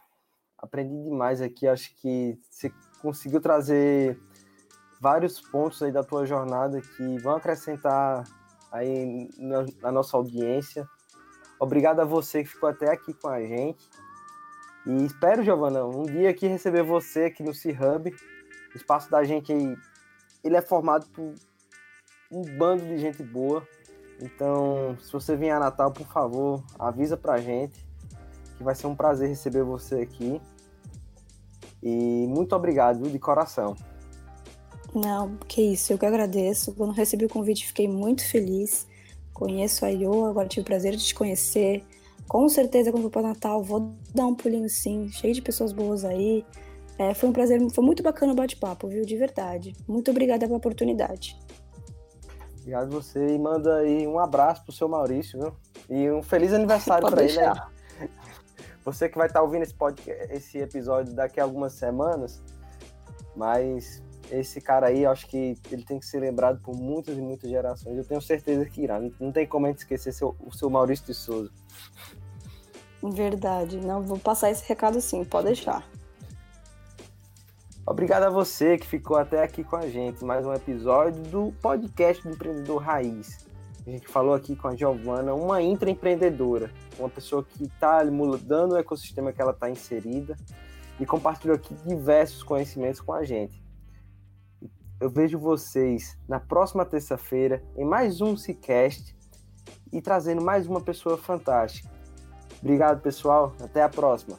Aprendi 0.58 1.04
demais 1.04 1.40
aqui. 1.40 1.68
Acho 1.68 1.94
que 2.00 2.36
você 2.50 2.72
conseguiu 3.00 3.40
trazer 3.40 4.18
vários 5.00 5.40
pontos 5.40 5.80
aí 5.82 5.92
da 5.92 6.02
tua 6.02 6.26
jornada 6.26 6.80
que 6.80 7.18
vão 7.18 7.36
acrescentar 7.36 8.24
aí 8.72 9.28
na, 9.38 9.64
na 9.80 9.92
nossa 9.92 10.16
audiência. 10.16 10.88
Obrigado 11.64 12.00
a 12.00 12.04
você 12.04 12.42
que 12.42 12.50
ficou 12.50 12.68
até 12.68 12.90
aqui 12.90 13.14
com 13.14 13.26
a 13.26 13.40
gente. 13.40 13.88
E 14.86 15.06
espero, 15.06 15.42
Giovana, 15.42 15.82
um 15.86 16.02
dia 16.02 16.28
aqui 16.28 16.46
receber 16.46 16.82
você 16.82 17.24
aqui 17.24 17.42
no 17.42 17.54
C-Hub. 17.54 18.10
O 18.10 18.76
espaço 18.76 19.10
da 19.10 19.24
gente 19.24 19.50
aí, 19.50 19.74
ele 20.44 20.56
é 20.56 20.60
formado 20.60 21.06
por 21.06 21.32
um 22.30 22.42
bando 22.58 22.84
de 22.84 22.98
gente 22.98 23.22
boa. 23.22 23.66
Então, 24.20 24.94
se 25.00 25.10
você 25.10 25.34
vier 25.34 25.56
a 25.56 25.58
Natal, 25.58 25.90
por 25.90 26.06
favor, 26.06 26.62
avisa 26.78 27.16
pra 27.16 27.38
gente. 27.38 27.82
Que 28.58 28.62
vai 28.62 28.74
ser 28.74 28.86
um 28.86 28.94
prazer 28.94 29.30
receber 29.30 29.62
você 29.62 30.02
aqui. 30.02 30.38
E 31.82 32.26
muito 32.28 32.54
obrigado, 32.54 33.08
de 33.08 33.18
coração. 33.18 33.74
Não, 34.94 35.34
que 35.48 35.62
isso, 35.62 35.94
eu 35.94 35.98
que 35.98 36.04
agradeço. 36.04 36.74
Quando 36.74 36.92
recebi 36.92 37.24
o 37.24 37.28
convite, 37.28 37.66
fiquei 37.66 37.88
muito 37.88 38.22
feliz. 38.28 38.86
Conheço 39.34 39.84
a 39.84 39.90
Io, 39.90 40.24
agora 40.26 40.48
tive 40.48 40.62
o 40.62 40.64
prazer 40.64 40.94
de 40.94 41.04
te 41.04 41.14
conhecer. 41.14 41.84
Com 42.28 42.48
certeza, 42.48 42.90
quando 42.90 43.02
for 43.02 43.10
para 43.10 43.28
Natal, 43.28 43.62
vou 43.62 43.92
dar 44.14 44.26
um 44.26 44.34
pulinho 44.34 44.68
sim, 44.70 45.10
cheio 45.10 45.34
de 45.34 45.42
pessoas 45.42 45.72
boas 45.72 46.04
aí. 46.04 46.46
É, 46.96 47.12
foi 47.12 47.28
um 47.28 47.32
prazer, 47.32 47.60
foi 47.70 47.84
muito 47.84 48.02
bacana 48.02 48.32
o 48.32 48.36
bate-papo, 48.36 48.86
viu? 48.86 49.04
De 49.04 49.16
verdade. 49.16 49.74
Muito 49.88 50.10
obrigada 50.10 50.46
pela 50.46 50.56
oportunidade. 50.56 51.36
Obrigado 52.60 52.90
você 52.90 53.34
e 53.34 53.38
manda 53.38 53.76
aí 53.78 54.06
um 54.06 54.18
abraço 54.18 54.62
pro 54.62 54.72
seu 54.72 54.88
Maurício, 54.88 55.38
viu? 55.38 55.52
E 55.90 56.10
um 56.10 56.22
feliz 56.22 56.52
aniversário 56.54 57.10
para 57.10 57.24
ele 57.24 57.38
aí. 57.38 58.08
Você 58.84 59.08
que 59.08 59.16
vai 59.16 59.26
estar 59.26 59.40
tá 59.40 59.44
ouvindo 59.44 59.62
esse, 59.62 59.72
podcast, 59.72 60.30
esse 60.30 60.58
episódio 60.58 61.14
daqui 61.14 61.40
a 61.40 61.42
algumas 61.42 61.72
semanas, 61.72 62.42
mas 63.34 64.02
esse 64.30 64.60
cara 64.60 64.88
aí, 64.88 65.06
acho 65.06 65.26
que 65.26 65.56
ele 65.70 65.84
tem 65.84 65.98
que 65.98 66.06
ser 66.06 66.20
lembrado 66.20 66.60
por 66.60 66.74
muitas 66.74 67.16
e 67.16 67.20
muitas 67.20 67.50
gerações. 67.50 67.96
Eu 67.96 68.04
tenho 68.04 68.20
certeza 68.20 68.64
que 68.64 68.82
irá. 68.82 69.00
Não 69.20 69.32
tem 69.32 69.46
como 69.46 69.66
a 69.66 69.68
gente 69.70 69.78
esquecer 69.78 70.12
seu, 70.12 70.36
o 70.40 70.52
seu 70.52 70.70
Maurício 70.70 71.06
de 71.06 71.14
Souza. 71.14 71.50
Verdade. 73.02 73.78
Não, 73.78 74.02
vou 74.02 74.18
passar 74.18 74.50
esse 74.50 74.66
recado 74.66 75.00
sim, 75.00 75.24
pode 75.24 75.46
deixar. 75.46 75.86
Obrigado 77.86 78.22
a 78.22 78.30
você 78.30 78.78
que 78.78 78.86
ficou 78.86 79.16
até 79.18 79.42
aqui 79.42 79.62
com 79.62 79.76
a 79.76 79.88
gente. 79.88 80.24
Mais 80.24 80.46
um 80.46 80.54
episódio 80.54 81.22
do 81.24 81.52
podcast 81.60 82.22
do 82.22 82.30
Empreendedor 82.30 82.80
Raiz. 82.80 83.46
A 83.86 83.90
gente 83.90 84.08
falou 84.08 84.32
aqui 84.32 84.56
com 84.56 84.68
a 84.68 84.74
Giovana, 84.74 85.34
uma 85.34 85.60
intraempreendedora, 85.60 86.70
uma 86.98 87.10
pessoa 87.10 87.44
que 87.44 87.64
está 87.64 88.02
mudando 88.06 88.72
o 88.72 88.78
ecossistema 88.78 89.30
que 89.30 89.42
ela 89.42 89.52
está 89.52 89.68
inserida 89.68 90.34
e 90.98 91.04
compartilhou 91.04 91.54
aqui 91.54 91.74
diversos 91.86 92.42
conhecimentos 92.42 93.02
com 93.02 93.12
a 93.12 93.22
gente. 93.22 93.63
Eu 95.00 95.10
vejo 95.10 95.38
vocês 95.38 96.16
na 96.28 96.38
próxima 96.38 96.84
terça-feira 96.84 97.62
em 97.76 97.84
mais 97.84 98.20
um 98.20 98.36
Cicast 98.36 99.14
e 99.92 100.00
trazendo 100.00 100.42
mais 100.42 100.66
uma 100.66 100.80
pessoa 100.80 101.16
fantástica. 101.16 101.90
Obrigado, 102.62 103.02
pessoal. 103.02 103.52
Até 103.60 103.82
a 103.82 103.88
próxima. 103.88 104.38